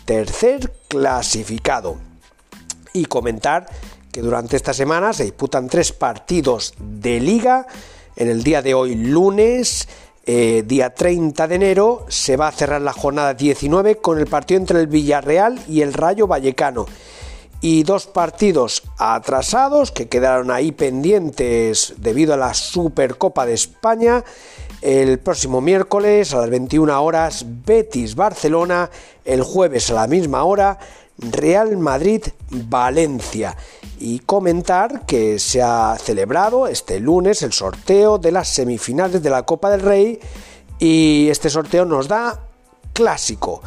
tercer 0.04 0.72
clasificado. 0.86 1.96
Y 2.92 3.06
comentar 3.06 3.66
que 4.12 4.20
durante 4.20 4.56
esta 4.56 4.72
semana 4.72 5.12
se 5.12 5.24
disputan 5.24 5.68
tres 5.68 5.90
partidos 5.90 6.74
de 6.78 7.18
liga. 7.18 7.66
En 8.14 8.28
el 8.28 8.44
día 8.44 8.62
de 8.62 8.74
hoy, 8.74 8.94
lunes, 8.94 9.88
eh, 10.24 10.62
día 10.64 10.94
30 10.94 11.48
de 11.48 11.54
enero, 11.56 12.06
se 12.08 12.36
va 12.36 12.46
a 12.46 12.52
cerrar 12.52 12.80
la 12.80 12.92
jornada 12.92 13.34
19 13.34 13.96
con 13.96 14.20
el 14.20 14.28
partido 14.28 14.60
entre 14.60 14.78
el 14.78 14.86
Villarreal 14.86 15.60
y 15.66 15.82
el 15.82 15.94
Rayo 15.94 16.28
Vallecano 16.28 16.86
y 17.60 17.82
dos 17.82 18.06
partidos 18.06 18.82
atrasados 18.98 19.90
que 19.90 20.08
quedaron 20.08 20.50
ahí 20.50 20.72
pendientes 20.72 21.94
debido 21.98 22.34
a 22.34 22.36
la 22.36 22.54
Supercopa 22.54 23.46
de 23.46 23.54
España. 23.54 24.24
El 24.80 25.18
próximo 25.18 25.60
miércoles 25.60 26.34
a 26.34 26.38
las 26.38 26.50
21 26.50 27.02
horas 27.02 27.44
Betis 27.66 28.14
Barcelona, 28.14 28.90
el 29.24 29.42
jueves 29.42 29.90
a 29.90 29.94
la 29.94 30.06
misma 30.06 30.44
hora 30.44 30.78
Real 31.18 31.76
Madrid 31.76 32.22
Valencia. 32.50 33.56
Y 33.98 34.20
comentar 34.20 35.04
que 35.04 35.40
se 35.40 35.60
ha 35.60 35.96
celebrado 36.00 36.68
este 36.68 37.00
lunes 37.00 37.42
el 37.42 37.52
sorteo 37.52 38.18
de 38.18 38.30
las 38.30 38.48
semifinales 38.48 39.20
de 39.20 39.30
la 39.30 39.42
Copa 39.42 39.70
del 39.70 39.80
Rey 39.80 40.20
y 40.78 41.28
este 41.28 41.50
sorteo 41.50 41.84
nos 41.84 42.06
da 42.06 42.40
clásico. 42.92 43.60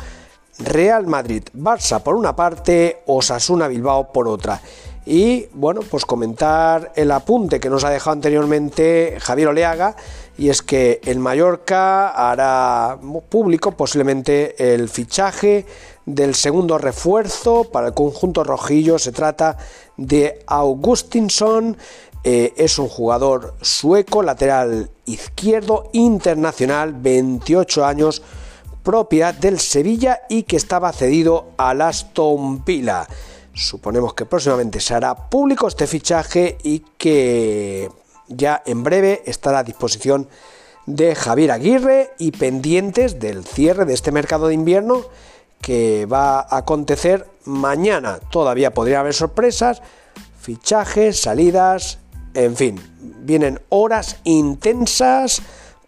Real 0.65 1.07
Madrid, 1.07 1.43
Barça 1.53 2.01
por 2.01 2.15
una 2.15 2.35
parte, 2.35 3.01
Osasuna 3.05 3.67
Bilbao 3.67 4.11
por 4.11 4.27
otra. 4.27 4.61
Y 5.05 5.47
bueno, 5.53 5.81
pues 5.81 6.05
comentar 6.05 6.91
el 6.95 7.11
apunte 7.11 7.59
que 7.59 7.69
nos 7.69 7.83
ha 7.83 7.89
dejado 7.89 8.11
anteriormente 8.11 9.17
Javier 9.19 9.47
Oleaga, 9.47 9.95
y 10.37 10.49
es 10.49 10.61
que 10.61 11.01
el 11.05 11.19
Mallorca 11.19 12.09
hará 12.09 12.99
público 13.29 13.71
posiblemente 13.71 14.73
el 14.73 14.89
fichaje 14.89 15.65
del 16.05 16.35
segundo 16.35 16.77
refuerzo 16.77 17.65
para 17.65 17.87
el 17.87 17.93
conjunto 17.93 18.43
rojillo. 18.43 18.99
Se 18.99 19.11
trata 19.11 19.57
de 19.97 20.43
Augustinson, 20.47 21.77
eh, 22.23 22.53
es 22.55 22.77
un 22.77 22.87
jugador 22.87 23.55
sueco, 23.61 24.21
lateral 24.21 24.91
izquierdo, 25.05 25.89
internacional, 25.93 26.93
28 26.93 27.85
años 27.85 28.21
propiedad 28.83 29.33
del 29.33 29.59
Sevilla 29.59 30.21
y 30.29 30.43
que 30.43 30.57
estaba 30.57 30.91
cedido 30.93 31.49
al 31.57 31.81
Aston 31.81 32.63
Villa. 32.65 33.07
Suponemos 33.53 34.13
que 34.13 34.25
próximamente 34.25 34.79
se 34.79 34.93
hará 34.93 35.29
público 35.29 35.67
este 35.67 35.87
fichaje 35.87 36.57
y 36.63 36.79
que 36.97 37.89
ya 38.27 38.63
en 38.65 38.83
breve 38.83 39.23
estará 39.25 39.59
a 39.59 39.63
disposición 39.63 40.27
de 40.85 41.15
Javier 41.15 41.51
Aguirre 41.51 42.11
y 42.17 42.31
pendientes 42.31 43.19
del 43.19 43.45
cierre 43.45 43.85
de 43.85 43.93
este 43.93 44.11
mercado 44.11 44.47
de 44.47 44.53
invierno 44.53 45.03
que 45.61 46.05
va 46.05 46.39
a 46.39 46.57
acontecer 46.57 47.27
mañana. 47.45 48.19
Todavía 48.31 48.73
podría 48.73 49.01
haber 49.01 49.13
sorpresas, 49.13 49.81
fichajes, 50.39 51.19
salidas, 51.19 51.99
en 52.33 52.55
fin, 52.55 52.81
vienen 53.19 53.59
horas 53.69 54.17
intensas 54.23 55.41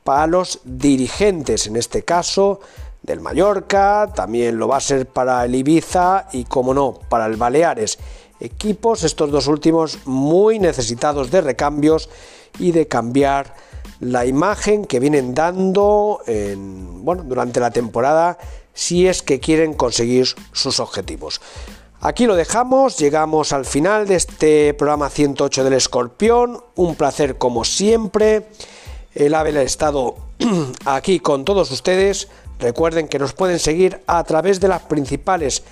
para 0.03 0.27
los 0.27 0.59
dirigentes, 0.63 1.67
en 1.67 1.77
este 1.77 2.03
caso 2.03 2.59
del 3.03 3.19
Mallorca, 3.19 4.11
también 4.15 4.57
lo 4.57 4.67
va 4.67 4.77
a 4.77 4.81
ser 4.81 5.05
para 5.05 5.43
el 5.45 5.53
Ibiza 5.53 6.27
y, 6.31 6.45
como 6.45 6.73
no, 6.73 6.99
para 7.09 7.25
el 7.25 7.35
Baleares. 7.35 7.99
Equipos, 8.39 9.03
estos 9.03 9.29
dos 9.29 9.47
últimos, 9.47 9.99
muy 10.05 10.57
necesitados 10.59 11.29
de 11.29 11.41
recambios 11.41 12.09
y 12.59 12.71
de 12.71 12.87
cambiar 12.87 13.53
la 13.99 14.25
imagen 14.25 14.85
que 14.85 14.99
vienen 14.99 15.33
dando 15.33 16.21
en, 16.25 17.03
bueno, 17.05 17.23
durante 17.23 17.59
la 17.59 17.71
temporada 17.71 18.37
si 18.73 19.07
es 19.07 19.21
que 19.21 19.39
quieren 19.39 19.73
conseguir 19.73 20.27
sus 20.51 20.79
objetivos. 20.79 21.41
Aquí 22.01 22.25
lo 22.25 22.35
dejamos, 22.35 22.97
llegamos 22.97 23.53
al 23.53 23.65
final 23.65 24.07
de 24.07 24.15
este 24.15 24.73
programa 24.73 25.09
108 25.09 25.63
del 25.63 25.73
Escorpión, 25.73 26.61
un 26.75 26.95
placer 26.95 27.37
como 27.37 27.63
siempre 27.63 28.47
el 29.15 29.35
haber 29.35 29.55
estado 29.57 30.15
aquí 30.85 31.19
con 31.19 31.45
todos 31.45 31.71
ustedes. 31.71 32.27
Recuerden 32.59 33.07
que 33.07 33.19
nos 33.19 33.33
pueden 33.33 33.59
seguir 33.59 34.01
a 34.07 34.23
través 34.23 34.59
de 34.59 34.67
las 34.67 34.83
principales 34.83 35.63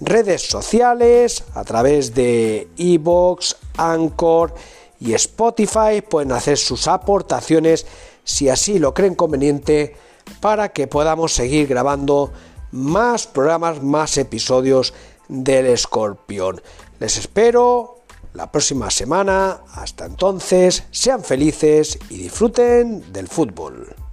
redes 0.00 0.42
sociales, 0.42 1.44
a 1.54 1.64
través 1.64 2.14
de 2.14 2.68
Evox, 2.76 3.56
Anchor 3.76 4.54
y 5.00 5.14
Spotify. 5.14 6.02
Pueden 6.08 6.32
hacer 6.32 6.58
sus 6.58 6.86
aportaciones 6.86 7.86
si 8.24 8.48
así 8.48 8.78
lo 8.78 8.94
creen 8.94 9.14
conveniente 9.14 9.96
para 10.40 10.70
que 10.70 10.86
podamos 10.86 11.32
seguir 11.32 11.66
grabando 11.66 12.32
más 12.72 13.26
programas, 13.26 13.82
más 13.82 14.18
episodios 14.18 14.94
del 15.28 15.66
Escorpión. 15.66 16.60
Les 16.98 17.16
espero 17.16 18.00
la 18.34 18.50
próxima 18.50 18.90
semana. 18.90 19.60
Hasta 19.74 20.06
entonces, 20.06 20.84
sean 20.90 21.22
felices 21.22 21.98
y 22.10 22.18
disfruten 22.18 23.12
del 23.12 23.28
fútbol. 23.28 24.03